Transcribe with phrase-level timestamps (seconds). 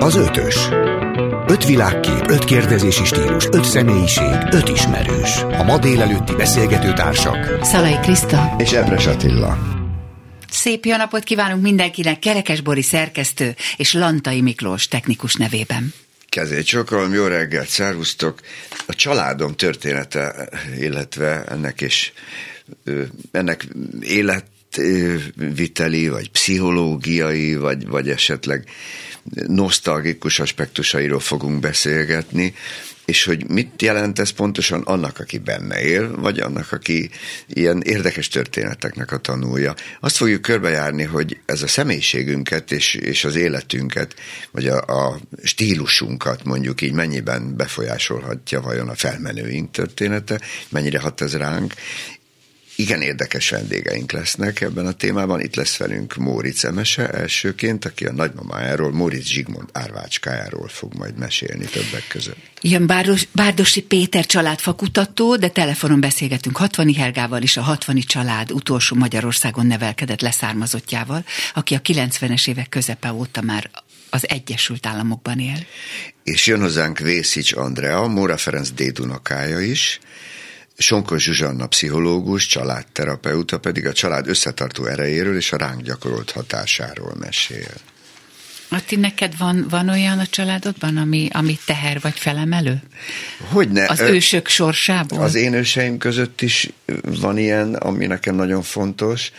[0.00, 0.68] Az ötös.
[1.46, 5.42] Öt világkép, öt kérdezési stílus, öt személyiség, öt ismerős.
[5.42, 7.64] A ma délelőtti beszélgető társak.
[7.64, 8.54] Szalai Kriszta.
[8.58, 9.58] És Ebres Attila.
[10.50, 15.94] Szép jó napot kívánunk mindenkinek, Kerekes Bori szerkesztő és Lantai Miklós technikus nevében.
[16.28, 18.40] Kezét csokolom, jó reggelt, szervusztok.
[18.86, 20.48] A családom története,
[20.78, 22.12] illetve ennek és
[23.30, 23.66] ennek
[24.00, 28.68] életviteli, vagy pszichológiai, vagy, vagy esetleg
[29.46, 32.54] nosztalgikus aspektusairól fogunk beszélgetni,
[33.10, 37.10] és hogy mit jelent ez pontosan annak, aki benne él, vagy annak, aki
[37.46, 39.74] ilyen érdekes történeteknek a tanulja.
[40.00, 44.14] Azt fogjuk körbejárni, hogy ez a személyiségünket és, és az életünket,
[44.50, 51.36] vagy a, a stílusunkat mondjuk így mennyiben befolyásolhatja vajon a felmenőink története, mennyire hat ez
[51.36, 51.74] ránk,
[52.76, 55.40] igen érdekes vendégeink lesznek ebben a témában.
[55.40, 61.64] Itt lesz velünk Móricz Emese elsőként, aki a nagymamájáról, Móricz Zsigmond árvácskájáról fog majd mesélni
[61.64, 62.50] többek között.
[62.60, 68.96] Jön Bárdos, Bárdosi Péter családfakutató, de telefonon beszélgetünk Hatvani Helgával is, a Hatvani család utolsó
[68.96, 73.70] Magyarországon nevelkedett leszármazottjával, aki a 90-es évek közepe óta már
[74.10, 75.66] az Egyesült Államokban él.
[76.24, 80.00] És jön hozzánk Vészics Andrea, Móra Ferenc dédunokája is,
[80.80, 87.72] Sonkos Zsuzsanna pszichológus, családterapeuta pedig a család összetartó erejéről és a ránk gyakorolt hatásáról mesél.
[88.68, 92.82] Atti, neked van, van olyan a családodban, ami, ami teher vagy felemelő?
[93.48, 93.86] Hogyne.
[93.88, 95.20] Az ősök sorsából?
[95.20, 96.70] Az én őseim között is
[97.02, 99.32] van ilyen, ami nekem nagyon fontos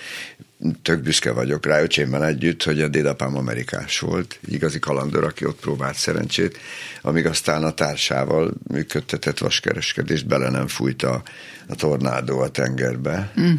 [0.81, 5.59] tök büszke vagyok rá öcsémmel együtt, hogy a dédapám amerikás volt, igazi kalandor, aki ott
[5.59, 6.58] próbált szerencsét,
[7.02, 11.22] amíg aztán a társával működtetett vaskereskedést bele nem fújt a,
[11.68, 13.31] a tornádó a tengerbe.
[13.42, 13.53] Mm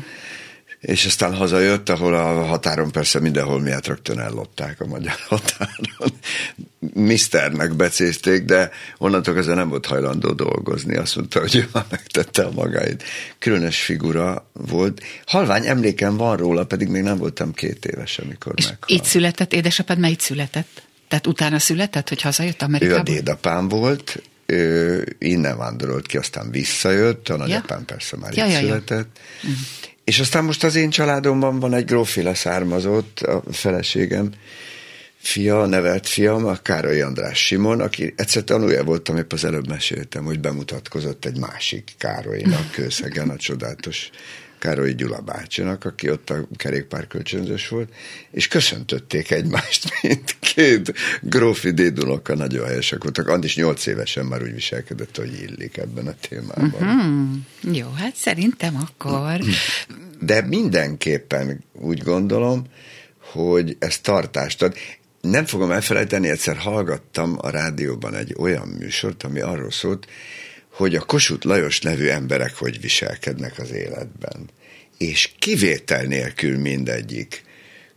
[0.82, 6.18] és aztán hazajött, ahol a határon persze mindenhol miatt rögtön ellopták a magyar határon.
[6.94, 10.96] Misternek becézték, de onnantól kezdve nem volt hajlandó dolgozni.
[10.96, 13.02] Azt mondta, hogy ő már megtette a magáit.
[13.38, 15.02] Különös figura volt.
[15.26, 18.90] Halvány emlékem van róla, pedig még nem voltam két éves, amikor és meghalt.
[18.90, 20.82] Itt született, édesapád melyik született?
[21.08, 22.96] Tehát utána született, hogy hazajött Amerikába?
[22.96, 27.84] Ő a dédapám volt, ő innen vándorolt ki, aztán visszajött, a nagyapám ja.
[27.84, 29.18] persze már ja, itt ja, született.
[29.42, 29.48] Ja.
[30.12, 34.30] És aztán most az én családomban van egy grófi leszármazott, a feleségem
[35.16, 40.24] fia, nevelt fiam, a Károly András Simon, aki egyszer tanulja voltam, épp az előbb meséltem,
[40.24, 44.10] hogy bemutatkozott egy másik Károlynak Kőszegen, a csodálatos
[44.62, 47.92] Károly Gyula bácsinak, aki ott a kerékpárkölcsönzős volt,
[48.30, 53.28] és köszöntötték egymást, mint két grófi dédunokkal nagyon helyesek voltak.
[53.28, 56.72] Andis nyolc évesen már úgy viselkedett, hogy illik ebben a témában.
[56.72, 57.76] Uh-huh.
[57.76, 59.40] Jó, hát szerintem akkor.
[60.24, 62.64] De mindenképpen úgy gondolom,
[63.32, 64.76] hogy ez tartást ad.
[65.20, 70.06] Nem fogom elfelejteni, egyszer hallgattam a rádióban egy olyan műsort, ami arról szólt,
[70.72, 74.48] hogy a Kossuth Lajos nevű emberek hogy viselkednek az életben.
[74.98, 77.44] És kivétel nélkül mindegyik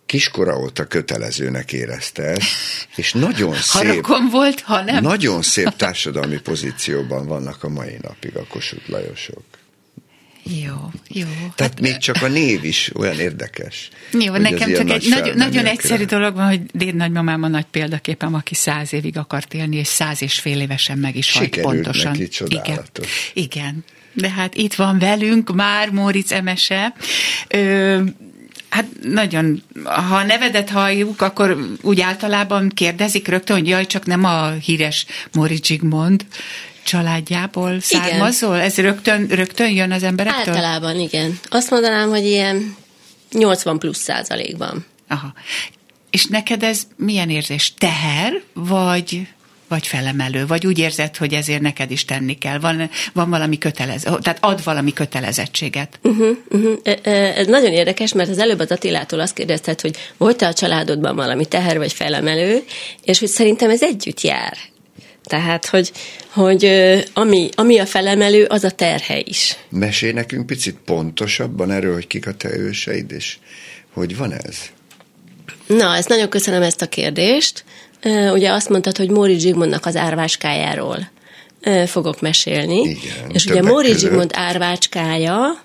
[0.05, 2.47] kiskora óta kötelezőnek érezte ezt,
[2.95, 5.03] és nagyon szép, volt, ha nem.
[5.03, 9.43] nagyon szép társadalmi pozícióban vannak a mai napig a Kossuth Lajosok.
[10.49, 11.25] Jó, jó.
[11.55, 13.89] Tehát hát, még csak a név is olyan érdekes.
[14.19, 18.33] Jó, nekem csak egy nagy, nagyon egyszerű dolog van, hogy déd nagymamám a nagy példaképem,
[18.33, 22.11] aki száz évig akart élni, és száz és fél évesen meg is halt pontosan.
[22.11, 23.31] Neki, csodálatos.
[23.33, 23.83] Igen, igen.
[24.13, 26.93] De hát itt van velünk már Móricz Emese.
[27.47, 28.01] Ö,
[28.69, 34.23] Hát nagyon, ha a nevedet halljuk, akkor úgy általában kérdezik rögtön, hogy jaj, csak nem
[34.23, 36.25] a híres Móricz Zsigmond
[36.85, 38.55] családjából származol?
[38.55, 38.65] Igen.
[38.65, 40.53] Ez rögtön, rögtön jön az emberektől?
[40.53, 41.39] Általában igen.
[41.49, 42.75] Azt mondanám, hogy ilyen
[43.31, 44.85] 80 plusz százalékban.
[45.07, 45.33] Aha.
[46.09, 47.73] És neked ez milyen érzés?
[47.77, 49.27] Teher, vagy
[49.67, 52.59] vagy felemelő, vagy úgy érzed, hogy ezért neked is tenni kell.
[52.59, 55.99] Van, van valami kötelező, tehát ad valami kötelezettséget.
[56.03, 56.79] Uh-huh, uh-huh.
[57.37, 61.45] Ez nagyon érdekes, mert az előbb az Attilától azt kérdezted, hogy volt-e a családodban valami
[61.45, 62.63] teher vagy felemelő,
[63.03, 64.57] és hogy szerintem ez együtt jár.
[65.25, 65.91] Tehát, hogy,
[66.29, 66.65] hogy
[67.13, 69.55] ami, ami a felemelő, az a terhe is.
[69.69, 73.37] Mesélj nekünk picit pontosabban erről, hogy kik a te őseid, és
[73.93, 74.57] hogy van ez?
[75.67, 77.63] Na, ezt nagyon köszönöm ezt a kérdést.
[78.33, 81.09] Ugye azt mondtad, hogy Móri Zsigmondnak az árvácskájáról
[81.85, 82.79] fogok mesélni.
[82.81, 85.63] Igen, és ugye Móri Zsigmond árvácskája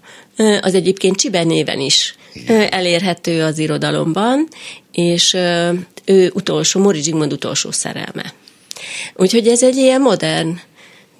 [0.61, 2.61] az egyébként Csiben néven is Igen.
[2.73, 4.49] elérhető az irodalomban,
[4.93, 5.35] és
[6.05, 8.33] ő utolsó, Móri Zsigmond utolsó szerelme.
[9.15, 10.61] Úgyhogy ez egy ilyen modern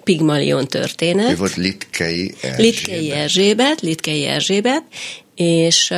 [0.05, 1.31] Pigmalion történet.
[1.31, 2.59] Ő volt Litkei Erzsébet.
[2.59, 4.83] Litkei Erzsébet, Litkei Erzsébet,
[5.35, 5.89] és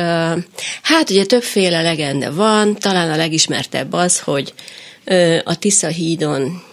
[0.81, 4.53] hát ugye többféle legende van, talán a legismertebb az, hogy
[5.43, 6.63] a Tisza hídon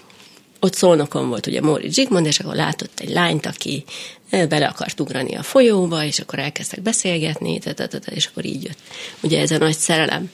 [0.61, 3.85] ott Szolnokon volt ugye Móri Zsigmond, és akkor látott egy lányt, aki
[4.31, 7.59] bele akart ugrani a folyóba, és akkor elkezdtek beszélgetni,
[8.15, 8.79] és akkor így jött
[9.21, 10.31] ugye ez a nagy szerelem.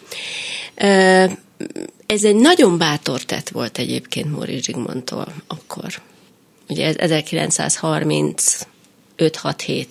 [2.07, 6.01] Ez egy nagyon bátor tett volt egyébként Móri Zsigmondtól akkor.
[6.69, 8.67] Ugye ez 1930
[9.19, 9.87] 5-6-7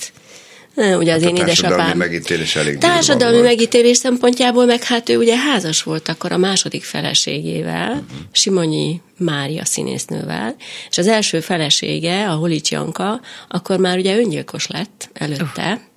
[0.75, 1.97] ugye az hát én édesapám.
[1.97, 7.89] megítélés elég Társadalmi megítélés szempontjából, meg hát ő ugye házas volt akkor a második feleségével,
[7.89, 8.17] uh-huh.
[8.31, 10.55] Simonyi Mária színésznővel,
[10.89, 15.71] és az első felesége, a Holics Janka, akkor már ugye öngyilkos lett előtte.
[15.73, 15.94] Uh.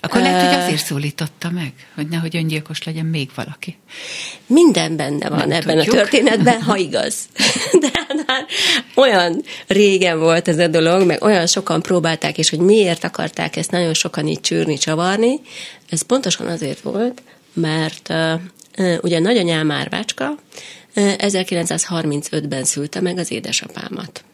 [0.00, 3.76] Akkor lehet, hogy azért szólította meg, hogy nehogy öngyilkos legyen még valaki.
[4.46, 5.94] Minden benne van Nem ebben tudjuk.
[5.94, 7.14] a történetben, ha igaz.
[7.80, 8.46] De hát már
[8.94, 13.70] olyan régen volt ez a dolog, meg olyan sokan próbálták, és hogy miért akarták ezt
[13.70, 15.40] nagyon sokan így csűrni, csavarni.
[15.90, 18.08] Ez pontosan azért volt, mert
[18.78, 24.24] uh, ugye nagyanyám Márvácska uh, 1935-ben szülte meg az édesapámat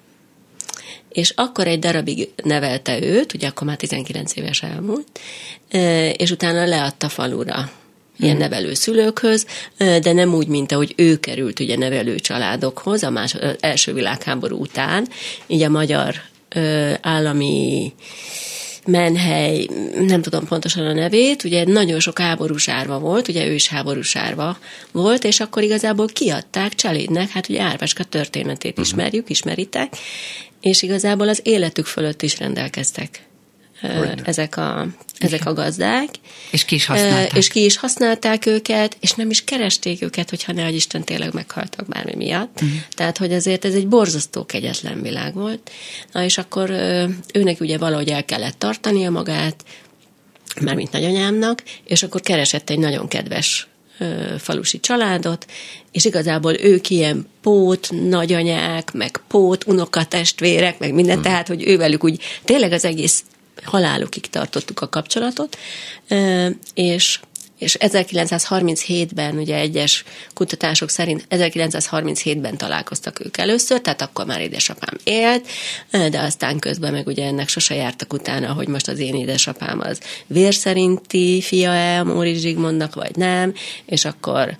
[1.12, 5.20] és akkor egy darabig nevelte őt, ugye akkor már 19 éves elmúlt,
[6.16, 7.70] és utána leadta falura
[8.18, 8.42] ilyen hmm.
[8.42, 13.92] nevelő szülőkhöz, de nem úgy, mint ahogy ő került ugye nevelő családokhoz a más, első
[13.92, 15.08] világháború után,
[15.46, 16.14] így a magyar
[17.00, 17.92] állami
[18.86, 19.68] menhely,
[19.98, 24.16] nem tudom pontosan a nevét, ugye nagyon sok háborús árva volt, ugye ő is háborús
[24.16, 24.58] árva
[24.92, 28.86] volt, és akkor igazából kiadták Cselédnek, hát ugye Árváska történetét uh-huh.
[28.86, 29.96] ismerjük, ismeritek,
[30.62, 33.26] és igazából az életük fölött is rendelkeztek
[33.80, 34.14] Hogyne.
[34.24, 34.86] ezek a,
[35.18, 36.08] ezek a gazdák.
[36.50, 37.36] És ki is használták.
[37.36, 41.88] És ki is használták őket, és nem is keresték őket, hogyha ne Isten tényleg meghaltak
[41.88, 42.60] bármi miatt.
[42.62, 42.78] Uh-huh.
[42.90, 45.70] Tehát, hogy azért ez egy borzasztó kegyetlen világ volt.
[46.12, 46.70] Na és akkor
[47.32, 49.64] őnek ugye valahogy el kellett tartania magát,
[50.60, 53.68] mármint nagyanyámnak, és akkor keresett egy nagyon kedves
[54.38, 55.46] falusi családot,
[55.92, 61.22] és igazából ők ilyen pót, nagyanyák, meg pót, unokatestvérek, meg minden, hmm.
[61.22, 63.24] tehát, hogy ővelük úgy tényleg az egész
[63.62, 65.58] halálukig tartottuk a kapcsolatot,
[66.74, 67.20] és
[67.62, 70.04] és 1937-ben, ugye egyes
[70.34, 75.46] kutatások szerint 1937-ben találkoztak ők először, tehát akkor már édesapám élt,
[75.90, 80.00] de aztán közben meg ugye ennek sose jártak utána, hogy most az én édesapám az
[80.26, 83.54] vérszerinti fia-e a Móri Zsigmondnak, vagy nem,
[83.86, 84.56] és akkor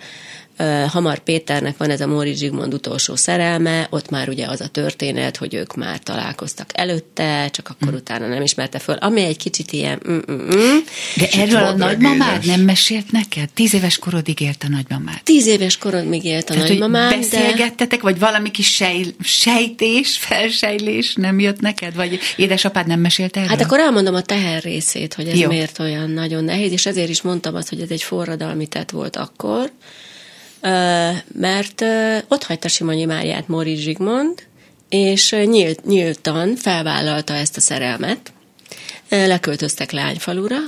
[0.89, 5.37] Hamar Péternek van ez a Móri Zsigmond utolsó szerelme, ott már ugye az a történet,
[5.37, 7.97] hogy ők már találkoztak előtte, csak akkor mm.
[7.97, 10.79] utána nem ismerte föl, ami egy kicsit ilyen mm-mm.
[11.17, 13.49] De erről a nagymamád nem mesélt neked?
[13.55, 15.23] Tíz éves korodig élt a nagymamád.
[15.23, 17.17] Tíz éves korodig élt a Tehát, nagymamád.
[17.17, 18.03] beszélgettetek, de...
[18.03, 21.95] vagy valami kis sej, sejtés, felsejlés nem jött neked?
[21.95, 23.49] Vagy édesapád nem mesélt erről?
[23.49, 25.49] Hát akkor elmondom a teher részét, hogy ez Jó.
[25.49, 29.17] miért olyan nagyon nehéz, és ezért is mondtam azt, hogy ez egy forradalmi tett volt
[29.17, 29.71] akkor,
[31.33, 31.85] mert
[32.29, 34.43] ott hagyta Simonyi Máriát Móri Zsigmond,
[34.89, 38.33] és nyílt, nyíltan felvállalta ezt a szerelmet.
[39.09, 40.59] Leköltöztek Lányfalura,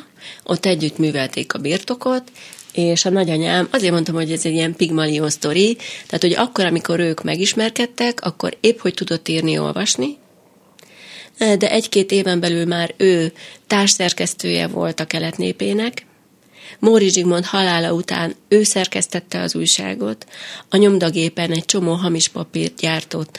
[0.44, 2.22] ott együtt művelték a birtokot,
[2.72, 5.76] és a nagyanyám, azért mondtam, hogy ez egy ilyen pigmalion sztori,
[6.06, 10.16] tehát, hogy akkor, amikor ők megismerkedtek, akkor épp, hogy tudott írni, olvasni,
[11.38, 13.32] de egy-két éven belül már ő
[13.66, 16.06] társszerkesztője volt a keletnépének,
[16.84, 20.26] Móri Zsigmond halála után ő szerkesztette az újságot,
[20.68, 23.38] a nyomdagépen egy csomó hamis papírt gyártott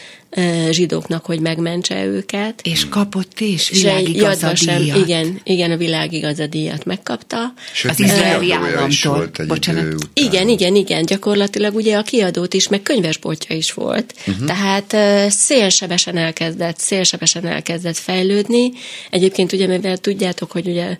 [0.69, 2.61] zsidóknak, hogy megmentse őket.
[2.63, 4.97] És kapott is világigazadíjat.
[4.97, 7.53] Igen, igen, a világigazadíjat megkapta.
[7.73, 9.29] Sőt, az izraeli államtól.
[9.47, 10.09] Bocsánat.
[10.13, 14.13] Igen, igen, igen, gyakorlatilag ugye a kiadót is, meg könyvesboltja is volt.
[14.27, 14.45] Uh-huh.
[14.45, 14.95] Tehát
[15.31, 18.71] szélsebesen elkezdett, szélsebesen elkezdett fejlődni.
[19.09, 20.97] Egyébként ugye, mivel tudjátok, hogy ugye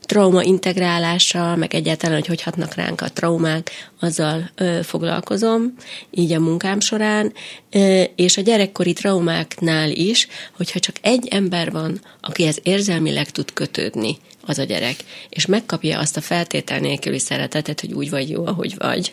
[0.00, 5.74] trauma integrálása, meg egyáltalán, hogy hogy hatnak ránk a traumák, azzal ö, foglalkozom,
[6.10, 7.32] így a munkám során,
[7.70, 14.16] ö, és a gyerekkori traumáknál is, hogyha csak egy ember van, akihez érzelmileg tud kötődni,
[14.46, 14.96] az a gyerek,
[15.28, 19.12] és megkapja azt a feltétel nélküli szeretetet, hogy úgy vagy jó, ahogy vagy,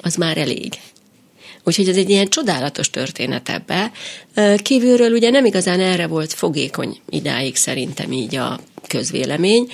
[0.00, 0.72] az már elég.
[1.64, 3.92] Úgyhogy ez egy ilyen csodálatos történet ebbe.
[4.56, 9.68] Kívülről ugye nem igazán erre volt fogékony idáig szerintem így a közvélemény.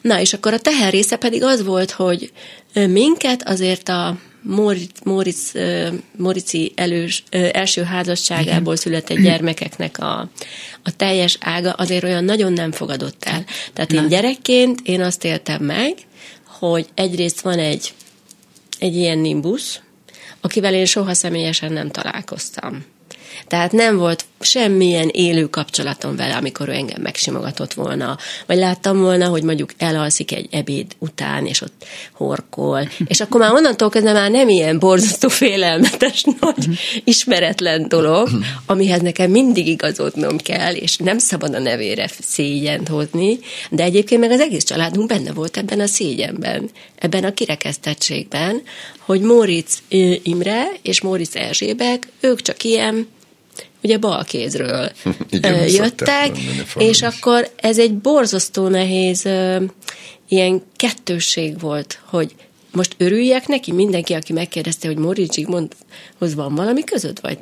[0.00, 2.32] Na, és akkor a teher része pedig az volt, hogy
[2.74, 5.52] minket azért a Moritz, Moritz,
[6.16, 10.28] Morici elős, első házasságából született gyermekeknek a,
[10.82, 13.44] a teljes ága azért olyan nagyon nem fogadott el.
[13.72, 15.94] Tehát én gyerekként én azt éltem meg,
[16.46, 17.92] hogy egyrészt van egy,
[18.78, 19.80] egy ilyen nimbus,
[20.40, 22.84] akivel én soha személyesen nem találkoztam.
[23.48, 29.28] Tehát nem volt semmilyen élő kapcsolatom vele, amikor ő engem megsimogatott volna, vagy láttam volna,
[29.28, 34.30] hogy mondjuk elalszik egy ebéd után, és ott horkol, és akkor már onnantól kezdve már
[34.30, 38.28] nem ilyen borzasztó félelmetes, nagy, ismeretlen dolog,
[38.66, 43.38] amihez nekem mindig igazodnom kell, és nem szabad a nevére szégyent hozni,
[43.70, 48.62] de egyébként meg az egész családunk benne volt ebben a szégyenben, ebben a kirekesztettségben,
[48.98, 49.78] hogy Móricz
[50.22, 53.06] Imre és Móricz Erzsébek, ők csak ilyen
[53.82, 54.90] ugye bal kézről
[55.30, 56.38] Igen, jöttek,
[56.76, 59.28] és akkor ez egy borzasztó nehéz
[60.28, 62.34] ilyen kettősség volt, hogy
[62.72, 67.38] most örüljek neki, mindenki, aki megkérdezte, hogy Moritz Zsigmondhoz van valami között, vagy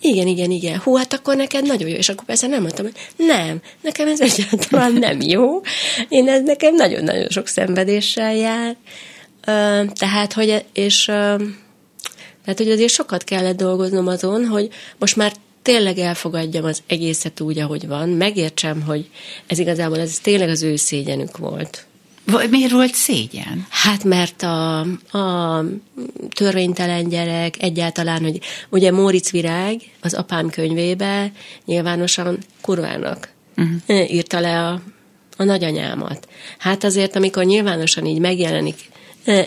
[0.00, 0.78] igen, igen, igen.
[0.78, 1.96] Hú, hát akkor neked nagyon jó.
[1.96, 5.60] És akkor persze nem mondtam, hogy nem, nekem ez egyáltalán nem jó.
[6.08, 8.76] Én ez nekem nagyon-nagyon sok szenvedéssel jár.
[9.94, 11.04] Tehát, hogy, és
[12.44, 15.32] tehát, hogy azért sokat kellett dolgoznom azon, hogy most már
[15.64, 19.10] tényleg elfogadjam az egészet úgy, ahogy van, megértsem, hogy
[19.46, 21.86] ez igazából ez tényleg az ő szégyenük volt.
[22.50, 23.66] Miért volt szégyen?
[23.70, 24.80] Hát mert a,
[25.18, 25.64] a
[26.34, 31.32] törvénytelen gyerek egyáltalán, hogy ugye Móricz Virág az apám könyvébe
[31.64, 34.12] nyilvánosan kurvának uh-huh.
[34.12, 34.82] írta le a,
[35.36, 36.28] a nagyanyámat.
[36.58, 38.76] Hát azért, amikor nyilvánosan így megjelenik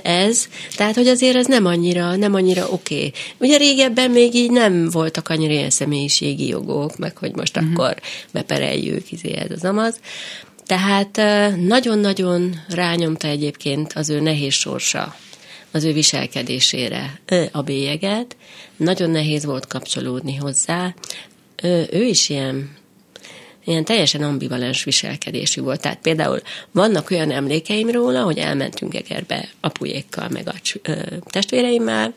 [0.04, 2.96] ez, tehát hogy azért ez nem annyira, nem annyira oké.
[2.96, 3.12] Okay.
[3.38, 7.72] Ugye régebben még így nem voltak annyira ilyen személyiségi jogok, meg hogy most uh-huh.
[7.74, 7.96] akkor
[8.32, 10.00] bepereljük, izé ez az amaz.
[10.66, 11.16] Tehát
[11.58, 15.16] nagyon-nagyon rányomta egyébként az ő nehéz sorsa
[15.72, 18.36] az ő viselkedésére a bélyeget.
[18.78, 20.94] Nagyon nehéz volt kapcsolódni hozzá.
[21.92, 22.70] Ő is ilyen
[23.68, 25.82] ilyen teljesen ambivalens viselkedésű volt.
[25.82, 30.54] Tehát például vannak olyan emlékeim róla, hogy elmentünk Egerbe apujékkal, meg a
[31.30, 32.14] testvéreimmel,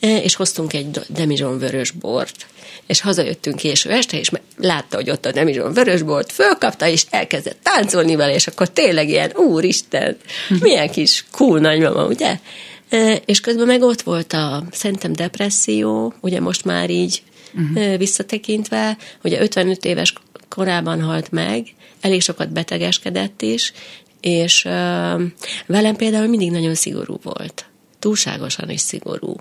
[0.00, 2.46] és hoztunk egy demizson vörös bort,
[2.86, 7.58] és hazajöttünk késő este, és látta, hogy ott a demizson vörös bort, fölkapta, és elkezdett
[7.62, 10.16] táncolni vele, és akkor tényleg ilyen, úristen,
[10.60, 12.38] milyen kis cool nagymama, ugye?
[13.24, 17.22] És közben meg ott volt a, szerintem depresszió, ugye most már így
[17.54, 17.96] uh-huh.
[17.96, 20.12] visszatekintve, ugye 55 éves
[20.58, 23.72] korában halt meg, elég sokat betegeskedett is,
[24.20, 24.62] és
[25.66, 27.66] velem például mindig nagyon szigorú volt.
[27.98, 29.36] Túlságosan is szigorú.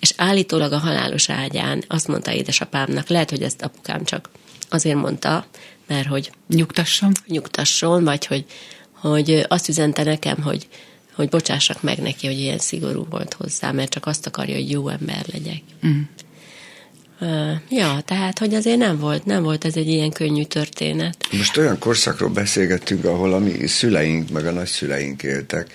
[0.00, 4.30] És állítólag a halálos ágyán azt mondta édesapámnak, lehet, hogy ezt apukám csak
[4.70, 5.46] azért mondta,
[5.86, 8.44] mert hogy nyugtasson, nyugtasson vagy hogy,
[8.92, 10.68] hogy azt üzente nekem, hogy,
[11.14, 14.88] hogy bocsássak meg neki, hogy ilyen szigorú volt hozzá, mert csak azt akarja, hogy jó
[14.88, 15.62] ember legyek.
[15.86, 16.00] Mm.
[17.68, 21.16] Ja, tehát, hogy azért nem volt, nem volt ez egy ilyen könnyű történet.
[21.32, 25.74] Most olyan korszakról beszélgettünk, ahol a mi szüleink, meg a nagyszüleink éltek,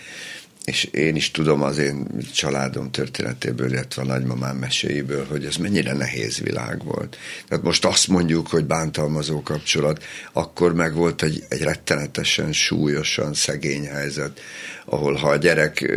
[0.67, 5.93] és én is tudom az én családom történetéből, illetve a nagymamám meséiből, hogy ez mennyire
[5.93, 7.17] nehéz világ volt.
[7.47, 13.85] Tehát most azt mondjuk, hogy bántalmazó kapcsolat, akkor meg volt egy, egy rettenetesen, súlyosan szegény
[13.85, 14.39] helyzet,
[14.85, 15.91] ahol ha a gyerek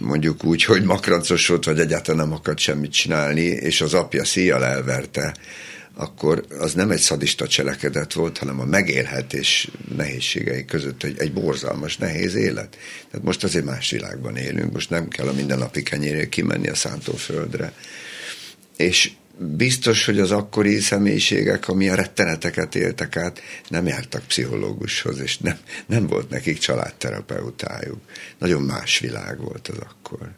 [0.00, 4.64] mondjuk úgy, hogy makrancos volt, vagy egyáltalán nem akart semmit csinálni, és az apja szíjjal
[4.64, 5.34] elverte,
[5.94, 11.96] akkor az nem egy szadista cselekedet volt, hanem a megélhetés nehézségei között egy, egy borzalmas,
[11.96, 12.76] nehéz élet.
[13.10, 17.72] Tehát most azért más világban élünk, most nem kell a mindennapi kenyérért kimenni a szántóföldre.
[18.76, 25.38] És biztos, hogy az akkori személyiségek, ami a retteneteket éltek át, nem jártak pszichológushoz, és
[25.38, 27.98] nem, nem volt nekik családterapeutájuk.
[28.38, 30.30] Nagyon más világ volt az akkor.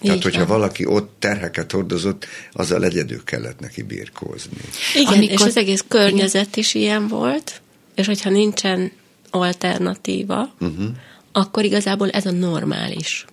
[0.00, 0.58] Így Tehát, hogyha van.
[0.58, 4.60] valaki ott terheket hordozott, azzal egyedül kellett neki birkózni.
[4.94, 5.30] Igen, Amikor...
[5.32, 6.58] és az egész környezet igen.
[6.58, 7.60] is ilyen volt,
[7.94, 8.92] és hogyha nincsen
[9.30, 10.86] alternatíva, uh-huh.
[11.32, 13.24] akkor igazából ez a normális.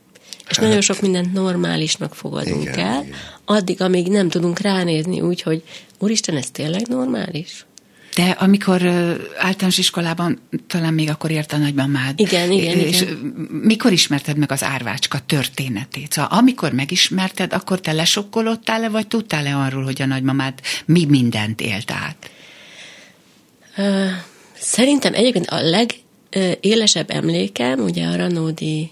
[0.50, 3.16] És nagyon sok mindent normálisnak fogadunk igen, el, igen.
[3.46, 5.64] addig, amíg nem tudunk ránézni úgy, hogy
[6.00, 7.66] úristen, ez tényleg normális?
[8.16, 8.86] De amikor
[9.38, 12.20] általános iskolában, talán még akkor ért a nagymamád.
[12.20, 13.16] Igen, igen, és igen.
[13.64, 16.12] mikor ismerted meg az árvácska történetét?
[16.12, 20.54] Szóval amikor megismerted, akkor te lesokkolódtál-e, vagy tudtál-e arról, hogy a nagymamád
[20.86, 22.30] mi mindent élt át?
[24.54, 28.92] Szerintem egyébként a legélesebb emlékem, ugye a Ranódi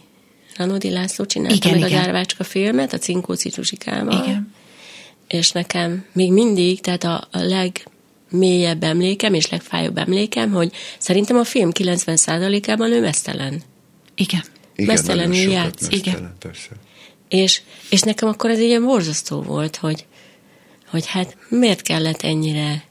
[0.58, 2.02] Ranódi László csinálta igen, meg igen.
[2.02, 4.24] az Árvácska filmet, a Cinkó Citrusikával.
[4.24, 4.54] Igen.
[5.28, 11.44] És nekem még mindig, tehát a, a legmélyebb emlékem és legfájóbb emlékem, hogy szerintem a
[11.44, 13.62] film 90%-ában ő mesztelen.
[14.16, 14.44] Igen.
[14.76, 15.88] Igen, mesztelenül játsz.
[15.90, 16.36] Igen.
[16.40, 16.70] Persze.
[17.28, 20.06] És, és nekem akkor ez ilyen borzasztó volt, hogy,
[20.90, 22.84] hogy hát miért kellett ennyire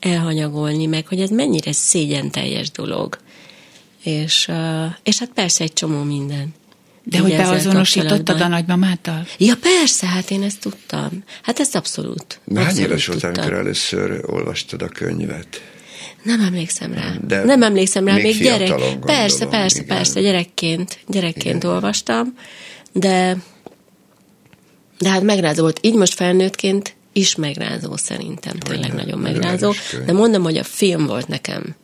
[0.00, 3.18] elhanyagolni, meg hogy ez mennyire szégyen teljes dolog.
[4.02, 4.50] És,
[5.02, 6.54] és hát persze egy csomó minden
[7.04, 9.26] De hogy beazonosítottad a nagymamától?
[9.38, 11.10] Ja, persze, hát én ezt tudtam.
[11.42, 12.40] Hát ezt abszolút.
[12.54, 15.62] Hány éves voltál, amikor először olvastad a könyvet?
[16.22, 17.14] Nem emlékszem rá.
[17.26, 18.68] De nem emlékszem rá, még, még gyerek.
[18.68, 19.96] Gondolom, persze, persze, igen.
[19.96, 21.74] persze, gyerekként, gyerekként igen.
[21.74, 22.34] olvastam,
[22.92, 23.36] de
[25.02, 25.78] de hát megrázó volt.
[25.82, 29.72] Így most felnőttként is megrázó szerintem, tényleg nagyon megrázó.
[30.06, 31.74] De mondom, hogy a film volt nekem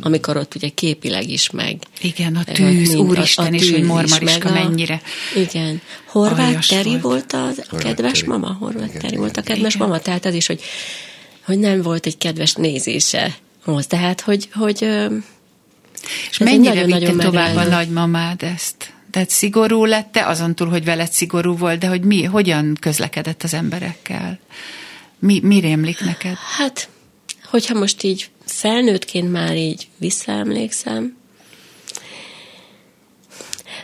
[0.00, 1.78] amikor ott ugye képileg is meg.
[2.00, 5.00] Igen, a tűz, mind, úristen, a, a és hogy Mormariska mennyire.
[5.34, 5.80] Igen.
[6.06, 8.30] Horváth Teri volt, az, a kedves Teri.
[8.30, 9.86] mama, Horváth Teri volt a kedves igen.
[9.86, 10.60] mama, tehát az is, hogy,
[11.44, 13.86] hogy nem volt egy kedves nézése hoz.
[13.86, 14.82] Tehát, hogy, hogy
[16.30, 18.94] és mennyire nagyon, nagyon tovább a nagymamád ezt?
[19.10, 23.54] Tehát szigorú lette, azon túl, hogy veled szigorú volt, de hogy mi, hogyan közlekedett az
[23.54, 24.38] emberekkel?
[25.18, 26.36] Mi, mi rémlik neked?
[26.56, 26.88] Hát,
[27.44, 31.16] hogyha most így felnőttként már így visszaemlékszem,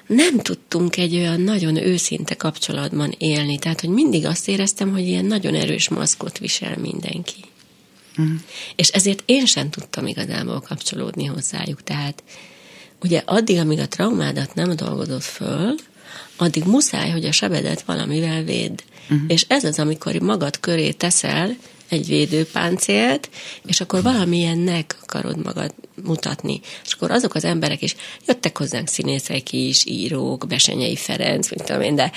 [0.06, 3.58] nem tudtunk egy olyan nagyon őszinte kapcsolatban élni.
[3.58, 7.44] Tehát, hogy mindig azt éreztem, hogy ilyen nagyon erős maszkot visel mindenki.
[8.20, 8.34] Mm.
[8.76, 11.82] És ezért én sem tudtam igazából kapcsolódni hozzájuk.
[11.82, 12.22] Tehát
[13.02, 15.74] ugye addig, amíg a traumádat nem dolgozod föl,
[16.36, 18.82] addig muszáj, hogy a sebedet valamivel véd.
[19.02, 19.24] Uh-huh.
[19.28, 21.56] És ez az, amikor magad köré teszel
[21.92, 23.30] egy védőpáncélt,
[23.66, 26.60] és akkor valamilyennek akarod magad mutatni.
[26.84, 27.96] És akkor azok az emberek is,
[28.26, 32.12] jöttek hozzánk színészek is, írók, Besenyei Ferenc, mint tudom én, de,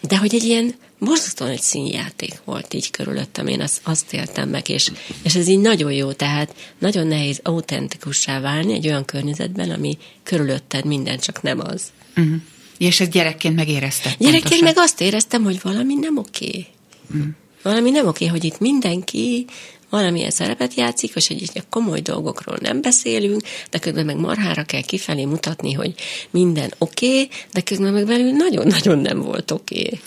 [0.00, 4.68] de hogy egy ilyen borzasztóan egy színjáték volt így körülöttem, én azt, azt éltem meg,
[4.68, 4.90] és,
[5.22, 10.84] és ez így nagyon jó, tehát nagyon nehéz autentikussá válni egy olyan környezetben, ami körülötted
[10.84, 11.82] minden, csak nem az.
[12.16, 12.34] Uh-huh.
[12.78, 14.12] És ezt gyerekként megéreztem.
[14.18, 14.64] Gyerekként pontosan.
[14.64, 16.66] meg azt éreztem, hogy valami nem oké.
[17.10, 17.26] Uh-huh.
[17.62, 19.46] Valami nem oké, hogy itt mindenki
[19.90, 25.24] valamilyen szerepet játszik, és itt komoly dolgokról nem beszélünk, de közben meg marhára kell kifelé
[25.24, 25.94] mutatni, hogy
[26.30, 29.80] minden oké, okay, de közben meg belül nagyon-nagyon nem volt oké.
[29.84, 30.00] Okay.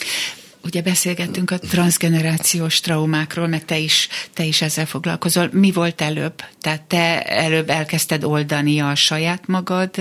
[0.63, 5.50] Ugye beszélgettünk a transgenerációs traumákról, meg te is, te is ezzel foglalkozol.
[5.51, 6.43] Mi volt előbb?
[6.62, 9.91] Tehát te előbb elkezdted oldani a saját magad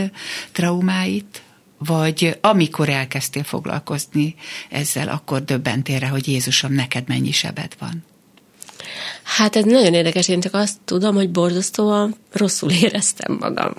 [0.52, 1.42] traumáit?
[1.78, 4.35] Vagy amikor elkezdtél foglalkozni
[4.71, 8.04] ezzel, akkor döbbentél rá, hogy Jézusom, neked mennyi sebed van?
[9.23, 13.75] Hát ez nagyon érdekes, én csak azt tudom, hogy borzasztóan rosszul éreztem magam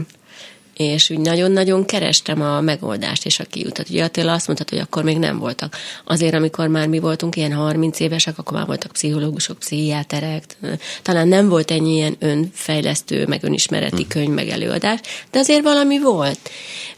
[0.76, 3.90] és úgy nagyon-nagyon kerestem a megoldást és a kiutat.
[3.90, 5.76] Ugye Attila azt mondta, hogy akkor még nem voltak.
[6.06, 10.58] Azért, amikor már mi voltunk ilyen 30 évesek, akkor már voltak pszichológusok, pszichiáterek,
[11.02, 14.10] talán nem volt ennyi ilyen önfejlesztő, meg önismereti hm.
[14.10, 15.00] könyv, meg előadás,
[15.32, 16.50] de azért valami volt.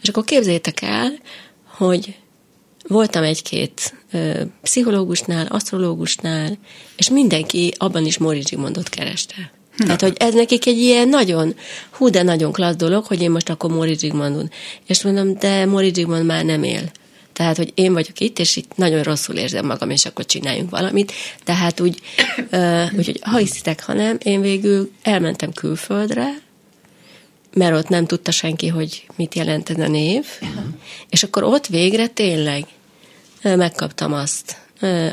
[0.02, 1.12] És akkor képzétek el,
[1.78, 2.16] hogy
[2.88, 6.58] voltam egy-két ö, pszichológusnál, asztrológusnál,
[6.96, 9.57] és mindenki abban is Mori Zsigmondot kereste.
[9.78, 11.56] Tehát, hogy ez nekik egy ilyen nagyon,
[11.90, 14.52] hú, de nagyon klassz dolog, hogy én most akkor Mori Zsigmondon.
[14.86, 16.92] És mondom, de Mori Zsigmond már nem él.
[17.34, 21.12] Tehát, hogy én vagyok itt, és itt nagyon rosszul érzem magam, és akkor csináljunk valamit.
[21.44, 22.02] Tehát úgy,
[22.52, 26.28] uh, úgyhogy ha hiszitek, ha nem, én végül elmentem külföldre,
[27.54, 30.63] mert ott nem tudta senki, hogy mit jelent ez a név, uh-huh.
[31.10, 32.66] és akkor ott végre tényleg
[33.42, 34.58] megkaptam azt,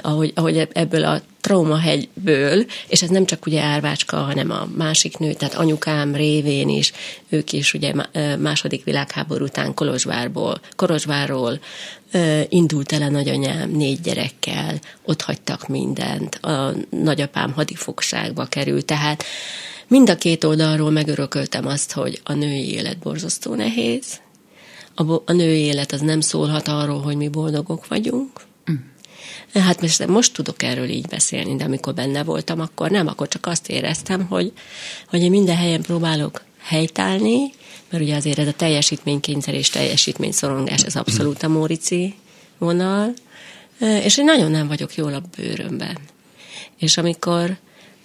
[0.01, 5.33] ahogy, ahogy ebből a traumahegyből, és ez nem csak ugye Árvácska, hanem a másik nő,
[5.33, 6.93] tehát anyukám révén is,
[7.29, 7.93] ők is ugye
[8.39, 11.61] második világháború után Kolozsvárból, Kolozsvárról
[12.49, 19.25] indult el a nagyanyám négy gyerekkel, ott hagytak mindent, a nagyapám hadifogságba került, tehát
[19.89, 24.21] mind a két oldalról megörököltem azt, hogy a női élet borzasztó nehéz,
[24.95, 28.31] a, a női élet az nem szólhat arról, hogy mi boldogok vagyunk,
[29.55, 33.47] Hát most, most tudok erről így beszélni, de amikor benne voltam, akkor nem, akkor csak
[33.47, 34.53] azt éreztem, hogy,
[35.09, 37.53] hogy én minden helyen próbálok helytállni,
[37.91, 42.15] mert ugye azért ez a teljesítménykényszer és teljesítményszorongás, ez abszolút a Mórici
[42.59, 43.15] vonal,
[43.79, 45.99] és én nagyon nem vagyok jól a bőrömben.
[46.79, 47.57] És amikor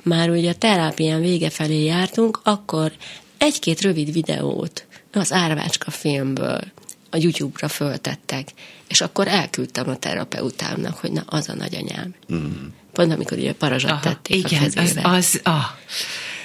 [0.04, 2.92] már ugye a terápián vége felé jártunk, akkor
[3.38, 6.62] egy-két rövid videót az Árvácska filmből
[7.10, 8.48] a YouTube-ra föltettek,
[8.88, 12.14] és akkor elküldtem a terapeutámnak, hogy na, az a nagyanyám.
[12.34, 12.66] Mm.
[12.94, 15.02] Pont amikor ugye parazsat Aha, tették igen, a kezébe.
[15.04, 15.64] az, az, ah.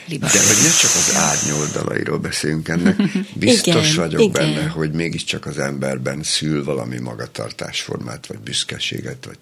[0.09, 2.97] De hogy ne csak az árnyoldalairól beszélünk ennek,
[3.35, 4.33] biztos igen, vagyok igen.
[4.33, 9.39] benne, hogy mégiscsak az emberben szül valami magatartásformát, vagy büszkeséget, vagy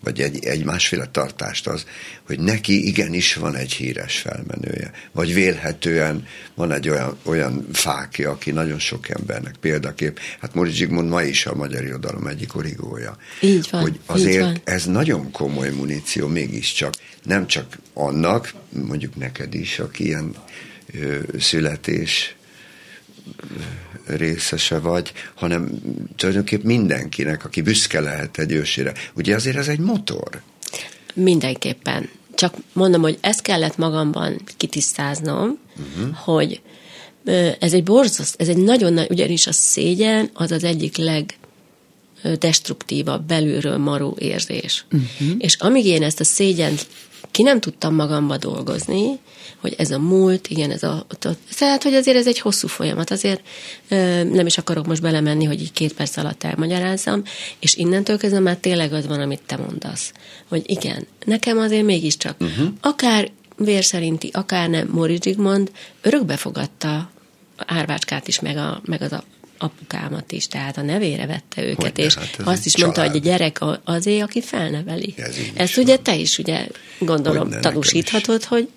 [0.00, 1.84] vagy egy, egy másféle tartást az,
[2.26, 8.50] hogy neki igenis van egy híres felmenője, vagy vélhetően van egy olyan, olyan fákja, aki
[8.50, 10.20] nagyon sok embernek példakép.
[10.40, 13.16] Hát Mori Zsigmond ma is a magyar irodalom egyik origója.
[13.40, 14.60] Így van, Hogy azért így van.
[14.64, 20.34] ez nagyon komoly muníció mégiscsak, nem csak annak, mondjuk neked is, aki ilyen
[21.00, 22.34] ö, születés
[24.16, 25.70] részese vagy, hanem
[26.16, 28.92] tulajdonképpen mindenkinek, aki büszke lehet egy ősére.
[29.14, 30.42] Ugye azért ez egy motor.
[31.14, 32.08] Mindenképpen.
[32.34, 36.16] Csak mondom, hogy ezt kellett magamban kitisztáznom, uh-huh.
[36.16, 36.60] hogy
[37.60, 41.34] ez egy borzaszt, ez egy nagyon nagy, ugyanis a szégyen az az egyik leg
[42.38, 44.84] destruktívabb, belülről maró érzés.
[44.92, 45.36] Uh-huh.
[45.38, 46.86] És amíg én ezt a szégyent
[47.30, 49.18] ki nem tudtam magamba dolgozni,
[49.60, 51.06] hogy ez a múlt, igen, ez a,
[51.58, 53.42] tehát, hogy azért ez egy hosszú folyamat, azért
[54.32, 57.22] nem is akarok most belemenni, hogy így két perc alatt elmagyarázzam,
[57.58, 60.12] és innentől kezdve már tényleg az van, amit te mondasz,
[60.48, 62.68] hogy igen, nekem azért mégiscsak, uh-huh.
[62.80, 67.10] akár vér szerinti, akár nem, Mori Zsigmond örökbe fogadta
[67.56, 69.24] Árvácskát is, meg, a, meg az a
[69.62, 73.20] apukámat is, tehát a nevére vette őket, hogy és hát azt is mondta, hogy a
[73.20, 75.14] gyerek azé, aki felneveli.
[75.16, 76.66] Ez Ezt ugye te is ugye
[76.98, 78.68] gondolom hogy tanúsíthatod, hogy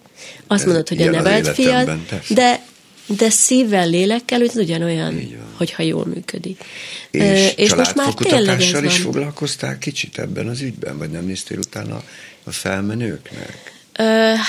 [0.47, 2.65] azt mondod, hogy a nevelt fiad, de
[3.05, 6.63] de szívvel, lélekkel, hogy ez ugyanolyan, hogyha jól működik.
[7.11, 8.85] És, és most már tényleg ez van.
[8.85, 12.03] is foglalkoztál kicsit ebben az ügyben, vagy nem néztél utána
[12.43, 13.72] a felmenőknek?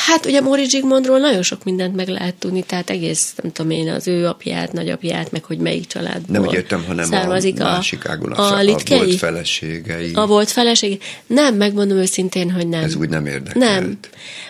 [0.06, 3.88] Hát ugye Móri Zsigmondról nagyon sok mindent meg lehet tudni, tehát egész, nem tudom én,
[3.88, 8.06] az ő apját, nagyapját, meg hogy melyik családból Nem úgy értem, hanem származik a, másik
[8.06, 10.10] ágon, a, a, a volt feleségei.
[10.14, 10.98] A volt feleségei.
[11.26, 12.82] Nem, megmondom őszintén, hogy nem.
[12.82, 13.54] Ez úgy nem érdekelt.
[13.54, 13.98] Nem.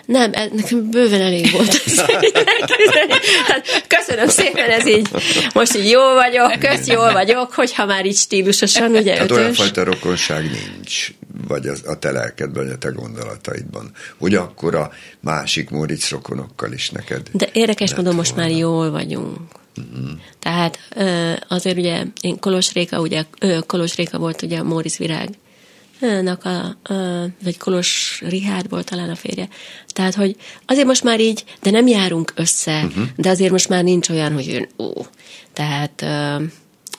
[0.07, 1.83] Nem, ez nekem bőven elég volt.
[3.97, 5.09] köszönöm szépen, ez így,
[5.55, 9.37] most így jó vagyok, kösz, jól vagyok, hogyha már így stílusosan, ugye hát ötös.
[9.37, 11.11] olyan fajta rokonság nincs,
[11.49, 16.73] vagy a, a te lelkedben, vagy a te gondolataidban, hogy akkor a másik Móricz rokonokkal
[16.73, 17.29] is neked.
[17.33, 19.38] De érdekes módon most már jól vagyunk.
[19.77, 20.11] Uh-huh.
[20.38, 20.79] Tehát
[21.49, 23.25] azért ugye én Kolos Réka, ugye
[23.66, 25.29] Kolos Réka volt ugye a Móricz Virág
[26.01, 26.75] a, a,
[27.42, 29.49] vagy Kolos Rihárd volt talán a férje.
[29.87, 33.05] Tehát, hogy azért most már így, de nem járunk össze, uh-huh.
[33.16, 35.07] de azért most már nincs olyan, hogy ön, ó.
[35.53, 36.05] Tehát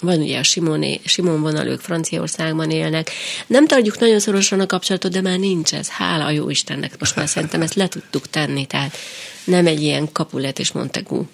[0.02, 3.12] van ugye a Simoné, Simon vonalők Franciaországban élnek.
[3.48, 5.90] Nem tartjuk nagyon szorosan a kapcsolatot, de már nincs ez.
[5.90, 7.00] Hála a jó Istennek.
[7.00, 8.66] Most már szerintem ezt le tudtuk tenni.
[8.66, 8.98] Tehát
[9.44, 11.28] nem egy ilyen kapulet és Montegú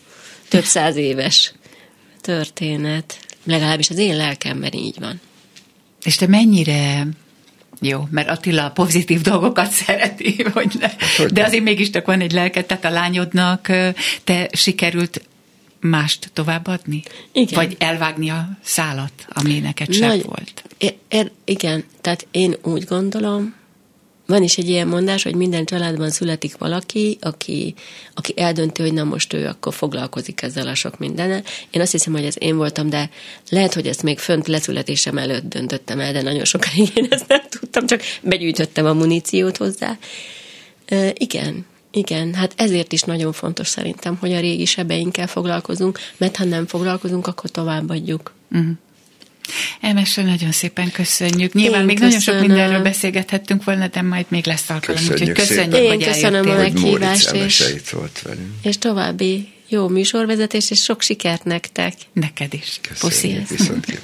[0.47, 1.54] több száz éves
[2.21, 3.17] történet.
[3.43, 5.21] Legalábbis az én lelkemben így van.
[6.04, 7.08] És te mennyire
[7.80, 10.89] jó, mert Attila a pozitív dolgokat szereti, hogy ne.
[11.28, 13.67] de azért mégis csak van egy lelket, tehát a lányodnak
[14.24, 15.21] te sikerült
[15.81, 17.03] mást továbbadni?
[17.31, 17.59] Igen.
[17.59, 20.63] Vagy elvágni a szálat, ami neked sem volt?
[20.77, 23.59] Er, er, igen, tehát én úgy gondolom,
[24.31, 27.73] van is egy ilyen mondás, hogy minden családban születik valaki, aki,
[28.13, 31.43] aki eldönti, hogy na most ő akkor foglalkozik ezzel a sok mindennel.
[31.69, 33.09] Én azt hiszem, hogy ez én voltam, de
[33.49, 37.41] lehet, hogy ezt még fönt leszületésem előtt döntöttem el, de nagyon sokáig én ezt nem
[37.49, 39.97] tudtam, csak begyűjtöttem a muníciót hozzá.
[40.85, 46.36] E, igen, igen, hát ezért is nagyon fontos szerintem, hogy a régi sebeinkkel foglalkozunk, mert
[46.36, 48.34] ha nem foglalkozunk, akkor továbbadjuk.
[48.51, 48.69] Uh-huh.
[49.82, 51.54] Emesre nagyon szépen köszönjük.
[51.54, 52.19] Nyilván Én még köszönöm.
[52.19, 56.49] nagyon sok mindenről beszélgethettünk volna, de majd még lesz alkalom, köszönjük köszönjük, Én hogy köszönöm
[56.49, 57.73] a meghívást, és,
[58.62, 61.93] és további jó műsorvezetés, és sok sikert nektek.
[62.13, 62.80] Neked is.
[62.99, 64.01] Köszönjük, viszont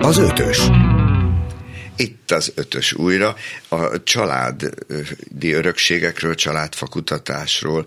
[0.00, 0.58] Az ötös.
[1.96, 3.36] Itt az ötös újra,
[3.68, 7.86] a családi örökségekről, családfakutatásról,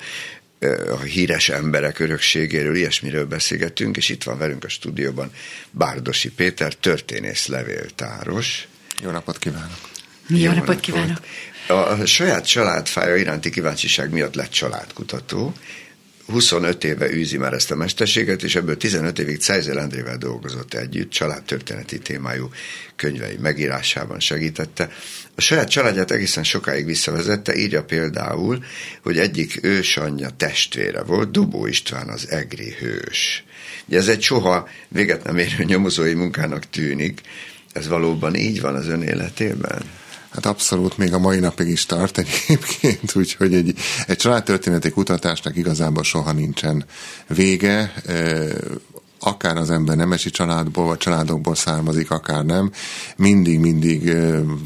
[0.90, 5.32] a híres emberek örökségéről, ilyesmiről beszélgetünk, és itt van velünk a stúdióban
[5.72, 8.68] Bárdosi Péter, történész levéltáros.
[9.02, 9.80] Jó napot kívánok!
[10.28, 11.20] Jó, Jó napot kívánok!
[11.68, 15.54] A saját családfája iránti kíváncsiság miatt lett családkutató,
[16.28, 21.10] 25 éve űzi már ezt a mesterséget, és ebből 15 évig Cejzel Endrével dolgozott együtt,
[21.10, 22.50] családtörténeti témájú
[22.96, 24.92] könyvei megírásában segítette.
[25.36, 28.64] A saját családját egészen sokáig visszavezette, írja például,
[29.02, 33.44] hogy egyik ősanyja testvére volt, Dubó István az egri hős.
[33.88, 37.22] Ugye ez egy soha véget nem érő nyomozói munkának tűnik,
[37.74, 39.82] ez valóban így van az ön életében?
[40.30, 46.04] Hát abszolút még a mai napig is tart egyébként, úgyhogy egy, egy családtörténeti kutatásnak igazából
[46.04, 46.86] soha nincsen
[47.28, 47.94] vége,
[49.20, 52.72] akár az ember nemesi családból, vagy családokból származik, akár nem,
[53.16, 54.16] mindig-mindig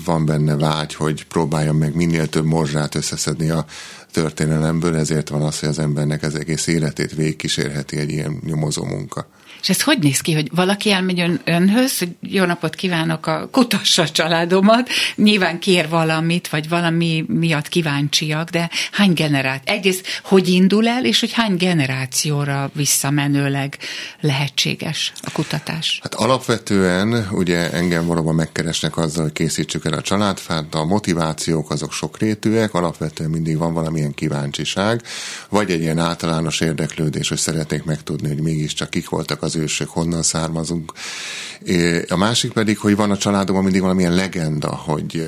[0.06, 3.66] van benne vágy, hogy próbáljon meg minél több morzsát összeszedni a
[4.12, 9.28] történelemből, ezért van az, hogy az embernek az egész életét végigkísérheti egy ilyen nyomozó munka.
[9.62, 13.48] És ez hogy néz ki, hogy valaki elmegy ön, önhöz, hogy jó napot kívánok, a
[13.52, 19.76] kutassa a családomat, nyilván kér valamit, vagy valami miatt kíváncsiak, de hány generáció?
[19.76, 23.78] Egyrészt, hogy indul el, és hogy hány generációra visszamenőleg
[24.22, 26.00] lehetséges a kutatás?
[26.02, 31.92] Hát alapvetően ugye engem valóban megkeresnek azzal, hogy készítsük el a családfát, a motivációk azok
[31.92, 35.02] sokrétűek, alapvetően mindig van valami valamilyen kíváncsiság,
[35.50, 40.24] vagy egy ilyen általános érdeklődés, hogy szeretnék megtudni, hogy mégiscsak kik voltak az ősök, honnan
[40.24, 40.92] származunk.
[42.10, 45.26] A másik pedig, hogy van a családokban mindig valamilyen legenda, hogy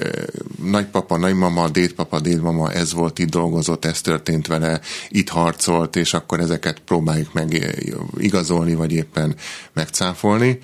[0.64, 6.40] nagypapa, nagymama, dédpapa, dédmama, ez volt, itt dolgozott, ez történt vele, itt harcolt, és akkor
[6.40, 7.76] ezeket próbáljuk meg
[8.18, 9.36] igazolni, vagy éppen
[9.74, 10.60] megcáfolni.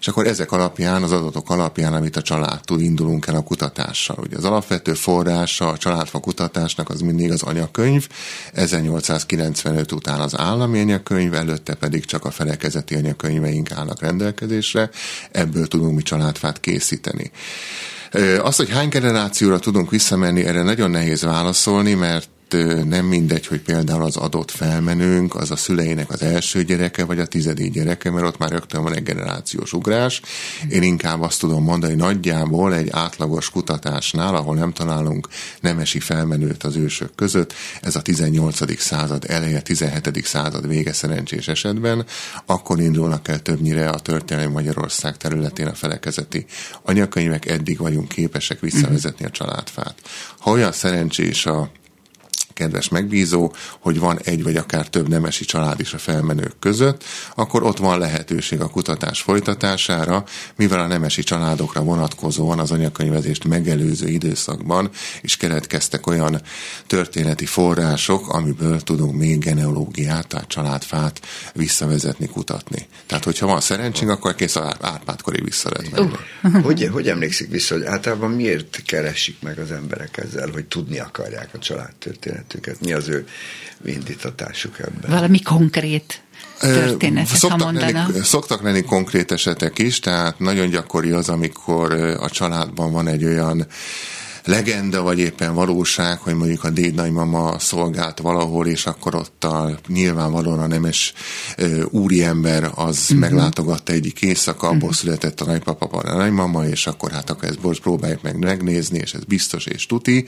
[0.00, 4.16] És akkor ezek alapján, az adatok alapján, amit a család tud, indulunk el a kutatással.
[4.20, 8.08] Ugye az alapvető forrása a családfa kutatásnak az mindig az anyakönyv,
[8.52, 14.90] 1895 után az állami anyakönyv, előtte pedig csak a felekezeti anyakönyveink állnak rendelkezésre,
[15.30, 17.30] ebből tudunk mi családfát készíteni.
[18.38, 22.28] Azt, hogy hány generációra tudunk visszamenni, erre nagyon nehéz válaszolni, mert
[22.84, 27.26] nem mindegy, hogy például az adott felmenőnk, az a szüleinek az első gyereke, vagy a
[27.26, 30.20] tizedik gyereke, mert ott már rögtön van egy generációs ugrás.
[30.68, 35.28] Én inkább azt tudom mondani, nagyjából egy átlagos kutatásnál, ahol nem találunk
[35.60, 38.80] nemesi felmenőt az ősök között, ez a 18.
[38.80, 40.24] század eleje, 17.
[40.24, 42.04] század vége szerencsés esetben,
[42.46, 46.46] akkor indulnak el többnyire a történelmi Magyarország területén a felekezeti
[46.82, 49.94] anyakönyvek, eddig vagyunk képesek visszavezetni a családfát.
[50.38, 51.70] Ha olyan szerencsés a
[52.54, 57.62] kedves megbízó, hogy van egy vagy akár több nemesi család is a felmenők között, akkor
[57.62, 60.24] ott van lehetőség a kutatás folytatására,
[60.56, 64.90] mivel a nemesi családokra vonatkozóan az anyakönyvezést megelőző időszakban
[65.20, 66.40] is keletkeztek olyan
[66.86, 71.20] történeti források, amiből tudunk még genealógiát, tehát családfát
[71.54, 72.86] visszavezetni, kutatni.
[73.06, 76.12] Tehát, hogyha van szerencsénk, akkor kész a Árpádkoré vissza lehet menni.
[76.42, 76.62] Uh.
[76.62, 81.48] Hogy, hogy emlékszik vissza, hogy általában miért keresik meg az emberek ezzel, hogy tudni akarják
[81.52, 82.43] a családtörténetet?
[82.46, 82.80] Történetüket?
[82.80, 83.26] Mi az ő
[83.84, 85.10] indítatásuk ebben?
[85.10, 86.22] Valami konkrét
[86.60, 88.06] történetet, szoktak ha mondana.
[88.08, 93.24] Lenni, szoktak lenni konkrét esetek is, tehát nagyon gyakori az, amikor a családban van egy
[93.24, 93.66] olyan
[94.44, 99.78] legenda, vagy éppen valóság, hogy mondjuk a déd nagymama szolgált valahol, és akkor ott a
[99.86, 101.12] nyilvánvalóan a nemes
[101.90, 103.18] úriember az uh-huh.
[103.18, 104.94] meglátogatta egyik éjszaka, abból uh-huh.
[104.94, 109.14] született a nagypapa, a nagymama, és akkor hát akkor ezt most próbáljuk meg megnézni, és
[109.14, 110.24] ez biztos és tuti.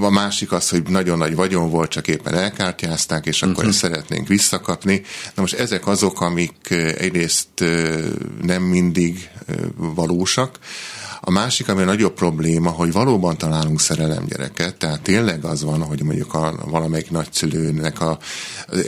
[0.00, 3.68] A másik az, hogy nagyon nagy vagyon volt, csak éppen elkártyázták, és akkor uh-huh.
[3.68, 5.02] ezt szeretnénk visszakapni.
[5.34, 7.64] Na most ezek azok, amik egyrészt
[8.42, 9.28] nem mindig
[9.76, 10.58] valósak,
[11.28, 16.02] a másik, ami a nagyobb probléma, hogy valóban találunk szerelemgyereket, tehát tényleg az van, hogy
[16.02, 18.18] mondjuk a, valamelyik nagyszülőnek a,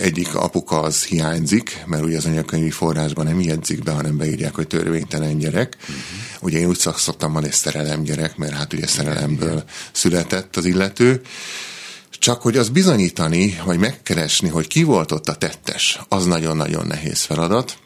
[0.00, 4.66] egyik apuka az hiányzik, mert ugye az anyakönyvi forrásban nem jegyzik be, hanem beírják, hogy
[4.66, 5.76] törvénytelen gyerek.
[5.80, 5.96] Uh-huh.
[6.40, 11.22] Ugye én úgy szoktam mondani, hogy szerelemgyerek, mert hát ugye szerelemből született az illető.
[12.10, 17.22] Csak hogy az bizonyítani, vagy megkeresni, hogy ki volt ott a tettes, az nagyon-nagyon nehéz
[17.22, 17.78] feladat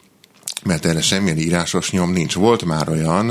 [0.65, 2.35] mert erre semmilyen írásos nyom nincs.
[2.35, 3.31] Volt már olyan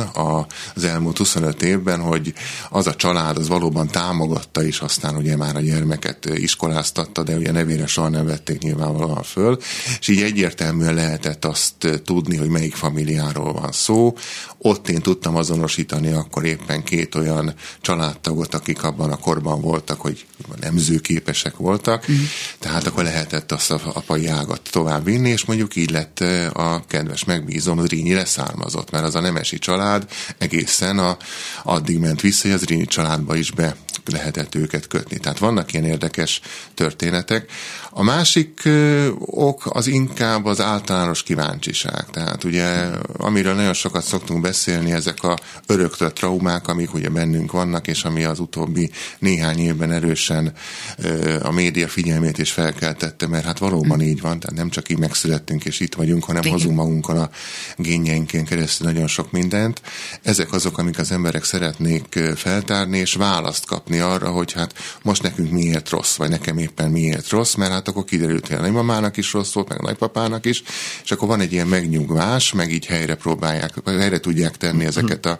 [0.76, 2.34] az elmúlt 25 évben, hogy
[2.70, 7.52] az a család az valóban támogatta is, aztán ugye már a gyermeket iskoláztatta, de ugye
[7.52, 9.58] nevére soha nem vették nyilvánvalóan föl,
[10.00, 14.17] és így egyértelműen lehetett azt tudni, hogy melyik familiáról van szó.
[14.58, 20.26] Ott én tudtam azonosítani akkor éppen két olyan családtagot, akik abban a korban voltak, hogy
[20.60, 22.15] nemzőképesek voltak, mm.
[22.60, 26.20] tehát akkor lehetett azt a apai ágat tovább vinni, és mondjuk így lett
[26.54, 30.06] a kedves és megbízom, Rínyi leszármazott, mert az a nemesi család
[30.38, 31.18] egészen a,
[31.64, 35.18] addig ment vissza, hogy az Rínyi családba is be lehetett őket kötni.
[35.18, 36.42] Tehát vannak ilyen érdekes
[36.74, 37.52] történetek.
[37.90, 38.70] A másik
[39.20, 42.06] ok az inkább az általános kíváncsiság.
[42.12, 42.88] Tehát ugye,
[43.18, 48.24] amiről nagyon sokat szoktunk beszélni, ezek a öröktött traumák, amik ugye bennünk vannak, és ami
[48.24, 50.54] az utóbbi néhány évben erősen
[51.42, 55.66] a média figyelmét is felkeltette, mert hát valóban így van, tehát nem csak így megszülettünk
[55.66, 56.54] és itt vagyunk, hanem Igen.
[56.54, 57.30] hozunk magunkkal a
[57.78, 59.82] génjeinken keresztül nagyon sok mindent.
[60.22, 65.52] Ezek azok, amik az emberek szeretnék feltárni, és választ kapni arra, hogy hát most nekünk
[65.52, 69.34] miért rossz, vagy nekem éppen miért rossz, mert hát akkor kiderült, hogy a nagymamának is
[69.34, 70.64] rossz volt, meg a nagypapának is,
[71.04, 75.40] és akkor van egy ilyen megnyugvás, meg így helyre próbálják, helyre tudják tenni ezeket a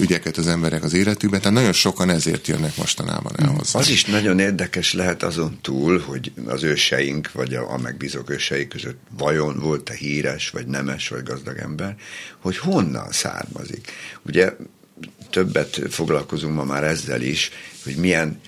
[0.00, 3.78] ügyeket az emberek az életükben, tehát nagyon sokan ezért jönnek mostanában el hozzá.
[3.78, 8.68] Az is nagyon érdekes lehet azon túl, hogy az őseink, vagy a, a megbízók őseik
[8.68, 11.96] között vajon volt-e híres, vagy nemes, vagy gazdag ember,
[12.38, 13.92] hogy honnan származik.
[14.26, 14.52] Ugye
[15.30, 17.50] többet foglalkozunk ma már ezzel is,
[17.84, 18.40] hogy milyen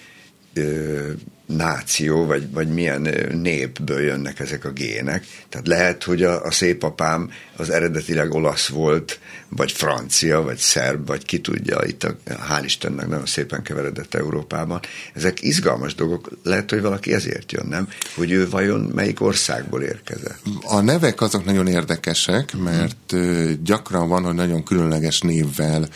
[0.55, 1.11] ö,
[1.57, 5.27] náció, vagy, vagy milyen népből jönnek ezek a gének.
[5.49, 11.07] Tehát lehet, hogy a, a szép apám az eredetileg olasz volt, vagy francia, vagy szerb,
[11.07, 14.81] vagy ki tudja, itt a, hál' Istennek nagyon szépen keveredett Európában.
[15.15, 17.89] Ezek izgalmas dolgok, lehet, hogy valaki ezért jön, nem?
[18.15, 20.39] Hogy ő vajon melyik országból érkezett?
[20.63, 23.15] A nevek azok nagyon érdekesek, mert
[23.63, 25.89] gyakran van, hogy nagyon különleges névvel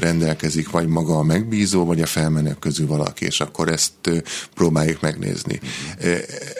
[0.00, 3.92] rendelkezik, vagy maga a megbízó, vagy a felmenők közül valaki, és akkor ezt
[4.78, 5.60] próbáljuk megnézni.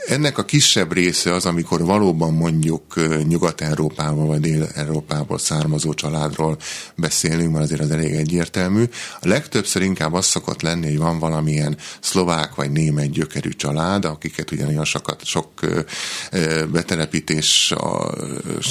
[0.06, 2.94] Ennek a kisebb része az, amikor valóban mondjuk
[3.28, 6.56] Nyugat-Európával vagy Dél-Európából származó családról
[6.96, 8.84] beszélünk, mert azért az elég egyértelmű.
[9.20, 14.50] A legtöbbször inkább az szokott lenni, hogy van valamilyen szlovák vagy német gyökerű család, akiket
[14.50, 15.48] ugye nagyon sokat, sok
[16.72, 17.74] betelepítés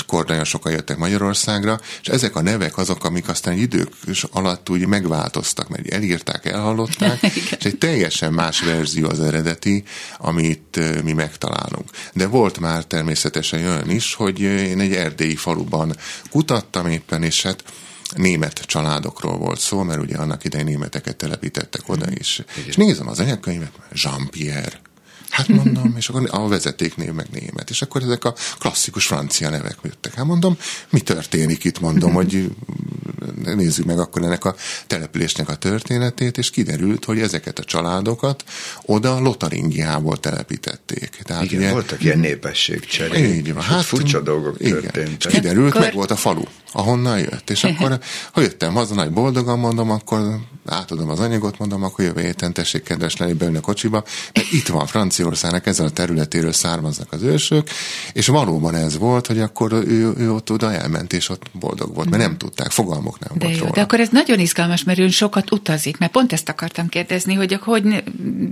[0.07, 3.89] kor nagyon sokan jöttek Magyarországra, és ezek a nevek azok, amik aztán egy idők
[4.31, 7.21] alatt úgy megváltoztak, mert elírták, elhallották,
[7.57, 9.36] és egy teljesen más verzió az eredeti,
[10.17, 11.89] amit mi megtalálunk.
[12.13, 15.95] De volt már természetesen olyan is, hogy én egy erdélyi faluban
[16.29, 17.63] kutattam éppen, és hát
[18.15, 22.41] német családokról volt szó, mert ugye annak idején németeket telepítettek oda is.
[22.65, 24.79] És nézem az anyakönyvet, Jean-Pierre,
[25.29, 27.69] Hát mondom, és akkor a vezetéknév meg német.
[27.69, 30.13] És akkor ezek a klasszikus francia nevek jöttek.
[30.13, 30.57] Hát mondom,
[30.89, 32.51] mi történik itt, mondom, hogy
[33.43, 34.55] nézzük meg akkor ennek a
[34.87, 38.43] településnek a történetét, és kiderült, hogy ezeket a családokat
[38.85, 41.19] oda Lotaringiából telepítették.
[41.23, 43.35] Tehát igen, ugye, voltak ilyen népességcserék.
[43.35, 43.63] Így van.
[43.63, 44.81] Hát, furcsa dolgok igen.
[44.81, 45.25] történtek.
[45.25, 45.81] És kiderült, akkor...
[45.81, 47.49] meg volt a falu, ahonnan jött.
[47.49, 47.99] És akkor,
[48.31, 52.83] ha jöttem haza, nagy boldogan mondom, akkor átadom az anyagot, mondom, akkor jövő héten tessék
[52.83, 54.85] kedves lenni a kocsiba, mert itt van
[55.17, 57.69] Franciaországnak ezen a területéről származnak az ősök,
[58.13, 62.09] és valóban ez volt, hogy akkor ő, ő ott oda elment, és ott boldog volt,
[62.09, 63.73] mert nem tudták, fogalmok nem de volt jó, róla.
[63.73, 67.53] De akkor ez nagyon izgalmas, mert ön sokat utazik, mert pont ezt akartam kérdezni, hogy
[67.61, 68.03] hogy,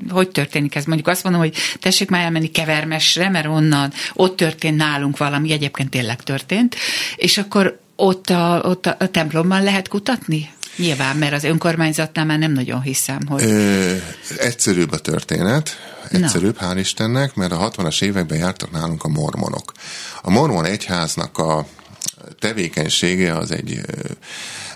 [0.10, 0.86] hogy történik ez.
[0.86, 5.90] Mondjuk azt mondom, hogy tessék már elmenni Kevermesre, mert onnan, ott történt nálunk valami, egyébként
[5.90, 6.76] tényleg történt,
[7.16, 10.50] és akkor ott a, ott a templomban lehet kutatni?
[10.78, 13.44] Nyilván, mert az önkormányzatnál már nem nagyon hiszem, hogy...
[13.44, 13.96] Ö,
[14.38, 15.70] egyszerűbb a történet,
[16.10, 16.74] egyszerűbb, Na.
[16.74, 19.72] hál' Istennek, mert a 60-as években jártak nálunk a mormonok.
[20.22, 21.68] A mormon egyháznak a
[22.40, 23.82] tevékenysége az egy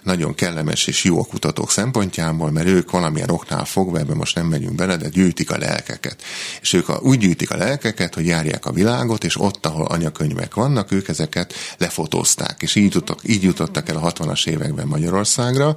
[0.04, 4.48] nagyon kellemes és jó a kutatók szempontjából, mert ők valamilyen oknál fogva, ebben most nem
[4.48, 6.22] megyünk bele, de gyűjtik a lelkeket.
[6.62, 10.54] És ők a, úgy gyűjtik a lelkeket, hogy járják a világot, és ott, ahol anyakönyvek
[10.54, 12.62] vannak, ők ezeket lefotózták.
[12.62, 15.76] És így, jutottak, így jutottak el a 60-as években Magyarországra,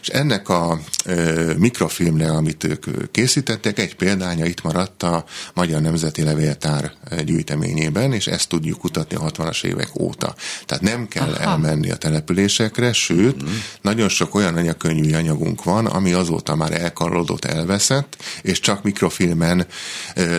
[0.00, 6.22] és ennek a ö, mikrofilmre, amit ők készítettek, egy példánya itt maradt a Magyar Nemzeti
[6.22, 6.92] Levéltár
[7.24, 10.34] gyűjteményében, és ezt tudjuk kutatni a 60-as évek óta.
[10.66, 11.42] Tehát nem kell Aha.
[11.42, 17.44] elmenni a településekre, sőt, mm nagyon sok olyan anyakönyvi anyagunk van, ami azóta már elkallódott,
[17.44, 19.66] elveszett, és csak mikrofilmen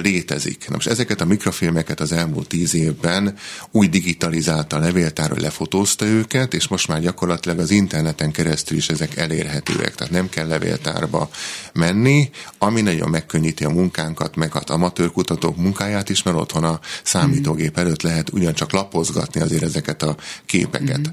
[0.01, 0.65] létezik.
[0.67, 3.37] Na most ezeket a mikrofilmeket az elmúlt tíz évben
[3.71, 8.89] úgy digitalizálta a levéltár, hogy lefotózta őket, és most már gyakorlatilag az interneten keresztül is
[8.89, 11.29] ezek elérhetőek, tehát nem kell levéltárba
[11.73, 16.79] menni, ami nagyon megkönnyíti a munkánkat, meg az amatőr kutatók munkáját is, mert otthon a
[17.03, 21.07] számítógép előtt lehet ugyancsak lapozgatni azért ezeket a képeket.
[21.07, 21.11] Mm.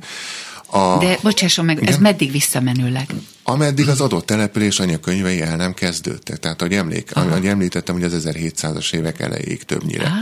[0.66, 1.92] A, De bocsásson meg, igen?
[1.92, 3.14] ez meddig visszamenőleg?
[3.42, 6.38] Ameddig az adott település anyakönyvei el nem kezdődtek.
[6.38, 10.05] Tehát, ahogy, emlék, ahogy említettem, hogy az 1700-as évek elejéig többnyire.
[10.05, 10.12] Ah.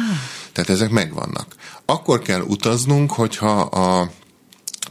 [0.52, 1.54] Tehát ezek megvannak.
[1.84, 4.10] Akkor kell utaznunk, hogyha a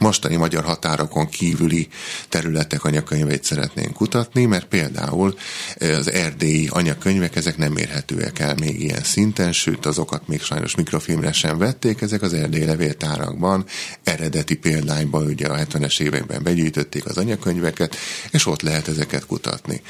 [0.00, 1.88] mostani magyar határokon kívüli
[2.28, 5.34] területek anyakönyveit szeretnénk kutatni, mert például
[5.76, 11.32] az erdélyi anyakönyvek, ezek nem érhetőek el még ilyen szinten, sőt azokat még sajnos mikrofilmre
[11.32, 13.64] sem vették, ezek az erdélyi levéltárakban
[14.04, 17.96] eredeti példányban ugye a 70-es években begyűjtötték az anyakönyveket,
[18.30, 19.82] és ott lehet ezeket kutatni.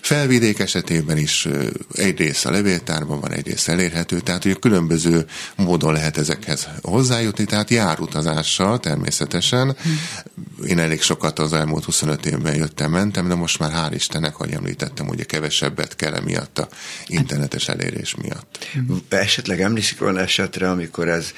[0.00, 1.48] Felvidék esetében is
[1.94, 8.80] egyrészt a levéltárban van, egyrészt elérhető, tehát hogy különböző módon lehet ezekhez hozzájutni, tehát járutazással
[8.80, 9.51] természetesen.
[10.66, 14.52] Én elég sokat az elmúlt 25 évben jöttem, mentem, de most már hál' Istennek, ahogy
[14.52, 16.68] említettem, ugye kevesebbet kell emiatt a
[17.06, 18.66] internetes elérés miatt.
[19.08, 21.32] Esetleg emlékszik olyan esetre, amikor ez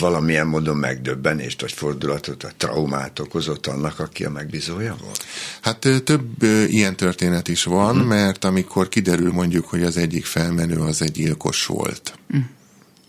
[0.00, 5.24] valamilyen módon megdöbbenést, vagy fordulatot, vagy traumát okozott annak, aki a megbízója volt?
[5.60, 8.06] Hát több ilyen történet is van, hmm.
[8.06, 12.18] mert amikor kiderül mondjuk, hogy az egyik felmenő az egy gyilkos volt.
[12.28, 12.50] Hmm.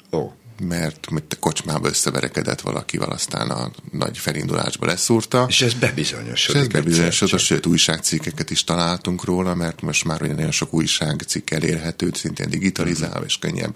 [0.09, 5.45] Oh mert a kocsmába összeverekedett valakivel, aztán a nagy felindulásba leszúrta.
[5.49, 6.61] És ez bebizonyosodott.
[6.61, 11.49] És ez bebizonyosodott, sőt újságcikkeket is találtunk róla, mert most már olyan nagyon sok újságcikk
[11.49, 13.75] elérhető, szintén digitalizálva, és könnyebb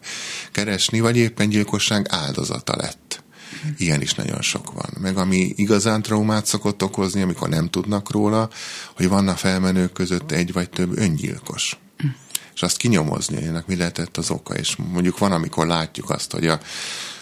[0.52, 3.24] keresni, vagy éppen gyilkosság áldozata lett.
[3.78, 4.90] Ilyen is nagyon sok van.
[5.00, 8.50] Meg ami igazán traumát szokott okozni, amikor nem tudnak róla,
[8.96, 11.78] hogy vannak felmenők között egy vagy több öngyilkos
[12.60, 14.54] és azt kinyomozni, hogy ennek mi lehetett az oka.
[14.54, 16.60] És mondjuk van, amikor látjuk azt, hogy a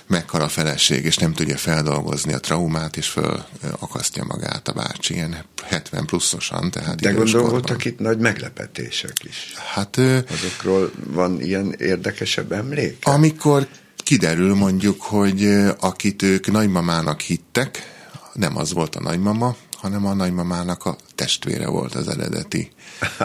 [0.08, 5.44] meghal a feleség, és nem tudja feldolgozni a traumát, és fölakasztja magát a bácsi, ilyen
[5.64, 6.72] 70 pluszosan.
[6.72, 9.54] Tehát De gondolom voltak itt nagy meglepetések is.
[9.74, 9.98] Hát,
[10.30, 12.98] Azokról van ilyen érdekesebb emlék?
[13.04, 13.68] Amikor
[13.98, 17.96] kiderül mondjuk, hogy akit ők nagymamának hittek,
[18.34, 22.70] nem az volt a nagymama, hanem a nagymamának a testvére volt az eredeti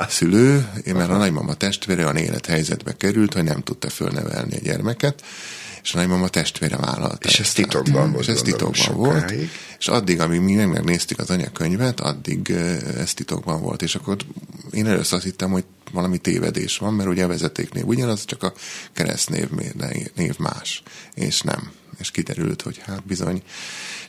[0.09, 5.23] szülő, mert a nagymama testvére olyan élethelyzetbe került, hogy nem tudta fölnevelni a gyermeket,
[5.83, 7.29] és a nagymama testvére vállalta.
[7.29, 8.23] És ez titokban volt.
[8.23, 9.35] És ez titokban volt.
[9.79, 12.51] És addig, amíg mi megnéztük az anyakönyvet, addig
[12.99, 13.83] ez titokban volt.
[13.83, 14.17] És akkor
[14.71, 18.53] én először azt hittem, hogy valami tévedés van, mert ugye a vezetéknév ugyanaz, csak a
[18.93, 19.49] keresztnév
[20.15, 20.83] név más.
[21.15, 21.71] És nem.
[21.99, 23.43] És kiderült, hogy hát bizony.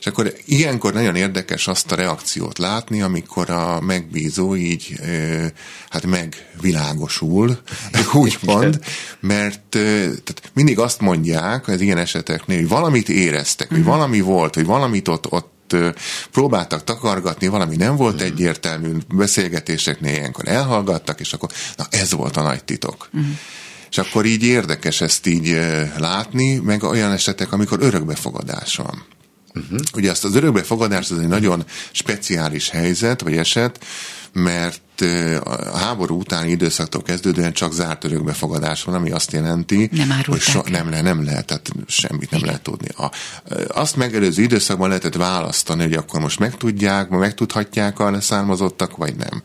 [0.00, 5.00] És akkor ilyenkor nagyon érdekes azt a reakciót látni, amikor a megbízó így
[5.88, 7.58] hát megvilágosul,
[8.12, 8.84] úgymond,
[9.20, 13.88] mert tehát mindig azt mondják az ilyen eseteknél, hogy valamit éreztek, hogy mhm.
[13.88, 15.52] valami volt, hogy valamit ott, ott
[16.30, 18.28] próbáltak takargatni, valami nem volt uh-huh.
[18.28, 23.08] egyértelmű, beszélgetéseknél ilyenkor elhallgattak, és akkor na ez volt a nagy titok.
[23.12, 23.30] Uh-huh.
[23.94, 25.58] És akkor így érdekes ezt így
[25.98, 29.04] látni, meg olyan esetek, amikor örökbefogadás van.
[29.54, 29.78] Uh-huh.
[29.94, 33.84] Ugye azt az örökbefogadás az egy nagyon speciális helyzet, vagy eset,
[34.32, 35.00] mert
[35.44, 40.60] a háború utáni időszaktól kezdődően csak zárt örökbefogadás van, ami azt jelenti, nem hogy so,
[40.70, 42.46] nem, le, nem lehet, tehát semmit nem Igen.
[42.46, 42.88] lehet tudni.
[42.96, 43.10] A,
[43.68, 49.42] azt megelőző időszakban lehetett választani, hogy akkor most megtudják, meg megtudhatják a leszármazottak, vagy nem.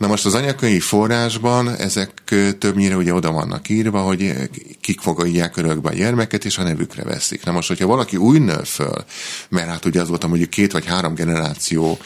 [0.00, 2.22] Na most az anyakönyvi forrásban ezek
[2.58, 7.44] többnyire ugye oda vannak írva, hogy kik fogadják örökbe a gyermeket, és a nevükre veszik.
[7.44, 9.04] Na most, hogyha valaki új nő föl,
[9.48, 11.98] mert hát ugye az volt, hogy két vagy három generáció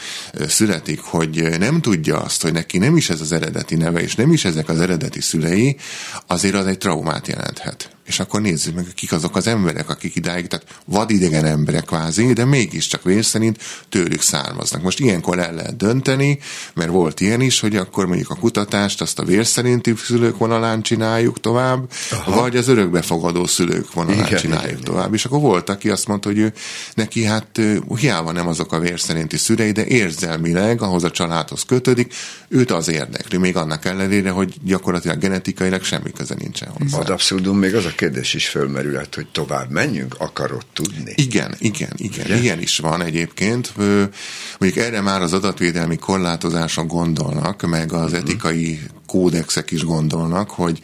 [0.47, 4.31] születik, hogy nem tudja azt, hogy neki nem is ez az eredeti neve, és nem
[4.31, 5.77] is ezek az eredeti szülei,
[6.27, 10.47] azért az egy traumát jelenthet és akkor nézzük meg, kik azok az emberek, akik idáig,
[10.47, 13.57] tehát vadidegen emberek kvázi, de mégiscsak vér szerint
[13.89, 14.81] tőlük származnak.
[14.81, 16.39] Most ilyenkor el lehet dönteni,
[16.73, 20.81] mert volt ilyen is, hogy akkor mondjuk a kutatást azt a vér szerinti szülők vonalán
[20.81, 22.41] csináljuk tovább, Aha.
[22.41, 25.03] vagy az örökbefogadó szülők vonalán igen, csináljuk igen, tovább.
[25.03, 25.13] Igen.
[25.13, 26.53] És akkor volt, aki azt mondta, hogy ő,
[26.93, 27.61] neki hát
[27.95, 32.13] hiába nem azok a vér szerinti szülei, de érzelmileg ahhoz a családhoz kötődik,
[32.47, 36.97] őt az érdekli, még annak ellenére, hogy gyakorlatilag genetikailag semmi köze nincsen hozzá.
[36.97, 41.13] Ad abszurdum még az a kérdés is fölmerülhet, hogy tovább menjünk, akarod tudni?
[41.15, 42.25] Igen, igen, igen.
[42.25, 42.37] Ugye?
[42.37, 43.73] Ilyen is van egyébként.
[44.59, 48.17] Mondjuk erre már az adatvédelmi korlátozások gondolnak, meg az uh-huh.
[48.17, 48.79] etikai
[49.15, 50.79] kódexek is gondolnak, hogy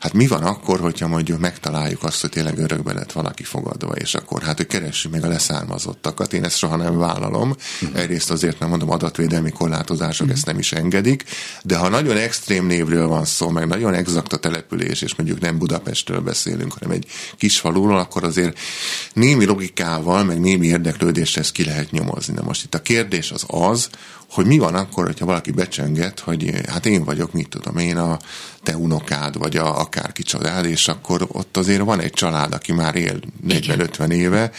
[0.00, 4.14] hát mi van akkor, hogyha mondjuk megtaláljuk azt, hogy tényleg örökbe lett valaki fogadva, és
[4.14, 6.32] akkor hát, hogy keressük meg a leszármazottakat.
[6.32, 7.56] Én ezt soha nem vállalom.
[7.82, 8.00] Uh-huh.
[8.00, 10.36] Egyrészt azért nem mondom, adatvédelmi korlátozások uh-huh.
[10.36, 11.24] ezt nem is engedik,
[11.62, 15.58] de ha nagyon extrém névről van szó, meg nagyon exakt a település, és mondjuk nem
[15.58, 17.06] Budapestről beszélünk, hanem egy
[17.36, 18.58] kis faluról, akkor azért
[19.12, 22.34] némi logikával, meg némi érdeklődésre ezt ki lehet nyomozni.
[22.34, 23.88] De most itt a kérdés az az,
[24.30, 28.18] hogy mi van akkor, hogyha valaki becsönget, hogy hát én vagyok, mit tudom én, a
[28.62, 32.96] te unokád, vagy a, akárki család, és akkor ott azért van egy család, aki már
[32.96, 34.50] él 40-50 éve,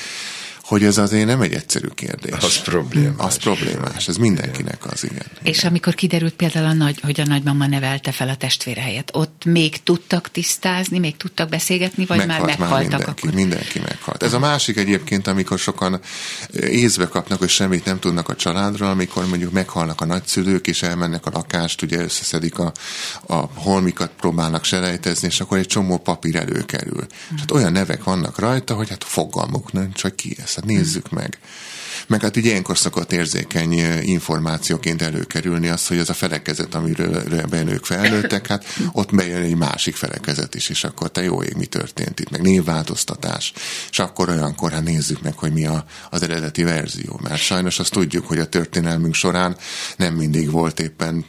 [0.72, 2.34] hogy ez azért nem egy egyszerű kérdés.
[2.34, 3.26] Az problémás.
[3.26, 5.26] Az problémás, ez mindenkinek az, igen.
[5.44, 5.70] És igen.
[5.70, 9.84] amikor kiderült például, a nagy, hogy a nagymama nevelte fel a testvére helyet, ott még
[9.84, 12.70] tudtak tisztázni, még tudtak beszélgetni, vagy meghalt, már meghaltak?
[12.70, 13.34] Már mindenki, akkor?
[13.34, 14.24] mindenki meghalt.
[14.24, 16.00] Ez a másik egyébként, amikor sokan
[16.54, 21.26] észbe kapnak, hogy semmit nem tudnak a családról, amikor mondjuk meghalnak a nagyszülők, és elmennek
[21.26, 22.72] a lakást, ugye összeszedik a,
[23.28, 27.02] a holmikat, próbálnak selejtezni, és akkor egy csomó papír előkerül.
[27.02, 27.34] Mm.
[27.34, 31.10] És hát olyan nevek vannak rajta, hogy hát fogalmuk nincs, hogy ki ez hát nézzük
[31.10, 31.40] meg.
[32.08, 37.86] Meg hát ugye ilyenkor szokott érzékeny információként előkerülni az, hogy az a felekezet, amiről benők
[37.86, 42.20] felnőttek, hát ott bejön egy másik felekezet is, és akkor te jó ég, mi történt
[42.20, 43.54] itt, meg névváltoztatás.
[43.92, 47.20] És akkor olyankor hát nézzük meg, hogy mi a, az eredeti verzió.
[47.24, 49.56] Mert sajnos azt tudjuk, hogy a történelmünk során
[49.98, 51.26] nem mindig volt éppen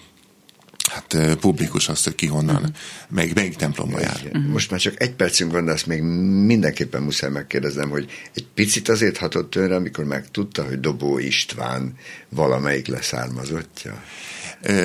[0.91, 2.71] hát publikus azt, hogy ki honnan, uh-huh.
[3.09, 4.21] melyik, melyik templomba jár.
[4.25, 4.45] Uh-huh.
[4.45, 6.03] Most már csak egy percünk van, de azt még
[6.47, 11.95] mindenképpen muszáj megkérdeznem, hogy egy picit azért hatott önre, amikor megtudta, hogy Dobó István
[12.29, 14.03] valamelyik leszármazottja?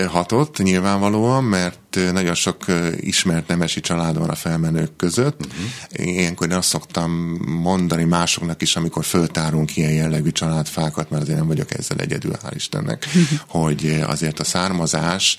[0.08, 2.66] Hatott nyilvánvalóan, mert nagyon sok
[2.96, 5.46] ismert nemesi család van a felmenők között.
[5.46, 6.16] Uh-huh.
[6.16, 7.12] Ilyenkor én azt szoktam
[7.46, 12.56] mondani másoknak is, amikor föltárunk ilyen jellegű családfákat, mert azért nem vagyok ezzel egyedül, hál'
[12.56, 13.08] Istennek,
[13.48, 15.38] hogy azért a származás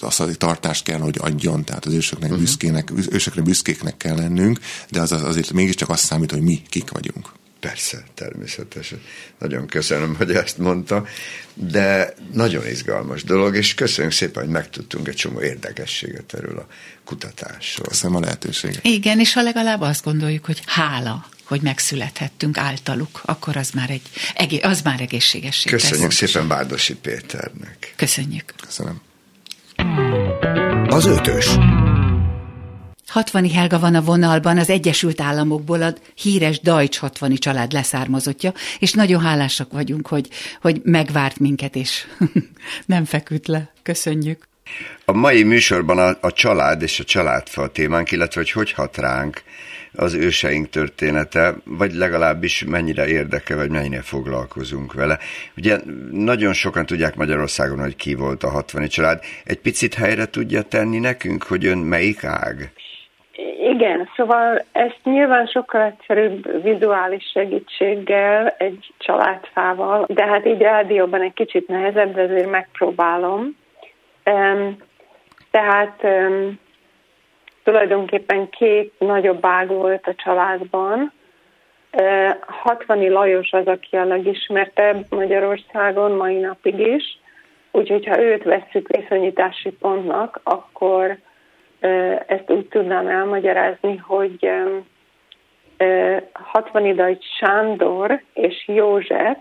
[0.00, 2.44] azt az tartást kell, hogy adjon, tehát az ősöknek uh-huh.
[2.44, 4.58] büszkének, ősökre büszkéknek kell lennünk,
[4.90, 7.32] de az, az azért mégiscsak azt számít, hogy mi kik vagyunk.
[7.60, 9.00] Persze, természetesen.
[9.38, 11.06] Nagyon köszönöm, hogy ezt mondta,
[11.54, 16.66] de nagyon izgalmas dolog, és köszönjük szépen, hogy megtudtunk egy csomó érdekességet erről a
[17.04, 17.86] kutatásról.
[17.86, 18.84] Köszönöm a lehetőséget.
[18.84, 23.90] Igen, és ha legalább azt gondoljuk, hogy hála, hogy megszülethettünk általuk, akkor az már,
[24.34, 25.72] egy, az már egészségesség.
[25.72, 27.92] Köszönjük szépen Bárdosi Péternek.
[27.96, 28.54] Köszönjük.
[28.66, 29.00] Köszönöm.
[30.88, 31.46] Az ötös.
[33.08, 38.92] 60 Helga van a vonalban, az Egyesült Államokból a híres Deutsch 60 család leszármazottja, és
[38.92, 40.28] nagyon hálásak vagyunk, hogy,
[40.60, 42.06] hogy megvárt minket, és
[42.86, 43.72] nem feküdt le.
[43.82, 44.48] Köszönjük.
[45.04, 48.96] A mai műsorban a, a család és a családfa a témánk, illetve hogy hogy hat
[48.96, 49.42] ránk
[49.92, 55.18] az őseink története, vagy legalábbis mennyire érdekel, vagy mennyire foglalkozunk vele.
[55.56, 55.78] Ugye
[56.10, 59.22] nagyon sokan tudják Magyarországon, hogy ki volt a 60 család.
[59.44, 62.72] Egy picit helyre tudja tenni nekünk, hogy ön melyik ág?
[63.68, 71.32] Igen, szóval ezt nyilván sokkal egyszerűbb vizuális segítséggel, egy családfával, de hát így rádióban egy
[71.32, 73.56] kicsit nehezebb, de azért megpróbálom.
[74.24, 74.76] Um,
[75.50, 76.58] tehát um,
[77.64, 81.12] tulajdonképpen két nagyobb ág volt a családban.
[81.92, 87.18] Uh, 60 Lajos az, aki a legismertebb Magyarországon mai napig is,
[87.70, 91.18] úgyhogy ha őt vesszük viszonyítási pontnak, akkor
[92.26, 94.50] ezt úgy tudnám elmagyarázni, hogy
[96.32, 99.38] 60 idai Sándor és József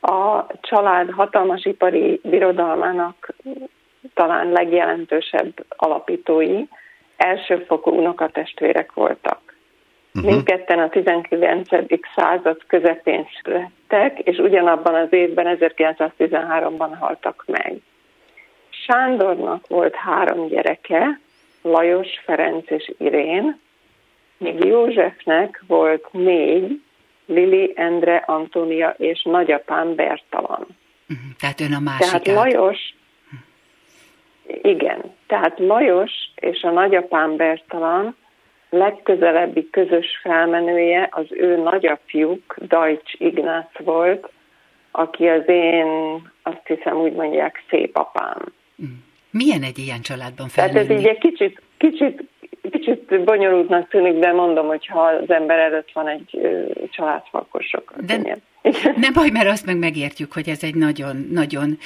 [0.00, 3.34] a család hatalmas ipari birodalmának
[4.14, 6.62] talán legjelentősebb alapítói,
[7.16, 9.40] elsőfokú unokatestvérek voltak.
[10.14, 10.30] Uh-huh.
[10.30, 11.68] Mindketten a 19.
[12.14, 17.76] század közepén születtek, és ugyanabban az évben, 1913-ban haltak meg.
[18.68, 21.20] Sándornak volt három gyereke,
[21.66, 23.60] Lajos, Ferenc és Irén,
[24.36, 26.80] míg Józsefnek volt négy,
[27.26, 30.66] Lili, Endre, Antónia és nagyapám Bertalan.
[31.08, 31.36] Uh-huh.
[31.38, 32.22] Tehát ön a másik.
[32.22, 32.94] Tehát Lajos,
[34.62, 38.16] igen, tehát Lajos és a nagyapám Bertalan
[38.70, 44.28] legközelebbi közös felmenője az ő nagyapjuk, Dajcs Ignác volt,
[44.90, 45.86] aki az én,
[46.42, 48.52] azt hiszem úgy mondják, szép apám.
[49.34, 50.86] Milyen egy ilyen családban felnőni?
[50.86, 52.24] Tehát ez így egy kicsit, kicsit,
[52.70, 56.38] kicsit bonyolultnak tűnik, de mondom, hogy ha az ember előtt van egy
[56.90, 58.40] családfa, akkor sokkal de könnyebb.
[59.04, 61.78] Nem baj, mert azt meg megértjük, hogy ez egy nagyon, nagyon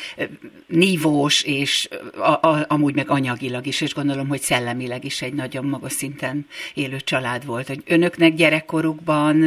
[0.66, 5.64] nívós, és a, a, amúgy meg anyagilag is, és gondolom, hogy szellemileg is egy nagyon
[5.64, 7.68] magas szinten élő család volt.
[7.68, 9.44] Hogy önöknek gyerekkorukban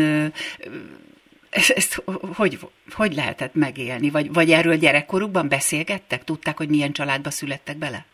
[1.51, 2.03] ezt, ezt
[2.35, 2.57] hogy,
[2.95, 4.09] hogy lehetett megélni?
[4.09, 6.23] Vagy, vagy erről gyerekkorukban beszélgettek?
[6.23, 8.05] Tudták, hogy milyen családba születtek bele?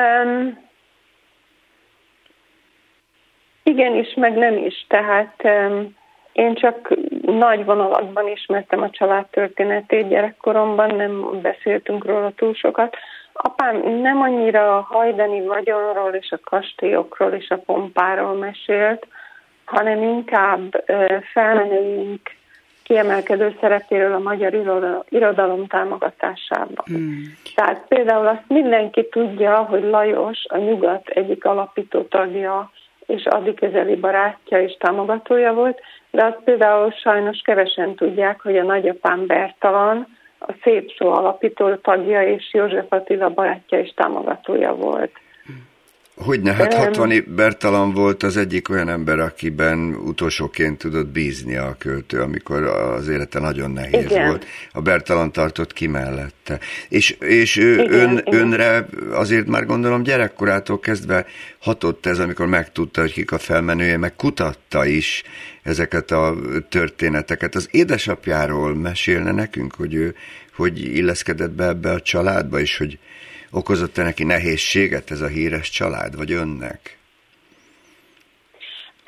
[0.00, 0.66] Um,
[3.62, 4.86] igen is, meg nem is.
[4.88, 5.96] Tehát um,
[6.32, 12.96] én csak nagy vonalakban ismertem a család történetét gyerekkoromban, nem beszéltünk róla túl sokat.
[13.32, 19.06] Apám nem annyira a hajdani vagyonról és a kastélyokról és a pompáról mesélt,
[19.68, 20.84] hanem inkább
[21.32, 22.20] felmenőink
[22.82, 24.54] kiemelkedő szerepéről a magyar
[25.08, 26.84] irodalom támogatásában.
[26.92, 27.22] Mm.
[27.54, 32.70] Tehát például azt mindenki tudja, hogy Lajos a nyugat egyik alapító tagja
[33.06, 38.62] és addig közeli barátja és támogatója volt, de azt például sajnos kevesen tudják, hogy a
[38.62, 40.06] nagyapám Bertalan
[40.38, 45.12] a szép szó alapító tagja és József Attila barátja és támogatója volt.
[46.18, 52.20] Hogyne, hát 60 Bertalan volt az egyik olyan ember, akiben utolsóként tudott bízni a költő,
[52.20, 54.26] amikor az élete nagyon nehéz igen.
[54.26, 54.46] volt.
[54.72, 56.58] A Bertalan tartott ki mellette.
[56.88, 58.40] És, és igen, ön, igen.
[58.40, 61.26] önre azért már gondolom gyerekkorától kezdve
[61.58, 65.22] hatott ez, amikor megtudta, hogy kik a felmenője, meg kutatta is
[65.62, 66.34] ezeket a
[66.68, 67.54] történeteket.
[67.54, 70.14] Az édesapjáról mesélne nekünk, hogy ő
[70.58, 72.98] hogy illeszkedett be ebbe a családba, és hogy
[73.52, 76.98] Okozott-e neki nehézséget ez a híres család, vagy önnek?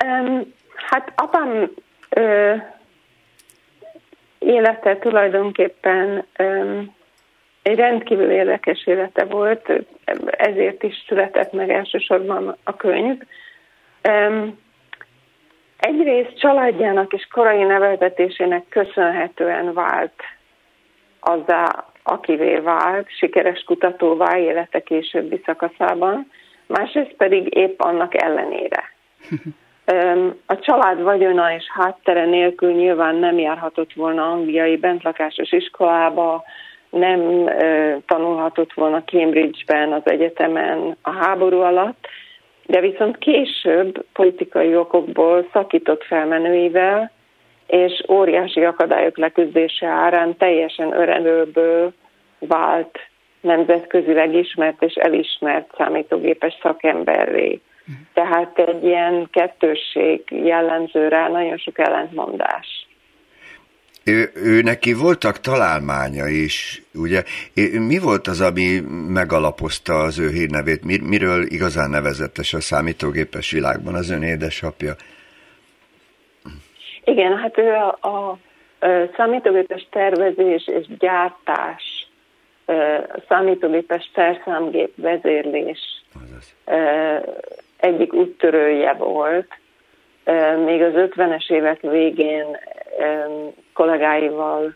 [0.05, 1.71] Um, hát apám
[2.09, 2.55] ö,
[4.39, 6.95] élete tulajdonképpen um,
[7.61, 9.71] egy rendkívül érdekes élete volt,
[10.31, 13.21] ezért is született meg elsősorban a könyv.
[14.09, 14.59] Um,
[15.77, 20.21] egyrészt családjának és korai neveltetésének köszönhetően vált
[21.19, 26.31] azzá, akivé vált, sikeres kutatóvá élete későbbi szakaszában,
[26.67, 28.83] másrészt pedig épp annak ellenére.
[30.45, 36.43] A család vagyona és háttere nélkül nyilván nem járhatott volna angliai bentlakásos iskolába,
[36.89, 37.49] nem
[38.05, 42.07] tanulhatott volna Cambridge-ben, az egyetemen a háború alatt,
[42.65, 47.11] de viszont később politikai okokból szakított felmenőivel,
[47.67, 51.93] és óriási akadályok leküzdése árán teljesen örelőből
[52.39, 52.99] vált
[53.41, 57.59] nemzetközileg ismert és elismert számítógépes szakemberré.
[58.13, 62.87] Tehát egy ilyen kettősség jellemző rá, nagyon sok ellentmondás.
[64.03, 67.23] Ő, ő neki voltak találmánya is, ugye?
[67.87, 70.83] Mi volt az, ami megalapozta az ő hírnevét?
[70.83, 74.95] Mir, miről igazán nevezetes a számítógépes világban az ön édesapja?
[77.11, 78.37] Igen, hát ő a, a, a
[79.15, 82.07] számítógépes tervezés és gyártás,
[83.13, 86.55] a számítógépes szerszámgép vezérlés Azaz.
[87.77, 89.47] egyik úttörője volt.
[90.65, 92.57] Még az 50-es évek végén
[93.73, 94.75] kollégáival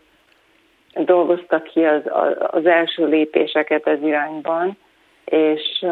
[0.94, 2.02] dolgoztak ki az,
[2.38, 4.76] az első lépéseket ez irányban,
[5.24, 5.84] és,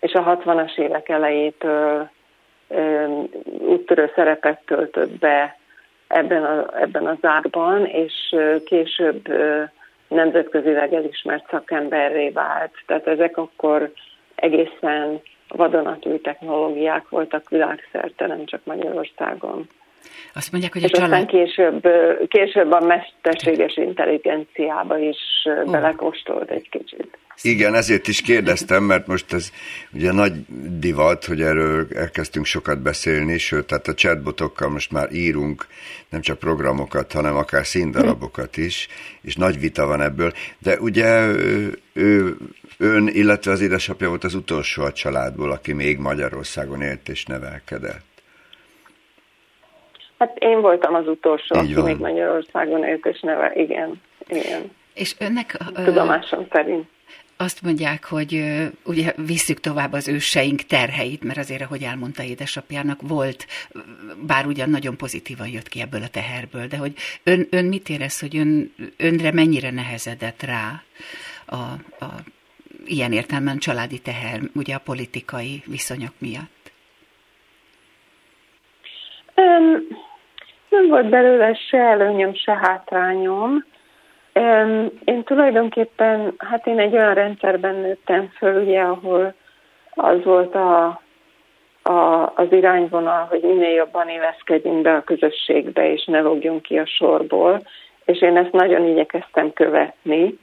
[0.00, 2.10] és a 60-as évek elejétől
[3.58, 5.58] úttörő szerepet töltött be
[6.06, 9.28] ebben, a, ebben az árban, és később
[10.08, 12.72] nemzetközileg elismert szakemberré vált.
[12.86, 13.92] Tehát ezek akkor
[14.34, 19.68] egészen vadonatúj technológiák voltak világszerte, nem csak Magyarországon.
[20.34, 21.12] Azt mondják, hogy és a család...
[21.12, 21.88] aztán később,
[22.28, 25.70] később a mesterséges intelligenciába is oh.
[25.70, 27.18] belekóstolt egy kicsit.
[27.42, 29.50] Igen, ezért is kérdeztem, mert most ez
[29.92, 30.32] ugye nagy
[30.78, 35.66] divat, hogy erről elkezdtünk sokat beszélni, sőt, tehát a chatbotokkal most már írunk
[36.08, 38.88] nem csak programokat, hanem akár színdarabokat is,
[39.22, 40.32] és nagy vita van ebből.
[40.58, 41.26] De ugye
[41.92, 42.36] ő,
[42.78, 48.04] ön, illetve az édesapja volt az utolsó a családból, aki még Magyarországon élt és nevelkedett.
[50.18, 51.84] Hát én voltam az utolsó, Így aki van.
[51.84, 54.70] még Magyarországon élt és neve, igen, igen.
[54.94, 55.56] És önnek...
[55.74, 56.86] Tudomásom szerint
[57.36, 58.44] azt mondják, hogy
[58.84, 63.46] ugye visszük tovább az őseink terheit, mert azért, ahogy elmondta édesapjának, volt,
[64.26, 68.20] bár ugyan nagyon pozitívan jött ki ebből a teherből, de hogy ön, ön mit érez,
[68.20, 70.82] hogy ön, önre mennyire nehezedett rá
[71.46, 71.56] a,
[72.04, 72.14] a
[72.86, 76.72] ilyen értelemben családi teher, ugye a politikai viszonyok miatt?
[79.36, 80.02] Um,
[80.68, 83.64] nem volt belőle se előnyöm, se hátrányom.
[85.04, 89.34] Én tulajdonképpen, hát én egy olyan rendszerben nőttem föl, ugye, ahol
[89.94, 91.00] az volt a,
[91.82, 96.86] a, az irányvonal, hogy minél jobban éveszkedjünk be a közösségbe, és ne logjunk ki a
[96.86, 97.62] sorból,
[98.04, 100.38] és én ezt nagyon igyekeztem követni,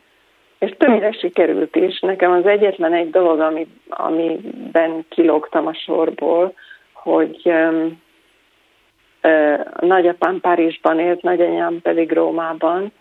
[0.60, 2.00] és többnyire sikerült is.
[2.00, 6.54] Nekem az egyetlen egy dolog, ami, amiben kilógtam a sorból,
[6.94, 8.02] hogy um,
[9.24, 12.92] uh, nagyapám Párizsban élt, nagyanyám pedig Rómában,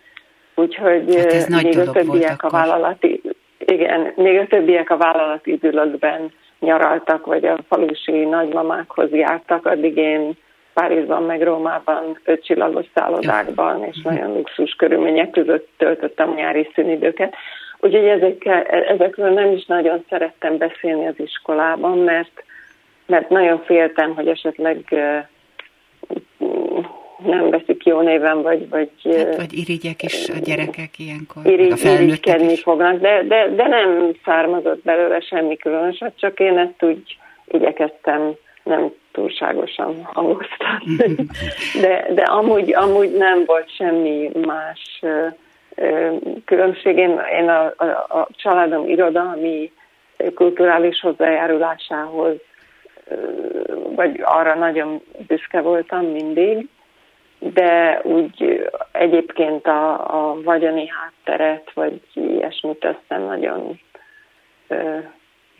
[0.54, 3.20] Úgyhogy hát még a többiek a vállalati,
[3.58, 10.36] igen, még a többiek a vállalati üdülökben nyaraltak, vagy a falusi nagymamákhoz jártak, addig én
[10.74, 17.34] Párizsban, meg Rómában, ötcsillagos szállodákban, és nagyon luxus körülmények között töltöttem a nyári szünidőket.
[17.78, 22.44] Úgyhogy ezekkel, ezekről nem is nagyon szerettem beszélni az iskolában, mert,
[23.06, 24.94] mert nagyon féltem, hogy esetleg
[27.24, 28.68] nem veszik jó néven, vagy...
[28.68, 32.62] Vagy, hát, vagy irigyek is a gyerekek ilyenkor, irigy, a felnőttek is.
[32.62, 37.16] fognak, de, de, de nem származott belőle semmi különöset, csak én ezt úgy
[37.46, 41.14] igyekeztem nem túlságosan hangoztatni.
[41.82, 45.02] De, de amúgy, amúgy nem volt semmi más
[46.44, 46.96] különbség.
[46.96, 47.84] Én, én a, a,
[48.18, 49.72] a családom irodalmi
[50.34, 52.34] kulturális hozzájárulásához
[53.94, 56.68] vagy arra nagyon büszke voltam mindig,
[57.40, 63.80] de úgy egyébként a, a vagyoni hátteret, vagy ilyesmit nem nagyon
[64.68, 64.98] ö,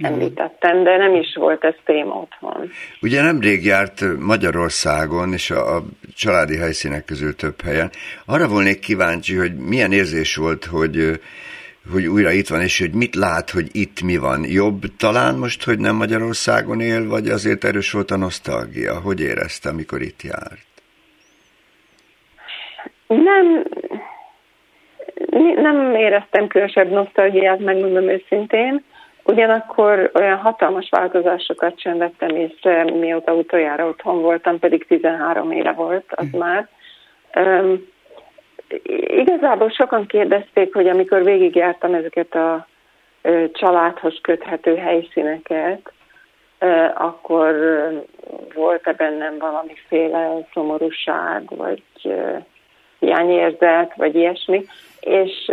[0.02, 2.70] említettem, de nem is volt ez téma otthon.
[3.02, 5.82] Ugye nemrég járt Magyarországon, és a, a
[6.14, 7.90] családi helyszínek közül több helyen.
[8.26, 11.20] Arra volnék kíváncsi, hogy milyen érzés volt, hogy
[11.92, 14.44] hogy újra itt van, és hogy mit lát, hogy itt mi van.
[14.44, 19.00] Jobb talán most, hogy nem Magyarországon él, vagy azért erős volt a nosztalgia?
[19.00, 20.69] Hogy érezte, amikor itt járt?
[23.16, 23.62] Nem,
[25.56, 28.84] nem éreztem különösebb nosztalgiát, megmondom őszintén.
[29.24, 36.04] Ugyanakkor olyan hatalmas változásokat sem vettem észre, mióta utoljára otthon voltam, pedig 13 éve volt
[36.10, 36.38] az mm.
[36.38, 36.68] már.
[37.34, 37.86] Um,
[39.06, 42.66] igazából sokan kérdezték, hogy amikor végigjártam ezeket a
[43.22, 45.92] uh, családhoz köthető helyszíneket,
[46.60, 47.54] uh, akkor
[48.54, 51.82] volt-e bennem valamiféle szomorúság, vagy
[53.00, 54.64] hiányérzet, vagy ilyesmi,
[55.00, 55.50] és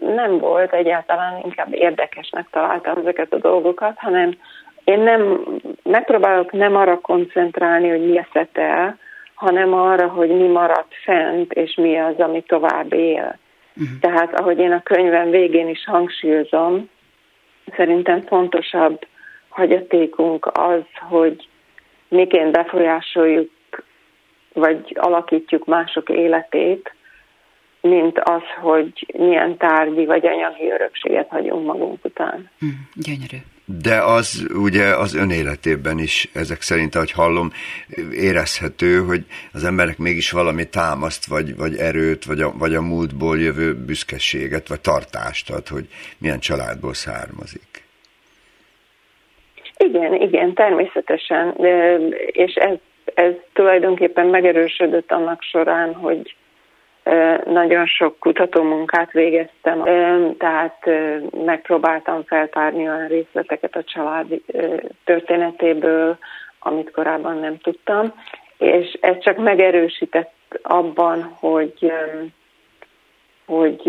[0.00, 4.36] nem volt egyáltalán, inkább érdekesnek találtam ezeket a dolgokat, hanem
[4.84, 5.44] én nem,
[5.82, 8.98] megpróbálok nem arra koncentrálni, hogy mi eszett el,
[9.34, 13.38] hanem arra, hogy mi maradt fent, és mi az, ami tovább él.
[13.76, 13.98] Uh-huh.
[14.00, 16.90] Tehát, ahogy én a könyvem végén is hangsúlyozom,
[17.76, 19.06] szerintem fontosabb
[19.48, 21.48] hagyatékunk az, hogy
[22.08, 23.50] miként befolyásoljuk,
[24.52, 26.94] vagy alakítjuk mások életét,
[27.80, 32.50] mint az, hogy milyen tárgyi vagy anyagi örökséget hagyunk magunk után.
[32.64, 33.36] Mm, gyönyörű.
[33.82, 37.50] De az ugye az önéletében is, ezek szerint, ahogy hallom,
[38.12, 43.38] érezhető, hogy az emberek mégis valami támaszt, vagy, vagy erőt, vagy a, vagy a múltból
[43.38, 45.86] jövő büszkeséget, vagy tartást ad, hogy
[46.18, 47.84] milyen családból származik.
[49.76, 51.54] Igen, igen, természetesen.
[52.32, 52.76] És ez,
[53.14, 56.36] ez tulajdonképpen megerősödött annak során, hogy
[57.44, 59.82] nagyon sok kutatómunkát végeztem,
[60.38, 60.90] tehát
[61.44, 64.26] megpróbáltam feltárni olyan részleteket a család
[65.04, 66.18] történetéből,
[66.58, 68.14] amit korábban nem tudtam,
[68.58, 70.32] és ez csak megerősített
[70.62, 71.92] abban, hogy,
[73.46, 73.82] hogy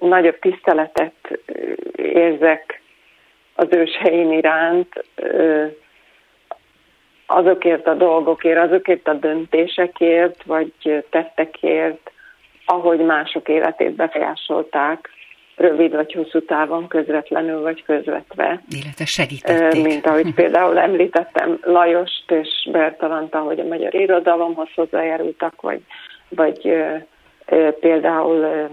[0.00, 1.38] nagyobb tiszteletet
[1.96, 2.82] érzek
[3.54, 5.04] az őseim iránt,
[7.26, 12.10] azokért a dolgokért, azokért a döntésekért, vagy tettekért,
[12.66, 15.10] ahogy mások életét befolyásolták,
[15.56, 18.62] rövid vagy hosszú távon, közvetlenül vagy közvetve.
[18.68, 19.82] Illetve segítették.
[19.82, 25.80] Mint ahogy például említettem Lajost és Bertalant, ahogy a magyar irodalomhoz hozzájárultak, vagy,
[26.28, 26.94] vagy ö,
[27.46, 28.68] ö, például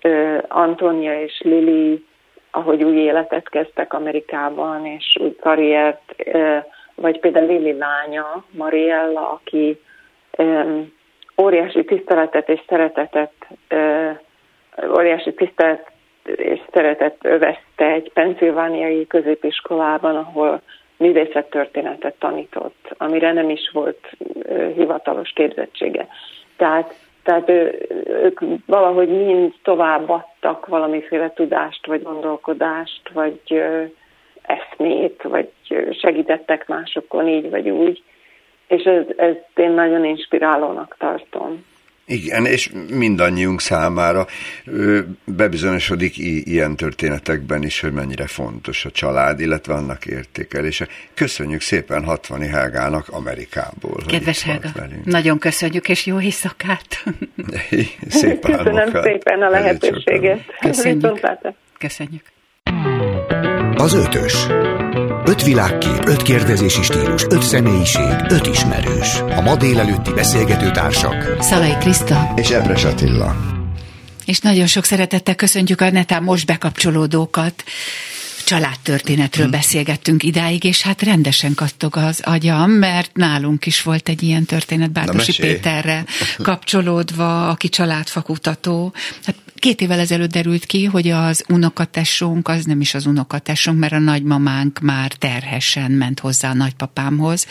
[0.00, 2.04] ö, Antonia és Lili,
[2.50, 6.14] ahogy új életet kezdtek Amerikában, és új karriert,
[6.96, 9.80] vagy például Lili lánya, Mariella, aki
[10.36, 10.80] ö,
[11.42, 13.32] óriási tiszteletet és szeretetet,
[14.96, 15.90] óriási tisztelet
[16.24, 20.60] és szeretet övezte egy penszilvániai középiskolában, ahol
[20.96, 24.10] művészettörténetet tanított, amire nem is volt
[24.74, 26.06] hivatalos képzettsége.
[26.56, 33.62] Tehát, tehát ő, ők valahogy mind továbbadtak valamiféle tudást, vagy gondolkodást, vagy
[34.46, 35.48] eszmét, vagy
[36.00, 38.02] segítettek másokon így vagy úgy
[38.68, 41.64] és ez, ez én nagyon inspirálónak tartom.
[42.08, 44.26] Igen, és mindannyiunk számára
[45.24, 50.88] bebizonyosodik ilyen történetekben is, hogy mennyire fontos a család, illetve annak értékelése.
[51.14, 54.02] Köszönjük szépen Hatvani Helgának Amerikából.
[54.06, 54.68] Kedves Helga,
[55.04, 57.04] nagyon köszönjük, és jó éjszakát!
[58.08, 60.40] Szép Köszönöm szépen a lehetőséget.
[60.60, 61.20] Köszönjük.
[61.78, 62.35] Köszönjük.
[63.78, 64.34] Az ötös.
[65.24, 69.20] Öt világkép, öt kérdezési stílus, öt személyiség, öt ismerős.
[69.36, 71.36] A ma délelőtti beszélgető társak.
[71.40, 72.32] Szalai Kriszta.
[72.36, 73.36] És Ebres Attila.
[74.24, 77.64] És nagyon sok szeretettel köszöntjük a netán most bekapcsolódókat
[78.46, 84.44] családtörténetről beszélgettünk idáig, és hát rendesen kattog az agyam, mert nálunk is volt egy ilyen
[84.44, 86.04] történet Bárdosi Péterre
[86.38, 88.92] kapcsolódva, aki családfakutató.
[89.24, 93.92] Hát Két évvel ezelőtt derült ki, hogy az unokatesónk az nem is az unokatesónk, mert
[93.92, 97.46] a nagymamánk már terhesen ment hozzá a nagypapámhoz.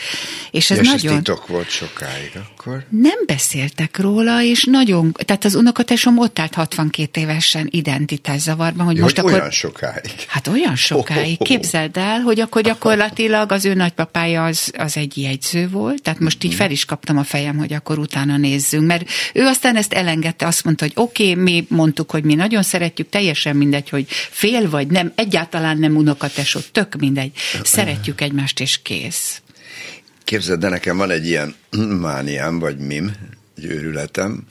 [0.51, 1.11] És ez és nagyon...
[1.11, 2.31] Ez titok volt sokáig
[2.65, 2.85] akkor?
[2.89, 5.11] Nem beszéltek róla, és nagyon...
[5.25, 9.39] Tehát az unokatesom ott állt 62 évesen identitászavarban, hogy ja, most hogy akkor...
[9.39, 10.11] olyan sokáig.
[10.27, 11.37] Hát olyan sokáig.
[11.37, 16.43] Képzeld el, hogy akkor gyakorlatilag az ő nagypapája az, az egy jegyző volt, tehát most
[16.43, 20.45] így fel is kaptam a fejem, hogy akkor utána nézzünk, mert ő aztán ezt elengedte,
[20.45, 24.69] azt mondta, hogy oké, okay, mi mondtuk, hogy mi nagyon szeretjük, teljesen mindegy, hogy fél
[24.69, 27.31] vagy nem, egyáltalán nem unokatesó, tök mindegy.
[27.63, 29.41] Szeretjük egymást, és kész.
[30.25, 31.55] Képzeld, de nekem van egy ilyen
[32.07, 33.11] mániám, vagy mim,
[33.57, 34.43] egy őrületem,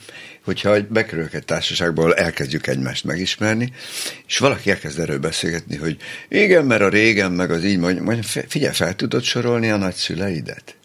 [0.43, 3.71] hogyha bekerülök egy társaságból, elkezdjük egymást megismerni,
[4.27, 5.97] és valaki elkezd erről beszélgetni, hogy
[6.29, 10.75] igen, mert a régen, meg az így, mondja, figyelj, fel tudod sorolni a nagyszüleidet?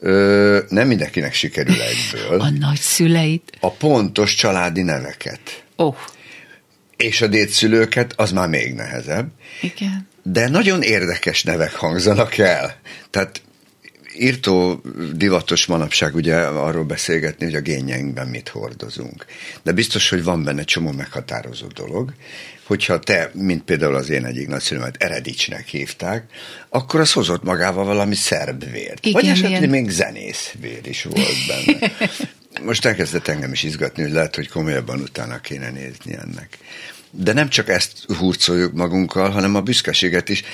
[0.00, 2.40] Ö, nem mindenkinek sikerül egyből.
[2.46, 3.52] A nagyszüleit?
[3.60, 5.64] A pontos családi neveket.
[5.76, 5.96] Oh.
[6.96, 9.28] És a dédszülőket, az már még nehezebb.
[9.60, 10.08] Igen.
[10.22, 12.80] De nagyon érdekes nevek hangzanak el.
[13.10, 13.42] Tehát
[14.20, 14.82] írtó
[15.14, 19.24] divatos manapság ugye arról beszélgetni, hogy a génjeinkben mit hordozunk.
[19.62, 22.12] De biztos, hogy van benne csomó meghatározó dolog,
[22.64, 26.24] hogyha te, mint például az én egyik nagyszülőmet Eredicsnek hívták,
[26.68, 29.06] akkor az hozott magával valami szerb vért.
[29.06, 29.70] Igen, Vagy esetleg ilyen.
[29.70, 31.92] még zenész vér is volt benne.
[32.64, 36.58] Most elkezdett engem is izgatni, hogy lehet, hogy komolyabban utána kéne nézni ennek.
[37.10, 40.44] De nem csak ezt hurcoljuk magunkkal, hanem a büszkeséget is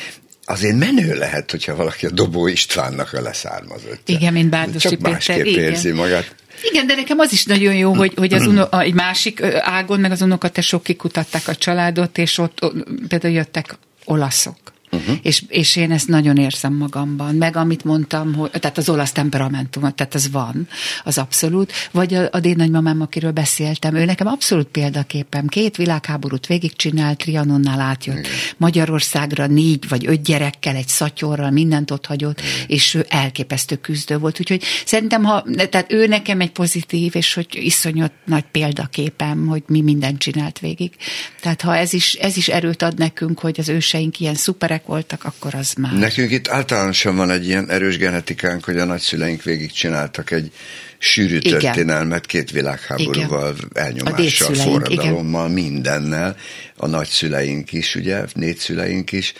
[0.46, 4.14] azért menő lehet, hogyha valaki a Dobó Istvánnak a leszármazottja.
[4.16, 5.62] Igen, mint Bárdosi Csak másképp Péter.
[5.62, 6.00] érzi Igen.
[6.00, 6.34] magát.
[6.62, 10.10] Igen, de nekem az is nagyon jó, hogy, hogy az uno, egy másik ágon, meg
[10.10, 14.56] az unokatesók kikutatták a családot, és ott, ott például jöttek olaszok.
[14.96, 15.16] Uh-huh.
[15.22, 19.82] és, és én ezt nagyon érzem magamban, meg amit mondtam, hogy, tehát az olasz temperamentum,
[19.94, 20.68] tehát ez van,
[21.04, 27.18] az abszolút, vagy a, a dédnagymamám, akiről beszéltem, ő nekem abszolút példaképem, két világháborút végigcsinált,
[27.18, 28.30] Trianonnál átjött Igen.
[28.56, 32.52] Magyarországra négy vagy öt gyerekkel, egy szatyorral, mindent ott hagyott, Igen.
[32.66, 37.46] és ő elképesztő küzdő volt, úgyhogy szerintem, ha, tehát ő nekem egy pozitív, és hogy
[37.50, 40.92] iszonyat nagy példaképem, hogy mi mindent csinált végig.
[41.40, 45.24] Tehát ha ez is, ez is erőt ad nekünk, hogy az őseink ilyen szuperek voltak,
[45.24, 45.92] akkor az már.
[45.92, 50.52] Nekünk itt általánosan van egy ilyen erős genetikánk, hogy a nagyszüleink végig csináltak egy
[50.98, 51.58] sűrű igen.
[51.58, 53.84] történelmet két világháborúval, igen.
[53.84, 55.64] elnyomással, forradalommal, igen.
[55.64, 56.36] mindennel.
[56.76, 59.32] A nagyszüleink is, ugye, négyszüleink is,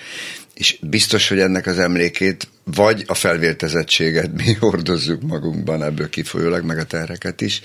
[0.55, 6.79] és biztos, hogy ennek az emlékét vagy a felvértezettséget mi hordozzuk magunkban, ebből kifolyólag, meg
[6.79, 7.63] a terheket is,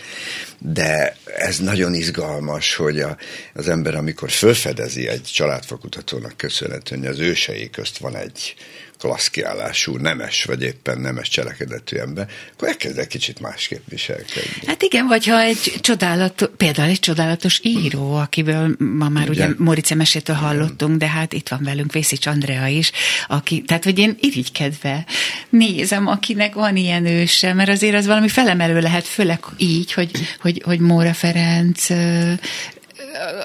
[0.58, 3.18] de ez nagyon izgalmas, hogy a,
[3.54, 8.56] az ember, amikor felfedezi egy családfakutatónak köszönhetően, hogy az ősei közt van egy
[9.02, 14.68] klassz kiállású, nemes, vagy éppen nemes cselekedetű ember, akkor elkezd egy kicsit másképp viselkedni.
[14.68, 19.56] Hát igen, vagy ha egy csodálatos, például egy csodálatos író, akiből ma már ugye, ugye
[19.58, 22.91] Morice mesétől hallottunk, de hát itt van velünk Vészics Andrea is,
[23.28, 25.06] aki, tehát hogy én irigykedve
[25.49, 30.62] nézem, akinek van ilyen őse, mert azért az valami felemelő lehet, főleg így, hogy, hogy,
[30.66, 31.89] hogy Móra Ferenc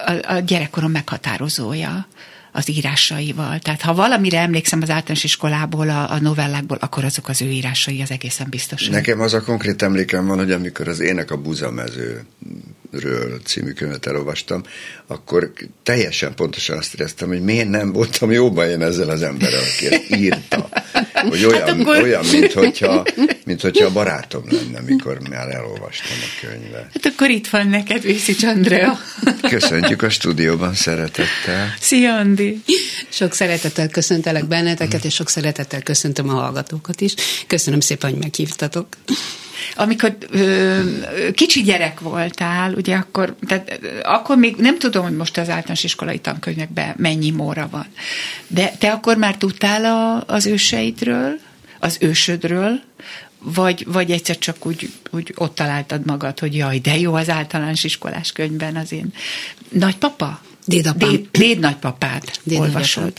[0.06, 2.06] a, a gyerekkorom meghatározója
[2.56, 3.58] az írásaival.
[3.58, 8.02] Tehát ha valamire emlékszem az általános iskolából, a, a novellákból, akkor azok az ő írásai,
[8.02, 8.88] az egészen biztos.
[8.88, 12.24] Nekem az a konkrét emlékem van, hogy amikor az Ének a buzamező
[13.44, 14.62] című könyvet elolvastam,
[15.06, 15.52] akkor
[15.82, 20.68] teljesen pontosan azt éreztem, hogy miért nem voltam jóban én ezzel az emberrel, aki írta.
[21.22, 22.02] Hogy olyan, hát akkor...
[22.02, 23.04] olyan mint, hogyha,
[23.44, 26.90] mint hogyha a barátom lenne, mikor már elolvastam a könyvet.
[26.92, 28.98] Hát akkor itt van neked, Vészics Andrea.
[29.48, 31.74] Köszöntjük a stúdióban szeretettel.
[31.80, 32.62] Szia, Andi!
[33.08, 37.14] Sok szeretettel köszöntelek benneteket, és sok szeretettel köszöntöm a hallgatókat is.
[37.46, 38.86] Köszönöm szépen, hogy meghívtatok.
[39.74, 40.80] Amikor ö,
[41.32, 46.18] kicsi gyerek voltál, ugye akkor, tehát, akkor még nem tudom, hogy most az általános iskolai
[46.18, 47.86] tankönyvekben mennyi móra van,
[48.46, 51.38] de te akkor már tudtál a, az őseidről,
[51.78, 52.80] az ősödről,
[53.38, 57.84] vagy, vagy egyszer csak úgy, úgy ott találtad magad, hogy jaj, de jó az általános
[57.84, 59.12] iskolás könyvben az én
[59.68, 60.40] nagypapa?
[60.66, 61.10] Dédapám.
[61.10, 63.12] Déd, déd nagypapát déd olvasod.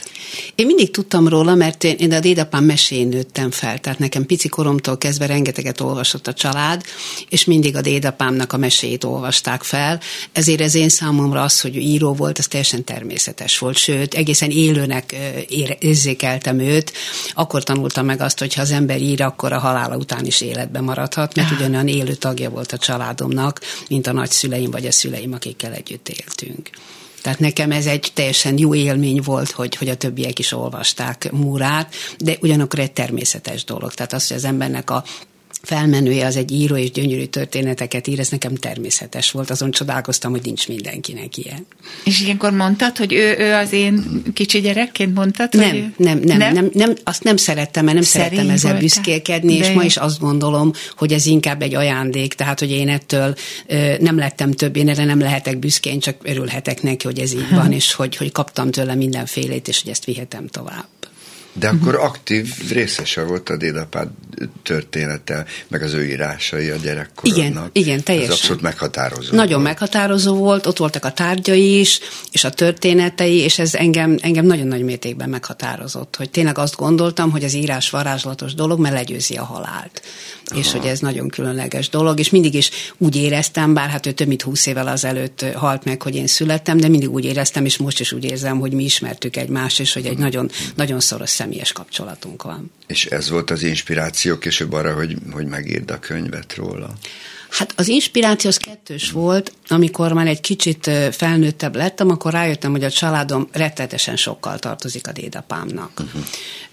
[0.56, 4.48] Én mindig tudtam róla, mert én, én a dédapám mesén nőttem fel, tehát nekem pici
[4.48, 6.84] koromtól kezdve rengeteget olvasott a család,
[7.30, 10.00] és mindig a dédapámnak a meséit olvasták fel,
[10.32, 15.16] ezért ez én számomra az, hogy író volt, az teljesen természetes volt, sőt, egészen élőnek
[15.80, 16.94] érzékeltem őt,
[17.34, 20.84] akkor tanultam meg azt, hogy ha az ember ír, akkor a halála után is életben
[20.84, 21.58] maradhat, mert ah.
[21.58, 26.70] ugyanolyan élő tagja volt a családomnak, mint a nagyszüleim vagy a szüleim, akikkel együtt éltünk.
[27.28, 31.94] Tehát nekem ez egy teljesen jó élmény volt, hogy, hogy a többiek is olvasták Múrát,
[32.18, 33.94] de ugyanakkor egy természetes dolog.
[33.94, 35.04] Tehát az, hogy az embernek a
[35.68, 40.42] felmenője az egy író és gyönyörű történeteket ír, ez nekem természetes volt, azon csodálkoztam, hogy
[40.44, 41.66] nincs mindenkinek ilyen.
[42.04, 45.54] És ilyenkor mondtad, hogy ő, ő az én kicsi gyerekként mondtad?
[45.54, 48.72] Nem, hogy nem, nem, nem, nem, nem, azt nem szerettem, mert nem Szerény szerettem ezzel
[48.72, 48.82] voltál.
[48.82, 53.36] büszkélkedni, és ma is azt gondolom, hogy ez inkább egy ajándék, tehát, hogy én ettől
[53.68, 57.50] ö, nem lettem több, én erre nem lehetek büszkén, csak örülhetek neki, hogy ez így
[57.60, 60.97] van, és hogy, hogy kaptam tőle mindenfélét, és hogy ezt vihetem tovább.
[61.60, 62.04] De akkor uh-huh.
[62.04, 64.08] aktív részese volt a dédapád
[64.64, 67.46] története, meg az ő írásai a gyerekkorodnak.
[67.46, 68.32] Igen, igen, teljesen.
[68.32, 69.36] Ez abszolút meghatározó.
[69.36, 69.64] Nagyon volt.
[69.64, 72.00] meghatározó volt, ott voltak a tárgyai is,
[72.32, 77.32] és a történetei, és ez engem, engem nagyon nagy mértékben meghatározott, hogy tényleg azt gondoltam,
[77.32, 80.02] hogy az írás varázslatos dolog, mert legyőzi a halált.
[80.50, 80.60] Aha.
[80.60, 84.28] És hogy ez nagyon különleges dolog, és mindig is úgy éreztem, bár hát ő több
[84.28, 88.00] mint húsz évvel azelőtt halt meg, hogy én születtem, de mindig úgy éreztem, és most
[88.00, 92.44] is úgy érzem, hogy mi ismertük egymást, és hogy egy nagyon, nagyon szoros személyes kapcsolatunk
[92.44, 92.72] van.
[92.88, 96.94] És ez volt az inspiráció később arra, hogy, hogy megírd a könyvet róla?
[97.50, 102.84] Hát az inspiráció az kettős volt, amikor már egy kicsit felnőttebb lettem, akkor rájöttem, hogy
[102.84, 105.92] a családom rettetesen sokkal tartozik a dédapámnak.
[106.00, 106.24] Uh-huh.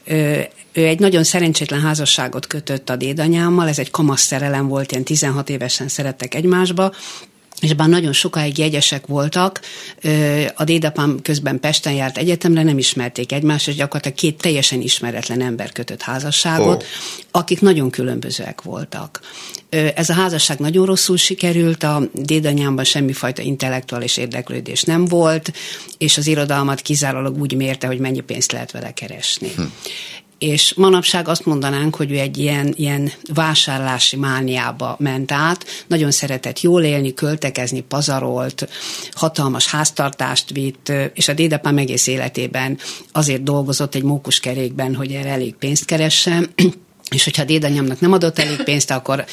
[0.07, 5.49] Ő egy nagyon szerencsétlen házasságot kötött a dédanyámmal, ez egy kamasz szerelem volt, ilyen 16
[5.49, 6.93] évesen szerettek egymásba,
[7.61, 9.61] és bár nagyon sokáig jegyesek voltak,
[10.55, 15.73] a dédapám közben Pesten járt egyetemre, nem ismerték egymást, és gyakorlatilag két teljesen ismeretlen ember
[15.73, 16.89] kötött házasságot, oh.
[17.31, 19.21] akik nagyon különbözőek voltak.
[19.95, 25.53] Ez a házasság nagyon rosszul sikerült, a dédanyámban semmifajta intellektuális érdeklődés nem volt,
[25.99, 29.49] és az irodalmat kizárólag úgy mérte, hogy mennyi pénzt lehet vele keresni.
[29.57, 29.63] Hm
[30.45, 36.61] és manapság azt mondanánk, hogy ő egy ilyen, ilyen vásárlási mániába ment át, nagyon szeretett
[36.61, 38.69] jól élni, költekezni, pazarolt,
[39.13, 42.79] hatalmas háztartást vitt, és a dédapám egész életében
[43.13, 46.49] azért dolgozott egy mókuskerékben, hogy erre elég pénzt keressen,
[47.15, 49.25] és hogyha dédanyámnak nem adott elég pénzt, akkor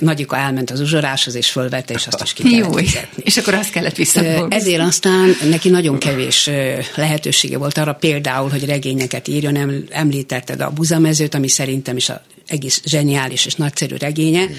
[0.00, 3.22] nagyika elment az uzsoráshoz, és fölvette, és azt is ki kellett Jó, fizetni.
[3.24, 4.54] És akkor azt kellett visszadolgozni.
[4.54, 6.50] Ezért aztán neki nagyon kevés
[6.94, 12.82] lehetősége volt arra például, hogy regényeket írjon, említetted a buzamezőt, ami szerintem is a egész
[12.84, 14.56] zseniális és nagyszerű regénye, Igen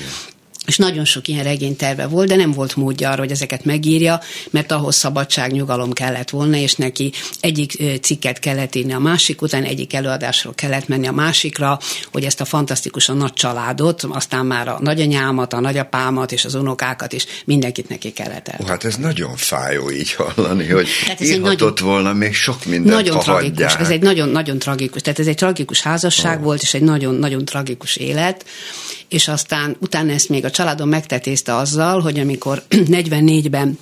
[0.65, 4.71] és nagyon sok ilyen regényterve volt, de nem volt módja arra, hogy ezeket megírja, mert
[4.71, 9.93] ahhoz szabadság, nyugalom kellett volna, és neki egyik cikket kellett írni a másik után, egyik
[9.93, 11.79] előadásról kellett menni a másikra,
[12.11, 17.13] hogy ezt a fantasztikusan nagy családot, aztán már a nagyanyámat, a nagyapámat és az unokákat
[17.13, 18.59] is mindenkit neki kellett el.
[18.67, 22.95] Hát ez nagyon fájó így hallani, hogy tehát ez írhatott nagyon, volna még sok mindent,
[22.95, 23.79] Nagyon ha tragikus, hagyják.
[23.79, 26.43] ez egy nagyon, nagyon tragikus, tehát ez egy tragikus házasság oh.
[26.43, 28.45] volt, és egy nagyon, nagyon tragikus élet,
[29.09, 33.77] és aztán utána ezt még a családom megtetézte azzal, hogy amikor 44-ben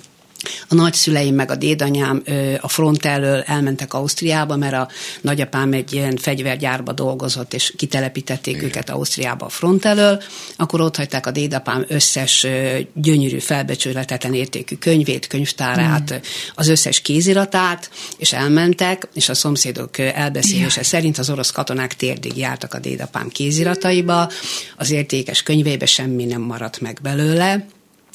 [0.68, 2.22] a nagyszüleim meg a dédanyám
[2.60, 4.88] a front elől elmentek Ausztriába, mert a
[5.20, 8.66] nagyapám egy ilyen fegyvergyárba dolgozott, és kitelepítették Igen.
[8.66, 10.22] őket Ausztriába a front elől,
[10.56, 12.46] akkor ott hagyták a dédapám összes
[12.94, 16.16] gyönyörű, felbecsületetlen értékű könyvét, könyvtárát, mm.
[16.54, 20.86] az összes kéziratát, és elmentek, és a szomszédok elbeszélése ja.
[20.86, 24.30] szerint az orosz katonák térdig jártak a dédapám kézirataiba,
[24.76, 27.66] az értékes könyvébe semmi nem maradt meg belőle,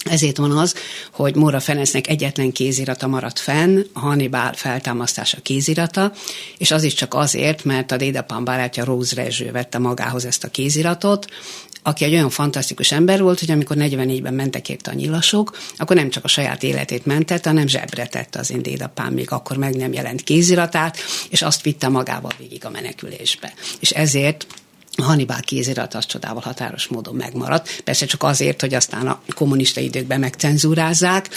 [0.03, 0.75] ezért van az,
[1.11, 6.11] hogy Móra Ferencnek egyetlen kézirata maradt fenn, a Hannibal feltámasztása kézirata,
[6.57, 10.47] és az is csak azért, mert a dédapám barátja Rose Rezső vette magához ezt a
[10.49, 11.27] kéziratot,
[11.83, 16.09] aki egy olyan fantasztikus ember volt, hogy amikor 44-ben mentek érte a nyilasok, akkor nem
[16.09, 19.93] csak a saját életét mentette, hanem zsebre tette az én dédapám, még akkor meg nem
[19.93, 20.97] jelent kéziratát,
[21.29, 23.53] és azt vitte magával végig a menekülésbe.
[23.79, 24.47] És ezért
[25.01, 27.81] Hannibal kézirat az csodával határos módon megmaradt.
[27.83, 31.29] Persze csak azért, hogy aztán a kommunista időkben megcenzúrázzák,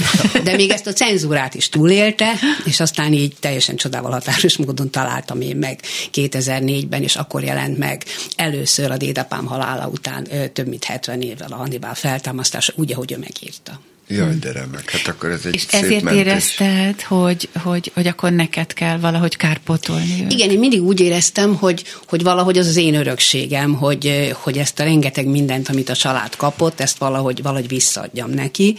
[0.44, 2.32] de még ezt a cenzúrát is túlélte,
[2.64, 5.80] és aztán így teljesen csodával határos módon találtam én meg
[6.12, 8.04] 2004-ben, és akkor jelent meg
[8.36, 13.18] először a dédapám halála után több mint 70 évvel a Hannibal feltámasztása, úgy, ahogy ő
[13.18, 13.80] megírta.
[14.08, 16.26] Jaj, de remek, hát akkor ez egy És szép ezért mentés.
[16.26, 20.32] érezted, hogy, hogy, hogy akkor neked kell valahogy kárpotolni őt.
[20.32, 24.80] Igen, én mindig úgy éreztem, hogy, hogy valahogy az az én örökségem, hogy, hogy ezt
[24.80, 28.76] a rengeteg mindent, amit a család kapott, ezt valahogy, valahogy visszaadjam neki.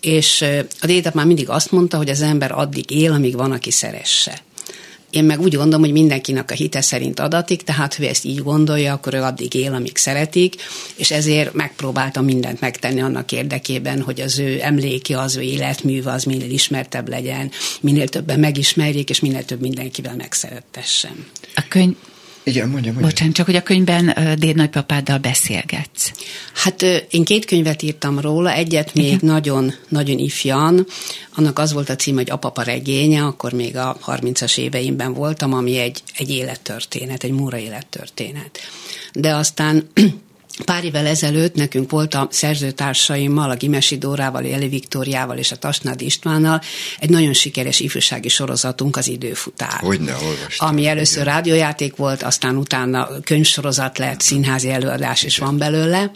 [0.00, 0.44] És
[0.80, 4.38] a dédapám mindig azt mondta, hogy az ember addig él, amíg van, aki szeresse.
[5.10, 8.92] Én meg úgy gondolom, hogy mindenkinek a hite szerint adatik, tehát ha ezt így gondolja,
[8.92, 10.54] akkor ő addig él, amíg szeretik,
[10.96, 16.24] és ezért megpróbáltam mindent megtenni annak érdekében, hogy az ő emléke, az ő életműve az
[16.24, 17.50] minél ismertebb legyen,
[17.80, 21.26] minél többen megismerjék, és minél több mindenkivel megszerettessem.
[21.54, 21.94] A könyv
[22.48, 23.10] igen, mondjam, mondjam.
[23.10, 26.12] Bocsánat, csak hogy a könyvben déd nagypapáddal beszélgetsz.
[26.54, 29.18] Hát én két könyvet írtam róla, egyet még Igen.
[29.22, 30.86] nagyon, nagyon ifjan,
[31.34, 35.76] annak az volt a cím, hogy Apapa regénye, akkor még a 30-as éveimben voltam, ami
[35.76, 38.58] egy, egy élettörténet, egy múra élettörténet.
[39.12, 39.88] De aztán
[40.64, 46.04] Pár évvel ezelőtt nekünk volt a szerzőtársaimmal, a Gimesi Dórával, Jeli Viktóriával és a Tasnádi
[46.04, 46.60] Istvánnal
[46.98, 49.80] egy nagyon sikeres ifjúsági sorozatunk, az Időfutár.
[49.80, 50.68] Hogy ne olvastam.
[50.68, 51.34] Ami először igen.
[51.34, 56.10] rádiójáték volt, aztán utána könyvsorozat lett, színházi előadás is van belőle,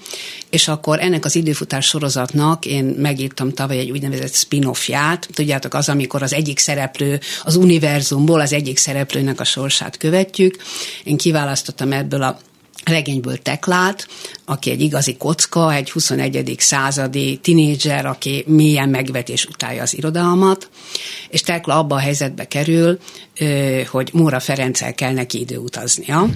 [0.51, 5.29] és akkor ennek az Időfutár sorozatnak én megírtam tavaly egy úgynevezett spin-offját.
[5.35, 10.57] Tudjátok, az, amikor az egyik szereplő, az univerzumból az egyik szereplőnek a sorsát követjük.
[11.05, 12.39] Én kiválasztottam ebből a
[12.85, 14.09] regényből Teklát,
[14.45, 16.55] aki egy igazi kocka, egy 21.
[16.59, 20.69] századi tinédzser, aki mélyen megvetés utálja az irodalmat,
[21.29, 22.99] és Tekla abba a helyzetbe kerül,
[23.91, 26.29] hogy Móra Ferenccel kell neki időutaznia.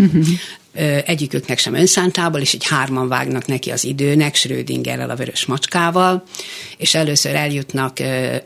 [1.04, 6.24] Egyiküknek sem önszántából, és így hárman vágnak neki az időnek, Schrödingerrel, a vörös macskával,
[6.76, 7.96] és először eljutnak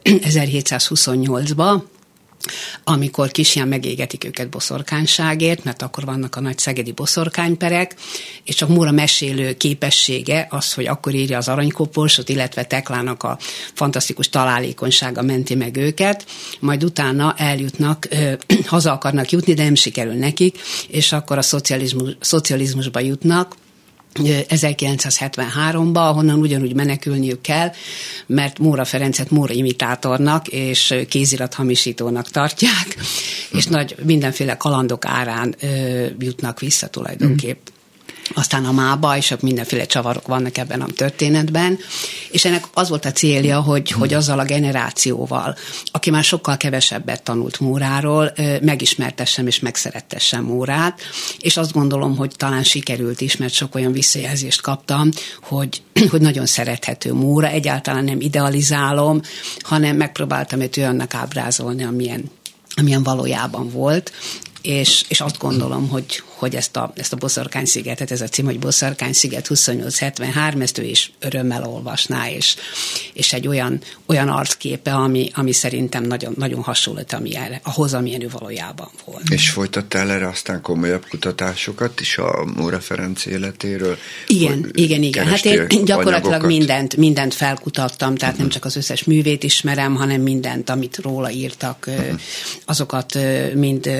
[0.04, 1.80] 1728-ba,
[2.84, 7.94] amikor kisján megégetik őket boszorkányságért, mert akkor vannak a nagy szegedi boszorkányperek,
[8.44, 13.38] és csak Móra mesélő képessége az, hogy akkor írja az aranykoporsot, illetve Teklának a
[13.74, 16.24] fantasztikus találékonysága menti meg őket,
[16.60, 18.32] majd utána eljutnak, ö,
[18.66, 23.54] haza akarnak jutni, de nem sikerül nekik, és akkor a szocializmus, szocializmusba jutnak,
[24.14, 27.70] 1973-ba, ahonnan ugyanúgy menekülniük kell,
[28.26, 32.96] mert Móra Ferencet Móra imitátornak és kézirathamisítónak tartják,
[33.52, 37.66] és nagy mindenféle kalandok árán ö, jutnak vissza tulajdonképp.
[38.34, 41.78] Aztán a mába, és mindenféle csavarok vannak ebben a történetben,
[42.30, 45.56] és ennek az volt a célja, hogy, hogy azzal a generációval,
[45.90, 51.00] aki már sokkal kevesebbet tanult Móráról, megismertessem és megszerettessem Mórát,
[51.38, 55.08] és azt gondolom, hogy talán sikerült is, mert sok olyan visszajelzést kaptam,
[55.42, 59.20] hogy, hogy nagyon szerethető Móra, egyáltalán nem idealizálom,
[59.58, 62.30] hanem megpróbáltam őt olyannak ábrázolni, amilyen
[62.74, 64.12] amilyen valójában volt,
[64.62, 68.58] és, és azt gondolom, hogy, hogy ezt a, ezt a Boszorkány-szigetet, ez a cím, hogy
[68.58, 72.56] Boszorkány-sziget 2873, ezt ő is örömmel olvasná, és,
[73.12, 78.28] és egy olyan, olyan arcképe, ami, ami szerintem nagyon, nagyon hasonlít amilyen, ahhoz, amilyen ő
[78.28, 79.28] valójában volt.
[79.30, 83.96] És folytattál erre aztán komolyabb kutatásokat is a Móra Ferenc életéről?
[84.26, 85.26] Igen, igen, igen.
[85.26, 88.38] Hát én gyakorlatilag mindent, mindent felkutattam, tehát uh-huh.
[88.38, 92.20] nem csak az összes művét ismerem, hanem mindent, amit róla írtak, uh-huh.
[92.64, 93.18] azokat
[93.54, 93.90] mind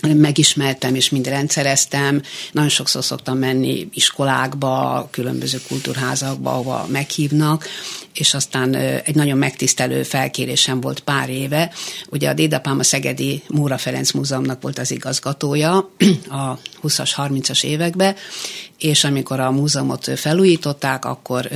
[0.00, 2.22] megismertem és mind rendszereztem.
[2.52, 7.66] Nagyon sokszor szoktam menni iskolákba, különböző kultúrházakba, ahova meghívnak,
[8.14, 11.72] és aztán egy nagyon megtisztelő felkérésem volt pár éve.
[12.10, 15.76] Ugye a dédapám a Szegedi Múra Ferenc Múzeumnak volt az igazgatója
[16.28, 18.14] a 20-as, 30-as években,
[18.78, 21.48] és amikor a múzeumot felújították, akkor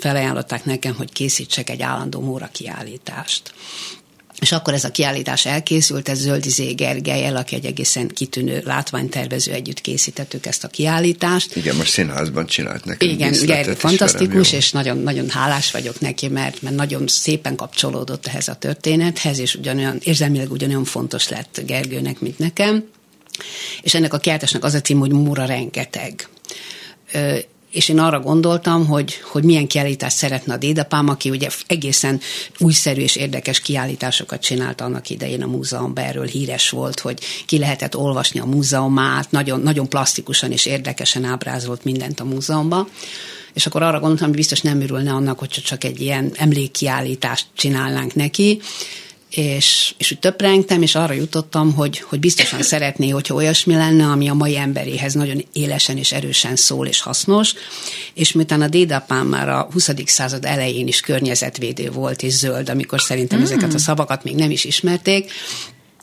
[0.00, 3.52] felajánlották nekem, hogy készítsek egy állandó Múra kiállítást.
[4.40, 9.80] És akkor ez a kiállítás elkészült, ez Zöldizé Gergelyel, aki egy egészen kitűnő látványtervező, együtt
[9.80, 11.56] készítettük ezt a kiállítást.
[11.56, 16.62] Igen, most színházban csinált nekem Igen, Gergely fantasztikus, és nagyon, nagyon hálás vagyok neki, mert,
[16.62, 22.38] mert nagyon szépen kapcsolódott ehhez a történethez, és ugyanolyan, érzelmileg ugyanolyan fontos lett Gergőnek, mint
[22.38, 22.84] nekem.
[23.82, 26.28] És ennek a kiállításnak az a cím, hogy Múra rengeteg
[27.74, 32.20] és én arra gondoltam, hogy, hogy milyen kiállítást szeretne a dédapám, aki ugye egészen
[32.58, 37.96] újszerű és érdekes kiállításokat csinált annak idején a múzeumban, erről híres volt, hogy ki lehetett
[37.96, 42.88] olvasni a múzeumát, nagyon, nagyon plastikusan és érdekesen ábrázolt mindent a múzeumban.
[43.52, 48.14] És akkor arra gondoltam, hogy biztos nem örülne annak, hogy csak egy ilyen emlékkiállítást csinálnánk
[48.14, 48.60] neki,
[49.36, 54.28] és, és úgy töprengtem, és arra jutottam, hogy, hogy biztosan szeretné, hogyha olyasmi lenne, ami
[54.28, 57.54] a mai emberéhez nagyon élesen és erősen szól és hasznos,
[58.14, 59.90] és miután a dédapám már a 20.
[60.06, 63.42] század elején is környezetvédő volt és zöld, amikor szerintem mm.
[63.42, 65.30] ezeket a szavakat még nem is ismerték,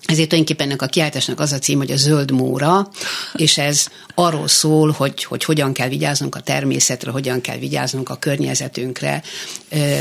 [0.05, 2.89] ezért tulajdonképpen ennek a kiáltásnak az a cím, hogy a zöld móra,
[3.33, 8.15] és ez arról szól, hogy, hogy hogyan kell vigyáznunk a természetre, hogyan kell vigyáznunk a
[8.15, 9.23] környezetünkre,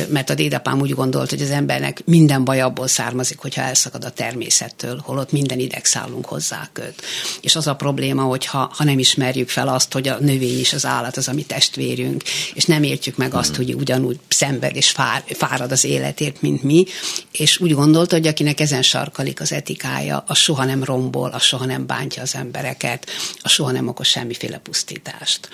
[0.08, 4.10] mert a dédapám úgy gondolt, hogy az embernek minden baj abból származik, hogyha elszakad a
[4.10, 7.02] természettől, holott minden idegszálunk hozzá köt.
[7.40, 10.72] És az a probléma, hogy ha, ha nem ismerjük fel azt, hogy a növény is
[10.72, 12.22] az állat az, ami testvérünk,
[12.54, 16.84] és nem értjük meg azt, hogy ugyanúgy szenved és fár, fárad az életért, mint mi,
[17.32, 19.52] és úgy gondolta, hogy akinek ezen sarkalik az
[19.90, 23.10] etikája, az soha nem rombol, az soha nem bántja az embereket,
[23.42, 25.48] az soha nem okoz semmiféle pusztítást.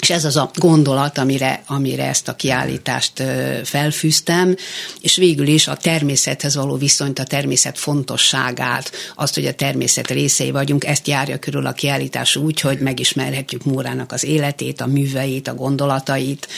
[0.00, 3.22] És ez az a gondolat, amire, amire ezt a kiállítást
[3.64, 4.56] felfűztem,
[5.00, 10.50] és végül is a természethez való viszonyt, a természet fontosságát, azt, hogy a természet részei
[10.50, 15.54] vagyunk, ezt járja körül a kiállítás úgy, hogy megismerhetjük Mórának az életét, a műveit, a
[15.54, 16.48] gondolatait,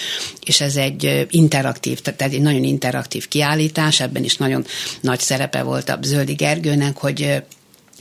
[0.45, 4.65] és ez egy interaktív, tehát egy nagyon interaktív kiállítás, ebben is nagyon
[5.01, 7.43] nagy szerepe volt a Zöldi Gergőnek, hogy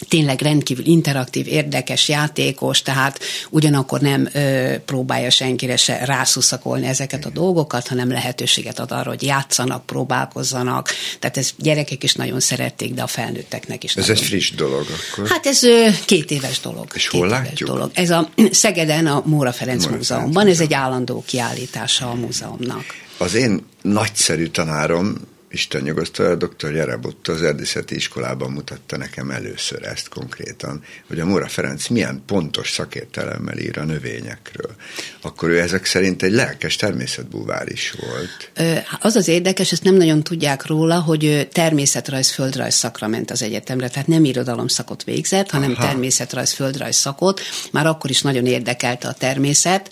[0.08, 7.30] tényleg rendkívül interaktív, érdekes, játékos, tehát ugyanakkor nem ö, próbálja senkire se rászuszakolni ezeket a
[7.30, 10.90] dolgokat, hanem lehetőséget ad arra, hogy játszanak, próbálkozzanak.
[11.20, 13.96] Tehát ez gyerekek is nagyon szerették, de a felnőtteknek is.
[13.96, 14.24] Ez nagyon.
[14.24, 15.30] egy friss dolog akkor?
[15.30, 16.88] Hát ez ö, két éves dolog.
[16.94, 17.70] És hol látjuk?
[17.70, 17.92] Dolog.
[17.94, 22.84] Ez a Szegeden a Móra Ferenc Móra Múzeumban, Ferenc ez egy állandó kiállítása a múzeumnak.
[23.18, 25.16] Az én nagyszerű tanárom
[25.52, 26.72] Isten nyugosztalja, dr.
[26.74, 32.72] Jerebott az erdészeti iskolában mutatta nekem először ezt konkrétan, hogy a Móra Ferenc milyen pontos
[32.72, 34.76] szakértelemmel ír a növényekről.
[35.22, 38.52] Akkor ő ezek szerint egy lelkes természetbúvár is volt.
[39.00, 43.90] Az az érdekes, ezt nem nagyon tudják róla, hogy természetrajz, földrajz szakra ment az egyetemre,
[43.90, 45.88] tehát nem irodalom szakot végzett, hanem Aha.
[45.88, 47.42] természetrajz, földrajz szakot.
[47.72, 49.92] Már akkor is nagyon érdekelte a természet,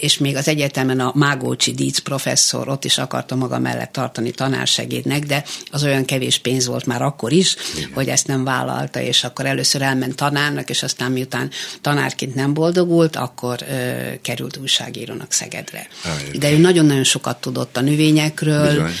[0.00, 4.63] és még az egyetemen a Mágócsi Díc professzor ott is akarta maga mellett tartani tanár
[4.64, 7.90] tanársegédnek, de az olyan kevés pénz volt már akkor is, Igen.
[7.94, 11.50] hogy ezt nem vállalta, és akkor először elment tanárnak, és aztán miután
[11.80, 13.92] tanárként nem boldogult, akkor ö,
[14.22, 15.88] került újságírónak Szegedre.
[16.04, 18.92] Ah, de ő nagyon-nagyon sokat tudott a növényekről, Bizony.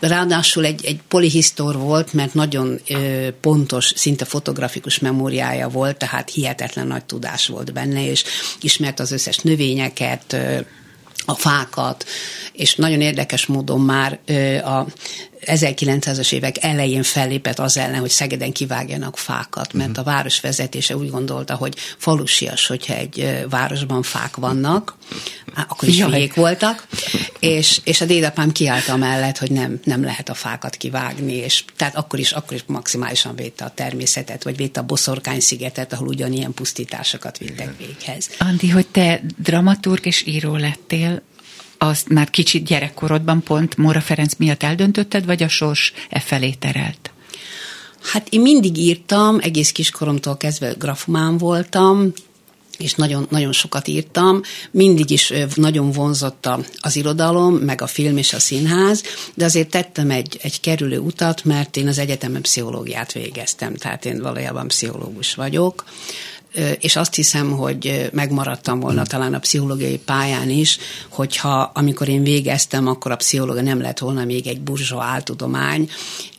[0.00, 6.86] ráadásul egy, egy polihisztor volt, mert nagyon ö, pontos, szinte fotografikus memóriája volt, tehát hihetetlen
[6.86, 8.24] nagy tudás volt benne, és
[8.60, 10.58] ismert az összes növényeket, ö,
[11.24, 12.04] a fákat,
[12.52, 14.20] és nagyon érdekes módon már
[14.64, 14.86] a
[15.46, 21.10] 1900-as évek elején fellépett az ellen, hogy Szegeden kivágjanak fákat, mert a város vezetése úgy
[21.10, 24.96] gondolta, hogy falusias, hogyha egy városban fák vannak,
[25.54, 26.86] akkor is hülyék voltak,
[27.38, 31.96] és, és a dédapám kiállt mellett, hogy nem, nem lehet a fákat kivágni, és tehát
[31.96, 36.54] akkor is, akkor is maximálisan védte a természetet, vagy védte a Boszorkány szigetet, ahol ugyanilyen
[36.54, 38.28] pusztításokat vittek véghez.
[38.38, 41.22] Andi, hogy te dramaturg és író lettél,
[41.82, 47.10] azt már kicsit gyerekkorodban pont Móra Ferenc miatt eldöntötted, vagy a sors e felé terelt?
[48.02, 52.12] Hát én mindig írtam, egész kiskoromtól kezdve grafumán voltam,
[52.78, 54.40] és nagyon, nagyon sokat írtam.
[54.70, 56.48] Mindig is nagyon vonzott
[56.80, 59.02] az irodalom, meg a film és a színház,
[59.34, 64.20] de azért tettem egy, egy kerülő utat, mert én az egyetemen pszichológiát végeztem, tehát én
[64.20, 65.84] valójában pszichológus vagyok
[66.78, 72.86] és azt hiszem, hogy megmaradtam volna talán a pszichológiai pályán is, hogyha amikor én végeztem,
[72.86, 75.90] akkor a pszichológia nem lett volna még egy burzsó áltudomány,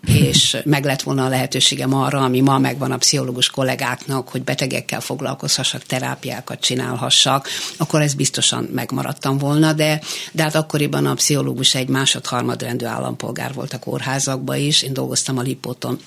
[0.05, 5.01] és meg lett volna a lehetőségem arra, ami ma megvan a pszichológus kollégáknak, hogy betegekkel
[5.01, 11.87] foglalkozhassak, terápiákat csinálhassak, akkor ez biztosan megmaradtam volna, de, de hát akkoriban a pszichológus egy
[11.87, 15.99] másod-harmadrendű állampolgár volt a kórházakban is, én dolgoztam a Lipóton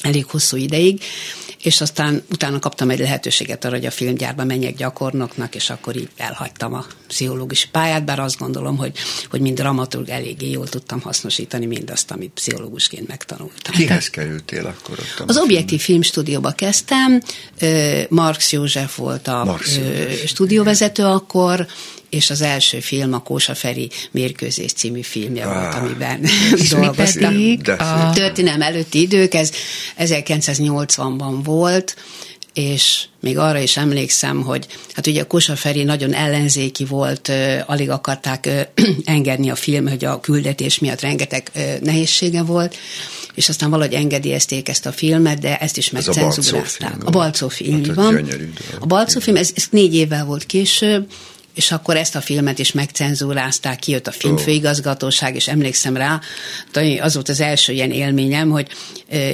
[0.00, 1.02] elég hosszú ideig,
[1.62, 6.08] és aztán utána kaptam egy lehetőséget arra, hogy a filmgyárba menjek gyakornoknak, és akkor így
[6.16, 8.96] elhagytam a pszichológusi pályát, bár azt gondolom, hogy,
[9.30, 13.74] hogy mind dramaturg eléggé jól tudtam hasznosítani mindazt, amit pszichológusként megtanultam.
[13.74, 15.28] Kihez kerültél akkor ott?
[15.28, 17.22] Az Objektív Filmstúdióba kezdtem,
[18.08, 20.26] Marx József volt a Marx József.
[20.26, 21.66] stúdióvezető akkor,
[22.12, 26.20] és az első film a Kósa Feri mérkőzés című filmje ah, volt, amiben
[26.70, 27.58] dolgoztam.
[27.78, 29.52] A történelem előtti idők, ez
[29.98, 31.96] 1980-ban volt,
[32.54, 37.32] és még arra is emlékszem, hogy hát ugye a Kósa Feri nagyon ellenzéki volt,
[37.66, 38.68] alig akarták
[39.04, 41.50] engedni a film, hogy a küldetés miatt rengeteg
[41.82, 42.76] nehézsége volt,
[43.34, 47.04] és aztán valahogy engedélyezték ezt a filmet, de ezt is megcenzúrázták.
[47.04, 48.28] A Balcó film, hát, van.
[48.80, 51.06] A Balcó film, ez, ez négy évvel volt később,
[51.54, 56.20] és akkor ezt a filmet is megcenzúrázták, kijött a filmfőigazgatóság, és emlékszem rá,
[57.00, 58.68] az volt az első ilyen élményem, hogy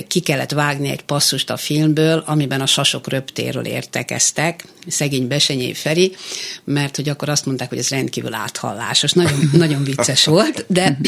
[0.06, 6.16] ki kellett vágni egy passzust a filmből, amiben a sasok röptéről értekeztek, szegény Besenyé Feri,
[6.64, 9.12] mert hogy akkor azt mondták, hogy ez rendkívül áthallásos.
[9.12, 10.98] Nagyon, nagyon vicces volt, de,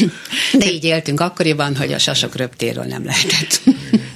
[0.53, 3.61] de így éltünk akkoriban, hogy a sasok röptéről nem lehetett.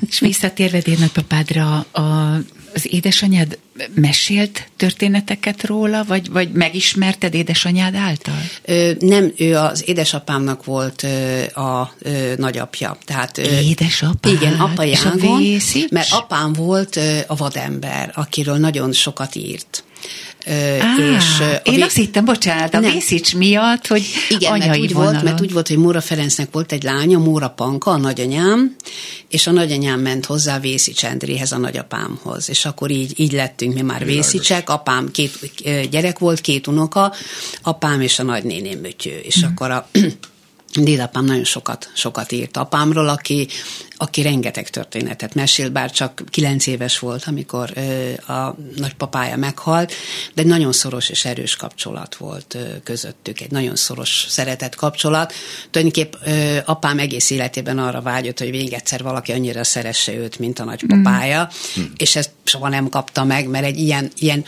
[0.08, 2.38] És visszatérve én nagypapádra, a
[2.76, 3.58] az édesanyád
[3.94, 8.42] mesélt történeteket róla, vagy, vagy megismerted édesanyád által?
[8.62, 12.98] Ö, nem, ő az édesapámnak volt ö, a ö, nagyapja.
[13.06, 14.34] Tehát, ö, Édesapád?
[14.34, 15.42] Igen, apa Jágon,
[15.90, 19.84] mert apám volt ö, a vadember, akiről nagyon sokat írt.
[20.80, 21.82] Á, és a én vé...
[21.82, 25.78] azt hittem, bocsánat, a Vészics miatt, hogy Igen, mert úgy, volt, mert úgy volt, hogy
[25.78, 28.76] Móra Ferencnek volt egy lánya, Móra Panka, a nagyanyám,
[29.30, 33.82] és a nagyanyám ment hozzá Vészics Endréhez, a nagyapámhoz, és akkor így, így lettünk mi
[33.82, 35.52] már Vészicsek, apám két
[35.90, 37.14] gyerek volt, két unoka,
[37.62, 39.52] apám és a nagynéném Mötyő, és hmm.
[39.52, 39.90] akkor a
[40.84, 43.48] Dédapám nagyon sokat, sokat írt apámról, aki,
[43.98, 47.74] aki rengeteg történetet mesélt, bár csak kilenc éves volt, amikor
[48.28, 49.94] a nagypapája meghalt,
[50.34, 55.34] de egy nagyon szoros és erős kapcsolat volt közöttük, egy nagyon szoros szeretett kapcsolat.
[55.70, 56.14] Tulajdonképp
[56.66, 61.50] apám egész életében arra vágyott, hogy végig egyszer valaki annyira szeresse őt, mint a nagypapája,
[61.80, 61.84] mm.
[61.98, 64.46] és ezt soha nem kapta meg, mert egy ilyen, ilyen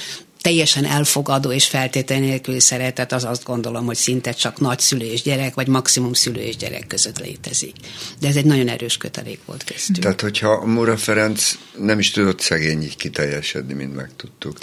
[0.47, 5.21] teljesen elfogadó és feltétel nélküli szeretet, az azt gondolom, hogy szinte csak nagy szülő és
[5.21, 7.75] gyerek, vagy maximum szülő és gyerek között létezik.
[8.19, 9.99] De ez egy nagyon erős kötelék volt köztünk.
[9.99, 14.57] Tehát, hogyha Móra Ferenc nem is tudott szegény így kiteljesedni, mint megtudtuk.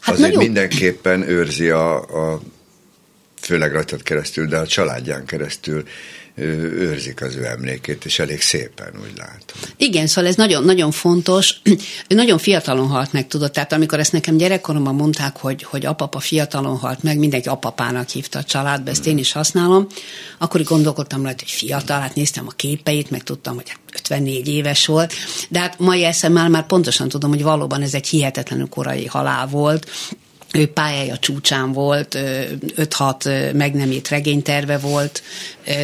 [0.00, 0.44] Hát Azért nagyon...
[0.44, 1.96] mindenképpen őrzi a,
[2.32, 2.40] a
[3.40, 5.84] főleg rajtad keresztül, de a családján keresztül
[6.38, 9.70] őrzik az ő emlékét, és elég szépen, úgy látom.
[9.76, 11.54] Igen, szóval ez nagyon, nagyon fontos.
[12.08, 16.20] Ő nagyon fiatalon halt meg, tudod, tehát amikor ezt nekem gyerekkoromban mondták, hogy, hogy apapa
[16.20, 19.86] fiatalon halt meg, mindenki apapának hívta a családba, ezt én is használom,
[20.38, 25.12] akkor gondolkodtam rajta, hogy fiatal, hát néztem a képeit, meg tudtam, hogy 54 éves volt,
[25.48, 29.90] de hát mai eszemmel már pontosan tudom, hogy valóban ez egy hihetetlenül korai halál volt,
[30.52, 32.18] ő pályája csúcsán volt,
[32.76, 35.22] 5-6 meg nem írt regényterve volt,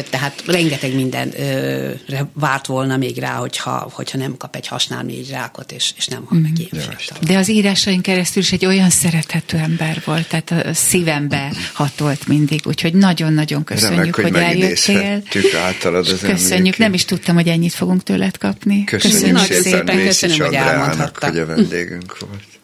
[0.09, 5.93] tehát rengeteg mindenre várt volna még rá, hogyha, hogyha nem kap egy hasnálmény rákot, és,
[5.97, 6.61] és nem hal meg mhm.
[6.71, 12.27] ilyen De az írásain keresztül is egy olyan szerethető ember volt, tehát a szívembe hatolt
[12.27, 15.23] mindig, úgyhogy nagyon-nagyon köszönjük, Remek, hogy, hogy eljöttél.
[15.63, 18.83] általad az Köszönjük, nem is tudtam, hogy ennyit fogunk tőled kapni.
[18.83, 21.29] Köszönjük, köszönjük szépen, szépen köszönöm, hogy hogy elmondhattak.
[21.29, 22.54] hogy a vendégünk volt.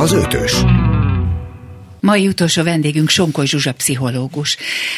[0.00, 0.64] Az ötös.
[2.00, 4.56] Mai utolsó vendégünk Sonkoly Zsuzsa pszichológus.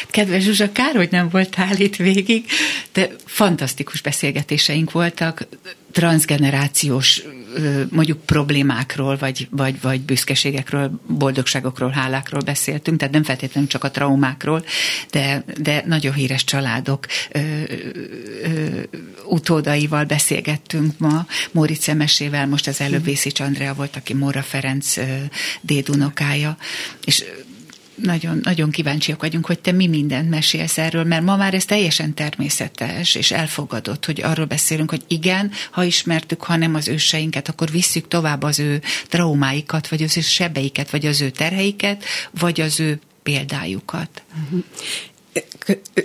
[0.09, 2.45] Kedves Zsuzsa, kár, hogy nem voltál itt végig,
[2.93, 5.47] de fantasztikus beszélgetéseink voltak,
[5.93, 7.23] transgenerációs
[7.89, 14.65] mondjuk problémákról, vagy, vagy, vagy büszkeségekről, boldogságokról, hálákról beszéltünk, tehát nem feltétlenül csak a traumákról,
[15.11, 18.81] de, de nagyon híres családok ö, ö,
[19.25, 24.95] utódaival beszélgettünk ma, Móricz Emesével, most az előbb Vészics Andrea volt, aki Móra Ferenc
[25.61, 26.57] dédunokája,
[27.05, 27.23] és
[27.95, 32.13] nagyon, nagyon kíváncsiak vagyunk, hogy te mi mindent mesélsz erről, mert ma már ez teljesen
[32.13, 37.71] természetes és elfogadott, hogy arról beszélünk, hogy igen, ha ismertük, ha nem az őseinket, akkor
[37.71, 42.03] visszük tovább az ő traumáikat, vagy az ő sebeiket, vagy az ő terheiket,
[42.39, 44.23] vagy az ő példájukat.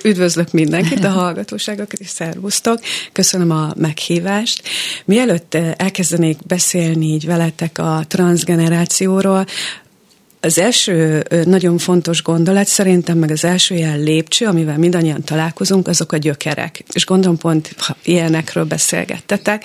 [0.05, 2.81] Üdvözlök mindenkit, a hallgatóságokat, és szervusztok.
[3.13, 4.63] Köszönöm a meghívást.
[5.05, 9.47] Mielőtt elkezdenék beszélni így veletek a transgenerációról,
[10.41, 16.13] az első nagyon fontos gondolat szerintem, meg az első ilyen lépcső, amivel mindannyian találkozunk, azok
[16.13, 16.85] a gyökerek.
[16.93, 19.65] És gondolom pont ilyenekről beszélgettetek,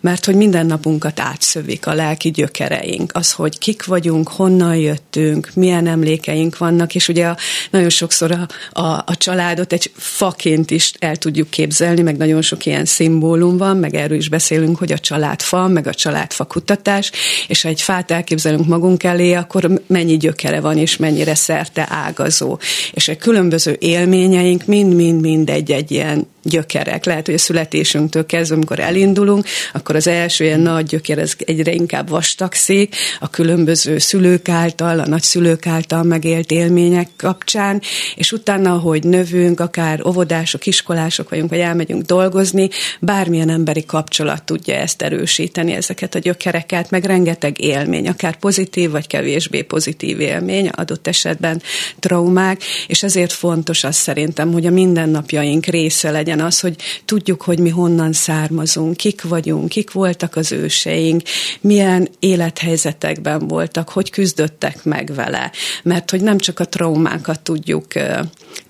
[0.00, 3.10] mert hogy minden napunkat átszövik a lelki gyökereink.
[3.14, 7.34] Az, hogy kik vagyunk, honnan jöttünk, milyen emlékeink vannak, és ugye
[7.70, 8.46] nagyon sokszor a,
[8.80, 13.76] a, a családot egy faként is el tudjuk képzelni, meg nagyon sok ilyen szimbólum van,
[13.76, 17.10] meg erről is beszélünk, hogy a családfa, meg a családfa kutatás,
[17.48, 21.86] és ha egy fát elképzelünk magunk elé, akkor mennyi mennyi gyökere van, és mennyire szerte
[21.90, 22.58] ágazó.
[22.92, 27.04] És a különböző élményeink mind-mind-mind egy-egy ilyen gyökerek.
[27.04, 31.72] Lehet, hogy a születésünktől kezdve, amikor elindulunk, akkor az első ilyen nagy gyökér, ez egyre
[31.72, 37.82] inkább vastagszik, a különböző szülők által, a nagyszülők által megélt élmények kapcsán,
[38.14, 42.68] és utána, hogy növünk, akár óvodások, iskolások vagyunk, vagy elmegyünk dolgozni,
[43.00, 49.06] bármilyen emberi kapcsolat tudja ezt erősíteni, ezeket a gyökereket, meg rengeteg élmény, akár pozitív, vagy
[49.06, 51.62] kevésbé pozitív élmény, adott esetben
[51.98, 57.42] traumák, és ezért fontos az szerintem, hogy a mindennapjaink része legyen legyen az, hogy tudjuk,
[57.42, 61.22] hogy mi honnan származunk, kik vagyunk, kik voltak az őseink,
[61.60, 65.52] milyen élethelyzetekben voltak, hogy küzdöttek meg vele.
[65.82, 67.86] Mert hogy nem csak a traumánkat tudjuk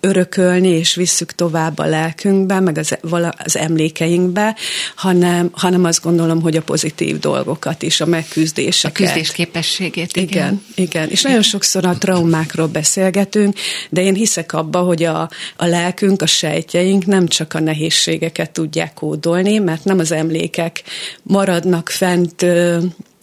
[0.00, 2.98] örökölni, és visszük tovább a lelkünkbe, meg az,
[3.44, 4.56] az emlékeinkbe,
[4.94, 9.00] hanem, hanem azt gondolom, hogy a pozitív dolgokat is, a megküzdéseket.
[9.00, 10.26] A küzdés képességét, igen.
[10.28, 11.08] Igen, igen.
[11.10, 13.58] És nagyon sokszor a traumákról beszélgetünk,
[13.90, 18.94] de én hiszek abba, hogy a, a lelkünk, a sejtjeink nem csak a nehézségeket tudják
[18.94, 20.82] kódolni, mert nem az emlékek
[21.22, 22.44] maradnak fent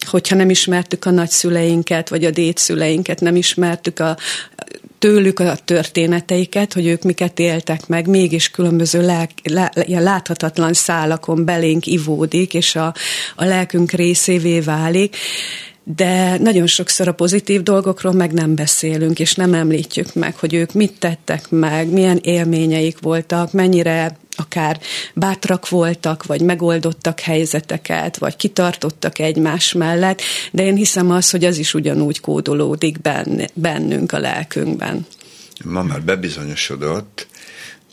[0.06, 4.18] hogyha nem ismertük a nagyszüleinket, vagy a dédszüleinket, nem ismertük a,
[5.06, 11.86] tőlük a történeteiket, hogy ők miket éltek meg, mégis különböző lelk, lá, láthatatlan szálakon belénk
[11.86, 12.94] ivódik, és a,
[13.36, 15.16] a lelkünk részévé válik.
[15.84, 20.74] De nagyon sokszor a pozitív dolgokról meg nem beszélünk, és nem említjük meg, hogy ők
[20.74, 24.80] mit tettek meg, milyen élményeik voltak, mennyire akár
[25.14, 30.22] bátrak voltak, vagy megoldottak helyzeteket, vagy kitartottak egymás mellett,
[30.52, 32.98] de én hiszem az, hogy az is ugyanúgy kódolódik
[33.54, 35.06] bennünk a lelkünkben.
[35.64, 37.28] Ma már bebizonyosodott,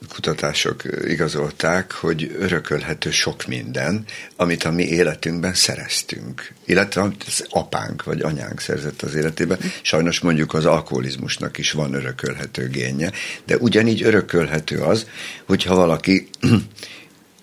[0.09, 4.05] kutatások igazolták, hogy örökölhető sok minden,
[4.37, 6.53] amit a mi életünkben szereztünk.
[6.65, 9.59] Illetve az apánk vagy anyánk szerzett az életében.
[9.83, 13.12] Sajnos mondjuk az alkoholizmusnak is van örökölhető génje,
[13.47, 15.07] de ugyanígy örökölhető az,
[15.47, 16.29] hogyha valaki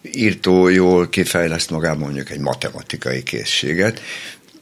[0.01, 4.01] írtó jól kifejleszt magában mondjuk egy matematikai készséget,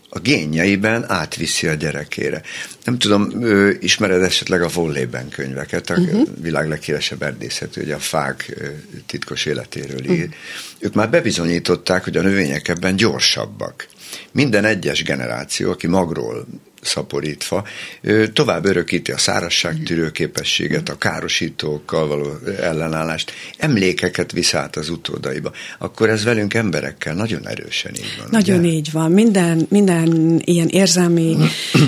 [0.10, 2.42] a génjeiben átviszi a gyerekére.
[2.88, 3.44] Nem tudom,
[3.80, 6.28] ismered esetleg a Vollében könyveket, a uh-huh.
[6.42, 8.56] világ leghíresebb erdészető, hogy a fák
[9.06, 10.12] titkos életéről ír.
[10.12, 10.34] Uh-huh.
[10.80, 13.88] Ők már bebizonyították, hogy a növények ebben gyorsabbak.
[14.32, 16.48] Minden egyes generáció, aki magról
[16.82, 17.68] szaporítva,
[18.34, 25.52] tovább örökíti a szárazságtűrő képességet, a károsítókkal való ellenállást, emlékeket visz át az utódaiba.
[25.78, 28.28] Akkor ez velünk emberekkel nagyon erősen így van.
[28.32, 28.70] Nagyon ugye?
[28.70, 29.12] így van.
[29.12, 31.38] Minden, minden ilyen érzelmi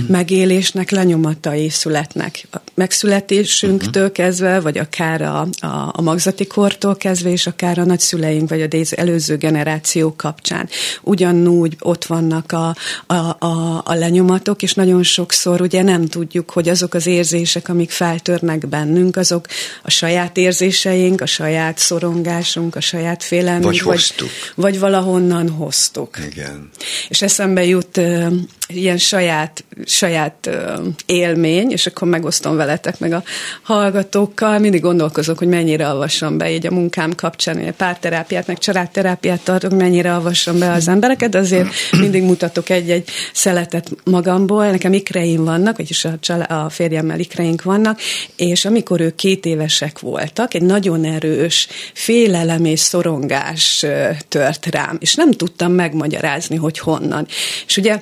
[0.08, 2.48] megélésnek lenyomatai születnek.
[2.80, 4.18] Megszületésünktől uh-huh.
[4.18, 8.68] kezdve, vagy akár a, a, a magzati kortól kezdve, és akár a nagyszüleink, vagy a
[8.96, 10.70] előző generáció kapcsán.
[11.02, 12.76] Ugyanúgy ott vannak a,
[13.08, 13.14] a,
[13.46, 18.68] a, a lenyomatok, és nagyon sokszor ugye nem tudjuk, hogy azok az érzések, amik feltörnek
[18.68, 19.46] bennünk, azok
[19.84, 23.64] a saját érzéseink, a saját szorongásunk, a saját félelmünk.
[23.64, 24.30] Vagy hoztuk.
[24.56, 26.18] Vagy, vagy valahonnan hoztuk.
[26.32, 26.70] Igen.
[27.10, 28.34] És eszembe jut uh,
[28.68, 33.24] ilyen saját, saját uh, élmény, és akkor megosztom vele veletek, meg a
[33.62, 34.60] hallgatókkal.
[34.60, 39.44] Mindig gondolkozok, hogy mennyire avassam be így a munkám kapcsán, hogy a párterápiát, meg családterápiát
[39.44, 44.70] tartok, mennyire avassam be az embereket, azért mindig mutatok egy-egy szeletet magamból.
[44.70, 48.00] Nekem ikreim vannak, vagyis a, család, a férjemmel ikreink vannak,
[48.36, 53.86] és amikor ők két évesek voltak, egy nagyon erős félelem és szorongás
[54.28, 57.26] tört rám, és nem tudtam megmagyarázni, hogy honnan.
[57.68, 58.02] És ugye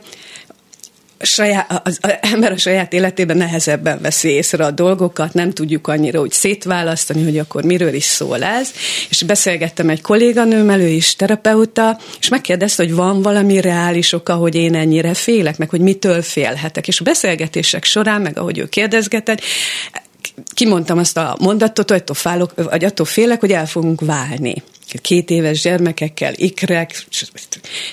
[1.20, 6.32] saját, az, ember a saját életében nehezebben veszi észre a dolgokat, nem tudjuk annyira úgy
[6.32, 8.72] szétválasztani, hogy akkor miről is szól ez.
[9.10, 14.56] És beszélgettem egy kolléganőmmel, ő is terapeuta, és megkérdezte, hogy van valami reális oka, hogy
[14.56, 16.88] én ennyire félek, meg hogy mitől félhetek.
[16.88, 19.42] És a beszélgetések során, meg ahogy ő kérdezgetett,
[20.54, 24.64] kimondtam azt a mondatot, hogy attól, fálok, vagy attól félek, hogy el fogunk válni
[25.02, 27.06] két éves gyermekekkel, ikrek,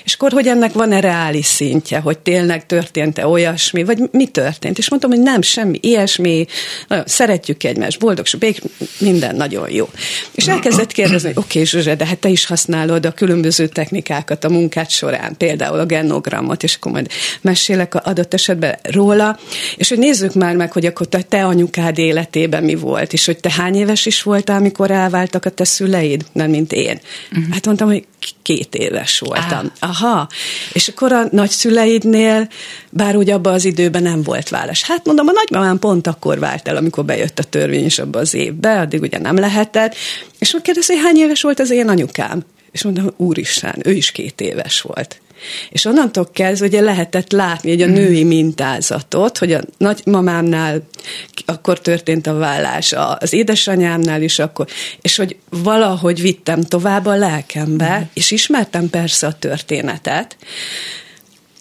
[0.03, 4.77] és akkor, hogy ennek van-e reális szintje, hogy tényleg történt-e olyasmi, vagy mi történt?
[4.77, 6.45] És mondtam, hogy nem, semmi ilyesmi,
[6.87, 8.61] nagyon szeretjük egymást, boldog, bék,
[8.99, 9.89] minden nagyon jó.
[10.31, 14.43] És elkezdett kérdezni, hogy oké, okay, Zsuzsa, de hát te is használod a különböző technikákat
[14.43, 17.11] a munkát során, például a genogramot, és akkor majd
[17.41, 19.39] mesélek a adott esetben róla,
[19.77, 23.51] és hogy nézzük már meg, hogy akkor te anyukád életében mi volt, és hogy te
[23.51, 26.99] hány éves is voltál, amikor elváltak a te szüleid, nem mint én én?
[27.31, 27.53] Uh-huh.
[27.53, 28.05] Hát mondtam, hogy
[28.41, 29.71] két éves voltam.
[29.79, 29.89] Ah.
[29.89, 30.27] Aha.
[30.73, 32.47] És akkor a nagyszüleidnél,
[32.89, 34.83] bár úgy abban az időben nem volt válasz.
[34.83, 38.33] Hát mondom, a nagymamám pont akkor vált el, amikor bejött a törvény is abban az
[38.33, 39.95] évbe, addig ugye nem lehetett.
[40.39, 42.43] És megkérdezi, hogy hány éves volt az én anyukám?
[42.71, 45.19] És mondom, úristen, ő is két éves volt.
[45.69, 50.81] És onnantól kezdve ugye lehetett látni hogy a női mintázatot, hogy a nagymamámnál
[51.45, 54.67] akkor történt a vállás, az édesanyámnál is akkor,
[55.01, 60.37] és hogy valahogy vittem tovább a lelkembe, és ismertem persze a történetet,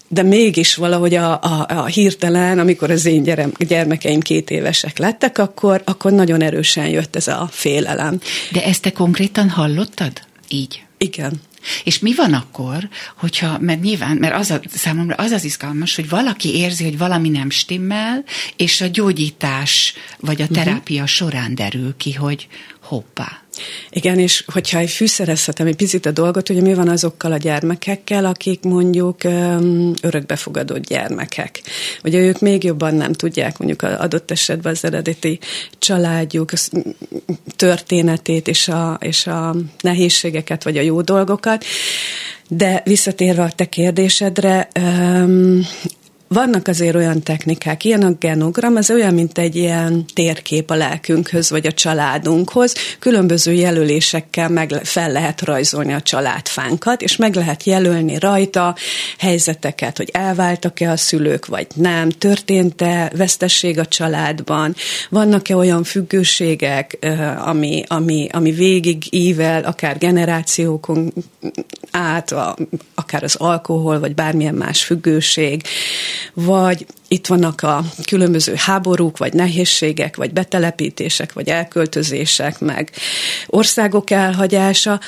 [0.09, 5.39] de mégis valahogy a, a, a hirtelen, amikor az én gyerem, gyermekeim két évesek lettek,
[5.39, 8.21] akkor, akkor nagyon erősen jött ez a félelem.
[8.53, 10.13] De ezt te konkrétan hallottad?
[10.49, 10.83] Így?
[10.99, 11.41] Igen.
[11.85, 16.09] És mi van akkor, hogyha, mert nyilván, mert az a, számomra az az izgalmas, hogy
[16.09, 18.25] valaki érzi, hogy valami nem stimmel,
[18.57, 21.09] és a gyógyítás vagy a terápia uh-huh.
[21.09, 22.49] során derül ki, hogy
[22.81, 23.44] hoppá,
[23.91, 28.25] igen, és hogyha egy fűszerezhetem egy picit a dolgot, ugye mi van azokkal a gyermekekkel,
[28.25, 29.25] akik mondjuk
[30.03, 31.63] örökbefogadott gyermekek.
[32.05, 35.39] Ugye ők még jobban nem tudják mondjuk adott esetben az eredeti
[35.79, 36.53] családjuk
[37.57, 41.65] történetét és a, és a nehézségeket, vagy a jó dolgokat.
[42.49, 44.69] De visszatérve a te kérdésedre,
[46.35, 51.51] vannak azért olyan technikák, ilyen a genogram, az olyan, mint egy ilyen térkép a lelkünkhöz,
[51.51, 52.75] vagy a családunkhoz.
[52.99, 58.77] Különböző jelölésekkel meg fel lehet rajzolni a családfánkat, és meg lehet jelölni rajta
[59.19, 64.75] helyzeteket, hogy elváltak-e a szülők, vagy nem, történt-e vesztesség a családban,
[65.11, 66.99] vannak-e olyan függőségek,
[67.45, 71.13] ami, ami, ami végig ível, akár generációkon
[71.91, 72.35] át,
[72.95, 75.63] akár az alkohol, vagy bármilyen más függőség,
[76.33, 82.91] vagy itt vannak a különböző háborúk, vagy nehézségek, vagy betelepítések, vagy elköltözések, meg
[83.47, 85.01] országok elhagyása,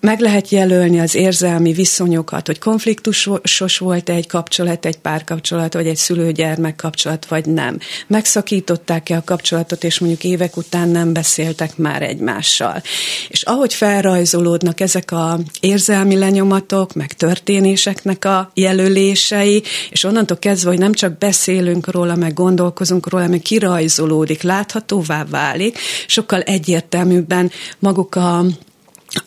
[0.00, 5.96] meg lehet jelölni az érzelmi viszonyokat, hogy konfliktusos volt egy kapcsolat, egy párkapcsolat, vagy egy
[5.96, 7.78] szülőgyermek kapcsolat, vagy nem.
[8.06, 12.82] Megszakították-e a kapcsolatot, és mondjuk évek után nem beszéltek már egymással.
[13.28, 20.78] És ahogy felrajzolódnak ezek a érzelmi lenyomatok, meg történéseknek a jelölései, és onnantól kezdve, hogy
[20.78, 28.44] nem csak beszélünk róla, meg gondolkozunk róla, meg kirajzolódik, láthatóvá válik, sokkal egyértelműbben maguk a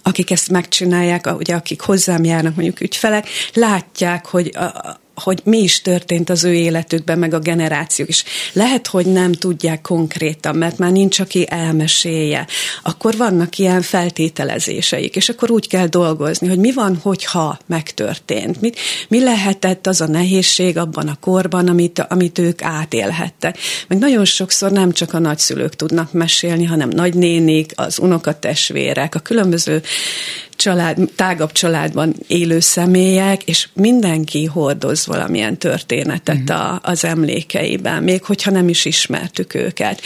[0.03, 5.81] akik ezt megcsinálják, ugye akik hozzám járnak mondjuk ügyfelek, látják, hogy a, hogy mi is
[5.81, 8.23] történt az ő életükben, meg a generációk is.
[8.53, 12.48] Lehet, hogy nem tudják konkrétan, mert már nincs, aki elmesélje.
[12.84, 18.61] Akkor vannak ilyen feltételezéseik, és akkor úgy kell dolgozni, hogy mi van, hogyha megtörtént.
[18.61, 23.57] Mit, mi lehetett az a nehézség abban a korban, amit, amit ők átélhettek.
[23.88, 29.81] Meg nagyon sokszor nem csak a nagyszülők tudnak mesélni, hanem nagynénik, az unokatestvérek, a különböző
[30.56, 36.56] család, tágabb családban élő személyek, és mindenki hordoz valamilyen történetet mm.
[36.56, 40.02] a, az emlékeiben, még hogyha nem is ismertük őket.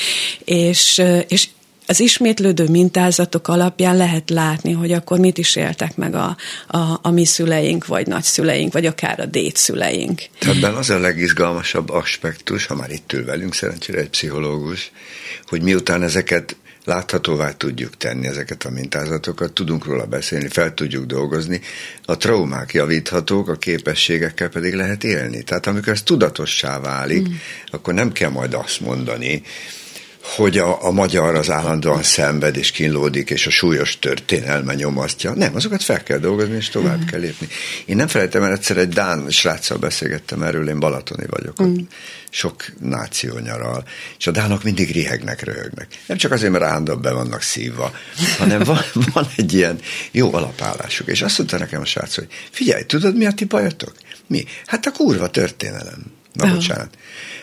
[0.46, 1.48] És, és
[1.90, 6.38] az ismétlődő mintázatok alapján lehet látni, hogy akkor mit is éltek meg a,
[6.68, 10.22] a, a mi szüleink, vagy nagyszüleink, vagy akár a dédszüleink.
[10.40, 14.92] Ebben az a legizgalmasabb aspektus, ha már itt ül velünk szerencsére egy pszichológus,
[15.48, 16.56] hogy miután ezeket
[16.88, 21.62] láthatóvá tudjuk tenni ezeket a mintázatokat, tudunk róla beszélni, fel tudjuk dolgozni,
[22.06, 25.44] a traumák javíthatók, a képességekkel pedig lehet élni.
[25.44, 27.34] Tehát amikor ez tudatossá válik, mm.
[27.66, 29.42] akkor nem kell majd azt mondani,
[30.36, 35.34] hogy a, a magyar az állandóan szenved és kínlódik, és a súlyos történelme nyomasztja.
[35.34, 37.06] Nem, azokat fel kell dolgozni, és tovább mm.
[37.06, 37.48] kell lépni.
[37.86, 41.76] Én nem felejtem el, egyszer egy Dán sráccal beszélgettem erről, én balatoni vagyok, mm.
[42.30, 43.84] sok náció nyaral,
[44.18, 45.88] és a dánok mindig rihegnek, röhögnek.
[46.06, 47.92] Nem csak azért, mert állandóan be vannak szívva,
[48.38, 48.82] hanem van,
[49.14, 49.80] van egy ilyen
[50.12, 51.08] jó alapállásuk.
[51.08, 53.94] És azt mondta nekem a srác, hogy figyelj, tudod, mi a ti bajotok?
[54.28, 54.46] Mi?
[54.66, 56.17] Hát a kurva történelem.
[56.38, 56.60] Na, uh-huh.
[56.60, 56.98] bocsánat.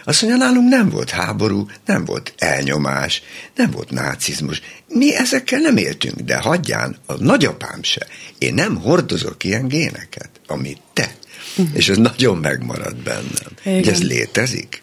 [0.05, 3.23] Azt mondja, nálunk nem volt háború, nem volt elnyomás,
[3.55, 4.63] nem volt nácizmus.
[4.89, 8.07] Mi ezekkel nem éltünk, de hagyján, a nagyapám se.
[8.39, 11.15] Én nem hordozok ilyen géneket, amit te.
[11.57, 11.77] Uh-huh.
[11.77, 13.53] És ez nagyon megmarad bennem.
[13.65, 13.95] Igen.
[13.95, 14.83] ez létezik?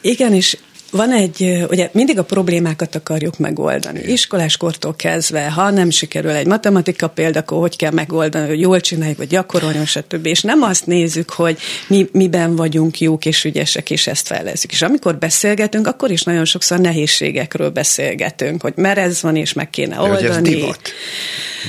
[0.00, 0.58] Igen, és
[0.90, 4.00] van egy, ugye mindig a problémákat akarjuk megoldani.
[4.00, 9.18] Iskoláskortól kezdve, ha nem sikerül egy matematika példa, akkor hogy kell megoldani, hogy jól csináljuk,
[9.18, 10.26] vagy gyakoroljon, stb.
[10.26, 14.72] És nem azt nézzük, hogy mi, miben vagyunk jók és ügyesek, és ezt fejlezzük.
[14.72, 19.70] És amikor beszélgetünk, akkor is nagyon sokszor nehézségekről beszélgetünk, hogy mert ez van, és meg
[19.70, 20.26] kéne oldani.
[20.26, 20.80] Hogy ez divat.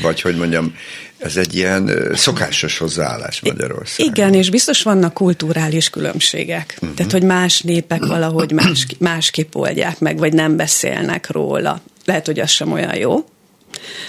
[0.02, 0.74] Vagy hogy mondjam,
[1.22, 4.14] ez egy ilyen szokásos hozzáállás Magyarországon.
[4.14, 6.78] Igen, és biztos vannak kulturális különbségek.
[6.82, 6.96] Uh-huh.
[6.96, 11.82] Tehát, hogy más népek valahogy más, másképp oldják meg, vagy nem beszélnek róla.
[12.06, 13.26] Lehet, hogy az sem olyan jó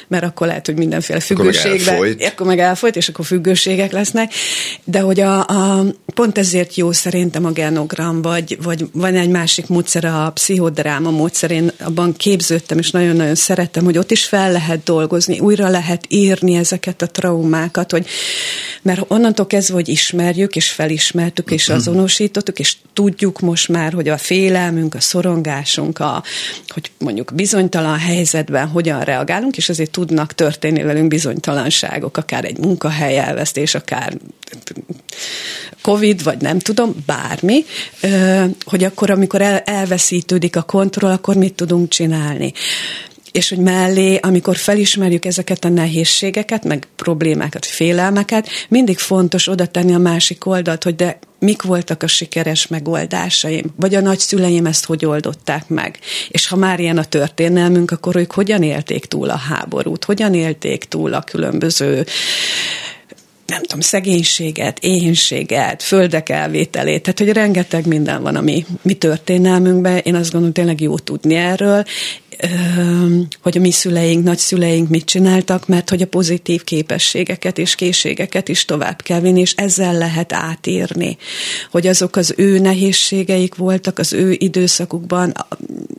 [0.09, 4.33] mert akkor lehet, hogy mindenféle függőségben, akkor meg, akkor meg elfolyt, és akkor függőségek lesznek,
[4.85, 5.85] de hogy a, a
[6.15, 11.51] pont ezért jó szerintem a genogram, vagy, vagy van egy másik módszer, a pszichodráma módszer,
[11.51, 16.55] én abban képződtem, és nagyon-nagyon szerettem, hogy ott is fel lehet dolgozni, újra lehet írni
[16.55, 18.07] ezeket a traumákat, hogy
[18.83, 21.77] mert onnantól kezdve, hogy ismerjük, és felismertük, és mhm.
[21.77, 26.23] azonosítottuk, és tudjuk most már, hogy a félelmünk, a szorongásunk, a,
[26.69, 33.19] hogy mondjuk bizonytalan helyzetben hogyan reagálunk, és azért tudnak történni velünk bizonytalanságok, akár egy munkahely
[33.19, 34.17] elvesztés, akár
[35.83, 37.65] Covid, vagy nem tudom, bármi,
[38.65, 42.53] hogy akkor, amikor el, elveszítődik a kontroll, akkor mit tudunk csinálni
[43.33, 49.95] és hogy mellé, amikor felismerjük ezeket a nehézségeket, meg problémákat, félelmeket, mindig fontos oda tenni
[49.95, 55.05] a másik oldalt, hogy de mik voltak a sikeres megoldásaim, vagy a nagyszüleim ezt hogy
[55.05, 55.99] oldották meg.
[56.29, 60.85] És ha már ilyen a történelmünk, akkor ők hogyan élték túl a háborút, hogyan élték
[60.85, 62.07] túl a különböző
[63.47, 69.97] nem tudom, szegénységet, éhénységet, földek elvételét, tehát hogy rengeteg minden van a mi, mi történelmünkben,
[69.97, 71.85] én azt gondolom tényleg jó tudni erről,
[73.43, 78.65] hogy a mi szüleink, nagyszüleink mit csináltak, mert hogy a pozitív képességeket és készségeket is
[78.65, 81.17] tovább kell vinni, és ezzel lehet átírni,
[81.71, 85.33] hogy azok az ő nehézségeik voltak, az ő időszakukban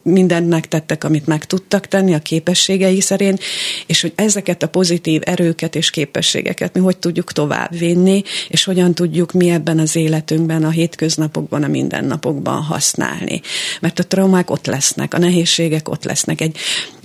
[0.04, 3.40] mindent megtettek, amit meg tudtak tenni a képességei szerint,
[3.86, 8.94] és hogy ezeket a pozitív erőket és képességeket mi hogy tudjuk tovább vinni, és hogyan
[8.94, 13.42] tudjuk mi ebben az életünkben, a hétköznapokban, a mindennapokban használni.
[13.80, 16.42] Mert a traumák ott lesznek, a nehézségek ott lesznek.
[16.42, 16.58] Egy,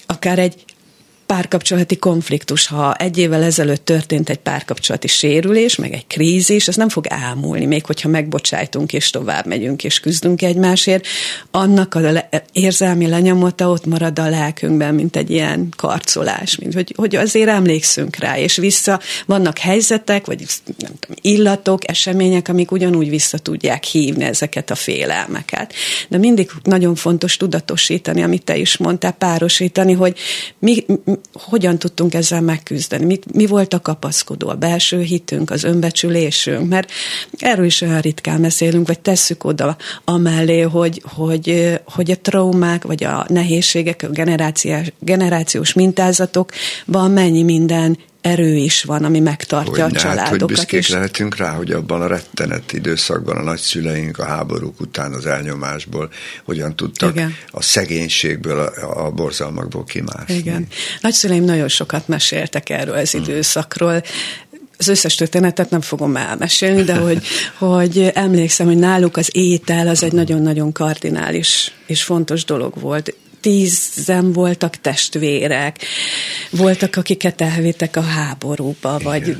[0.07, 0.55] akár egy
[1.29, 6.89] párkapcsolati konfliktus, ha egy évvel ezelőtt történt egy párkapcsolati sérülés, meg egy krízis, az nem
[6.89, 11.07] fog elmúlni, még hogyha megbocsájtunk és tovább megyünk és küzdünk egymásért,
[11.51, 16.93] annak a le- érzelmi lenyomata ott marad a lelkünkben, mint egy ilyen karcolás, mint hogy,
[16.97, 20.47] hogy azért emlékszünk rá, és vissza vannak helyzetek, vagy
[20.79, 25.75] nem tudom, illatok, események, amik ugyanúgy vissza tudják hívni ezeket a félelmeket.
[26.09, 30.19] De mindig nagyon fontos tudatosítani, amit te is mondtál, párosítani, hogy
[30.59, 30.85] mi,
[31.33, 33.05] hogyan tudtunk ezzel megküzdeni?
[33.05, 36.69] Mi, mi volt a kapaszkodó, a belső hitünk, az önbecsülésünk?
[36.69, 36.91] Mert
[37.39, 43.05] erről is olyan ritkán beszélünk, vagy tesszük oda amellé, hogy, hogy, hogy a traumák, vagy
[43.05, 44.25] a nehézségek, a
[44.99, 50.29] generációs mintázatokban mennyi minden erő is van, ami megtartja hogy, a családokat.
[50.29, 50.89] Hát, hogy büszkék és...
[50.89, 56.11] lehetünk rá, hogy abban a rettenet időszakban a nagyszüleink a háborúk után az elnyomásból
[56.45, 57.35] hogyan tudtak Igen.
[57.51, 60.35] a szegénységből, a, a borzalmakból kimászni.
[60.35, 60.67] Igen.
[61.01, 63.23] Nagyszüleim nagyon sokat meséltek erről az hmm.
[63.23, 64.03] időszakról
[64.79, 67.27] az összes történetet nem fogom elmesélni, de hogy,
[67.59, 74.33] hogy emlékszem, hogy náluk az étel az egy nagyon-nagyon kardinális és fontos dolog volt tízen
[74.33, 75.85] voltak testvérek,
[76.51, 79.03] voltak, akiket elvittek a háborúba, Igen.
[79.03, 79.37] vagy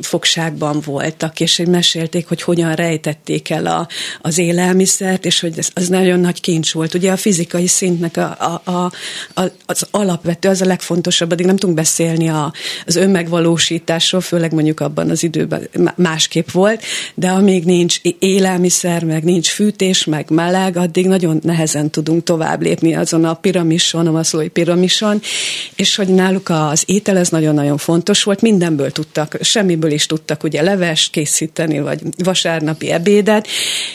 [0.00, 3.88] fogságban voltak, és mesélték, hogy hogyan rejtették el a,
[4.20, 6.94] az élelmiszert, és hogy ez, az nagyon nagy kincs volt.
[6.94, 8.92] Ugye a fizikai szintnek a, a, a,
[9.40, 12.52] a, az alapvető, az a legfontosabb, addig nem tudunk beszélni a,
[12.86, 16.82] az önmegvalósításról, főleg mondjuk abban az időben másképp volt,
[17.14, 22.94] de amíg nincs élelmiszer, meg nincs fűtés, meg meleg, addig nagyon nehezen tudunk tovább lépni
[22.94, 25.20] azon a pillanatban, piramison, a maszlói piramison,
[25.76, 30.62] és hogy náluk az étel ez nagyon-nagyon fontos volt, mindenből tudtak, semmiből is tudtak ugye
[30.62, 33.46] levest készíteni, vagy vasárnapi ebédet,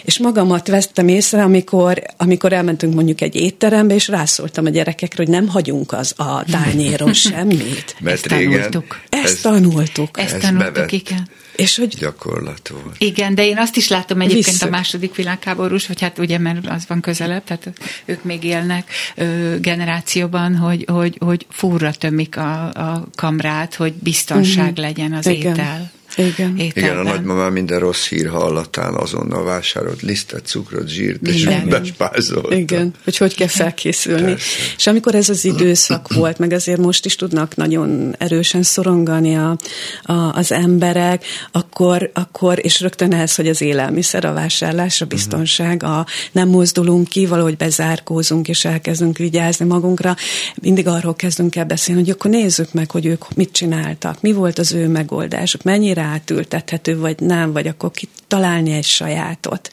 [0.04, 5.34] és magamat vettem észre, amikor, amikor elmentünk mondjuk egy étterembe, és rászóltam a gyerekekre, hogy
[5.34, 7.96] nem hagyunk az a tányéron semmit.
[8.00, 9.00] Mert Ezt régen tanultuk.
[9.10, 10.20] Ezt ez, tanultuk.
[10.20, 10.92] Ezt Ez tanultuk, bevett.
[10.92, 11.30] igen.
[11.58, 12.96] És hogy gyakorlat volt.
[12.98, 14.66] Igen, de én azt is látom egyébként Vissza.
[14.66, 17.72] a második világháborús, hogy hát ugye, mert az van közelebb, tehát
[18.06, 24.72] ők még élnek ö, generációban, hogy, hogy, hogy fúrra tömik a, a kamrát, hogy biztonság
[24.72, 24.82] Mhm.
[24.82, 25.52] legyen az Igen.
[25.54, 25.92] étel.
[26.18, 26.54] Igen.
[26.58, 32.56] Igen, a nagymamám minden rossz hír hallatán azonnal vásárolt lisztet, cukrot, zsírt, és bespázolta.
[32.56, 34.22] Igen, hogy hogy kell felkészülni.
[34.22, 34.46] Persze.
[34.78, 39.58] És amikor ez az időszak volt, meg azért most is tudnak nagyon erősen szorongani a,
[40.04, 45.84] a, az emberek, akkor, akkor, és rögtön ez, hogy az élelmiszer, a vásárlás, a biztonság,
[45.84, 50.16] a, nem mozdulunk ki, valahogy bezárkózunk, és elkezdünk vigyázni magunkra,
[50.62, 54.60] mindig arról kezdünk el beszélni, hogy akkor nézzük meg, hogy ők mit csináltak, mi volt
[54.60, 59.70] az ő megoldásuk, mennyire átültethető, vagy nem, vagy akkor kitalálni egy sajátot.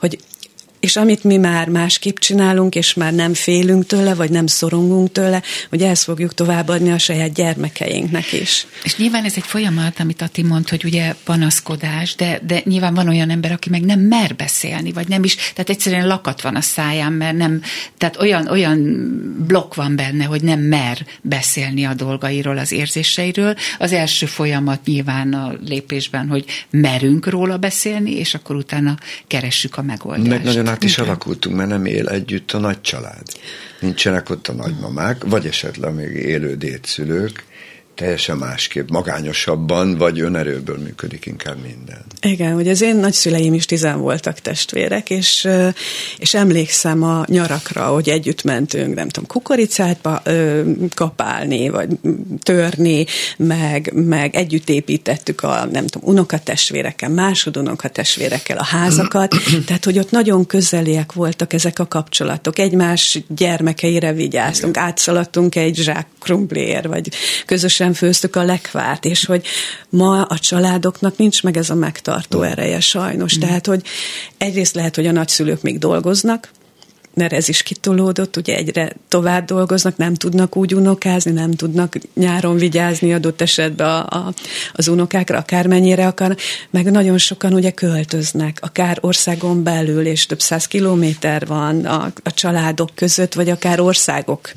[0.00, 0.18] Hogy
[0.80, 5.42] és amit mi már másképp csinálunk, és már nem félünk tőle, vagy nem szorongunk tőle,
[5.70, 8.66] hogy ezt fogjuk továbbadni a saját gyermekeinknek is.
[8.82, 13.08] És nyilván ez egy folyamat, amit Ati mond, hogy ugye panaszkodás, de, de nyilván van
[13.08, 16.60] olyan ember, aki meg nem mer beszélni, vagy nem is, tehát egyszerűen lakat van a
[16.60, 17.62] száján, mert nem,
[17.98, 18.78] tehát olyan, olyan
[19.46, 23.54] blokk van benne, hogy nem mer beszélni a dolgairól, az érzéseiről.
[23.78, 28.96] Az első folyamat nyilván a lépésben, hogy merünk róla beszélni, és akkor utána
[29.26, 30.28] keressük a megoldást.
[30.28, 33.26] Meg nagyon át is alakultunk, mert nem él együtt a nagy család.
[33.80, 37.44] Nincsenek ott a nagymamák, vagy esetleg még élő dédszülők,
[37.98, 42.04] teljesen másképp, magányosabban, vagy önerőből működik inkább minden.
[42.20, 45.48] Igen, hogy az én nagyszüleim is tizen voltak testvérek, és,
[46.18, 50.08] és emlékszem a nyarakra, hogy együtt mentünk, nem tudom, kukoricát
[50.94, 51.88] kapálni, vagy
[52.42, 53.06] törni,
[53.36, 59.34] meg, meg együtt építettük a, nem tudom, unokatestvérekkel, másodunokatestvérekkel a házakat,
[59.66, 66.06] tehát, hogy ott nagyon közeliek voltak ezek a kapcsolatok, egymás gyermekeire vigyáztunk, átszaladtunk egy zsák
[66.18, 67.08] krumplér, vagy
[67.46, 69.46] közösen főztük a lekvárt, és hogy
[69.88, 73.38] ma a családoknak nincs meg ez a megtartó ereje sajnos.
[73.38, 73.82] Tehát, hogy
[74.38, 76.50] egyrészt lehet, hogy a nagyszülők még dolgoznak,
[77.18, 82.56] mert ez is kitolódott, ugye egyre tovább dolgoznak, nem tudnak úgy unokázni, nem tudnak nyáron
[82.56, 84.34] vigyázni adott esetben a, a,
[84.72, 86.36] az unokákra, akármennyire akar,
[86.70, 92.32] meg nagyon sokan ugye költöznek, akár országon belül, és több száz kilométer van a, a
[92.34, 94.52] családok között, vagy akár országok,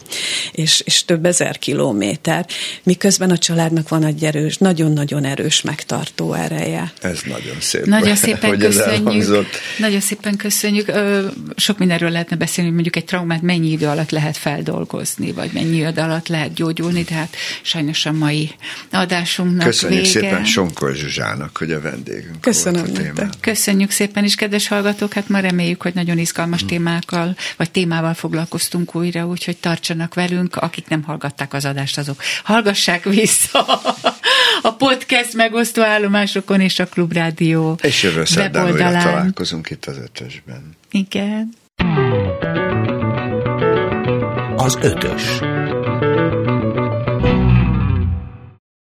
[0.51, 2.45] és, és több ezer kilométer,
[2.83, 6.93] miközben a családnak van egy erős, nagyon-nagyon erős megtartó ereje.
[7.01, 7.85] Ez nagyon szép.
[7.85, 9.45] Nagyon szépen hogy köszönjük.
[9.77, 10.87] Nagyon szépen köszönjük.
[10.87, 15.51] Ö, Sok mindenről lehetne beszélni, hogy mondjuk egy traumát mennyi idő alatt lehet feldolgozni, vagy
[15.53, 18.51] mennyi idő alatt lehet gyógyulni, tehát sajnos a mai
[18.91, 20.19] adásunknak Köszönjük vége.
[20.19, 23.29] szépen Sonkor Zsuzsának, hogy a vendégünk Köszönöm volt a témában.
[23.39, 28.95] Köszönjük szépen is, kedves hallgatók, hát ma reméljük, hogy nagyon izgalmas témákkal, vagy témával foglalkoztunk
[28.95, 33.65] újra, úgyhogy tartsanak velünk, akik nem hallgatták az adást, azok hallgassák vissza
[34.61, 40.75] a podcast megosztó állomásokon és a Klubrádió És jövő szerdán találkozunk itt az ötösben.
[40.91, 41.59] Igen.
[44.55, 45.41] Az ötös.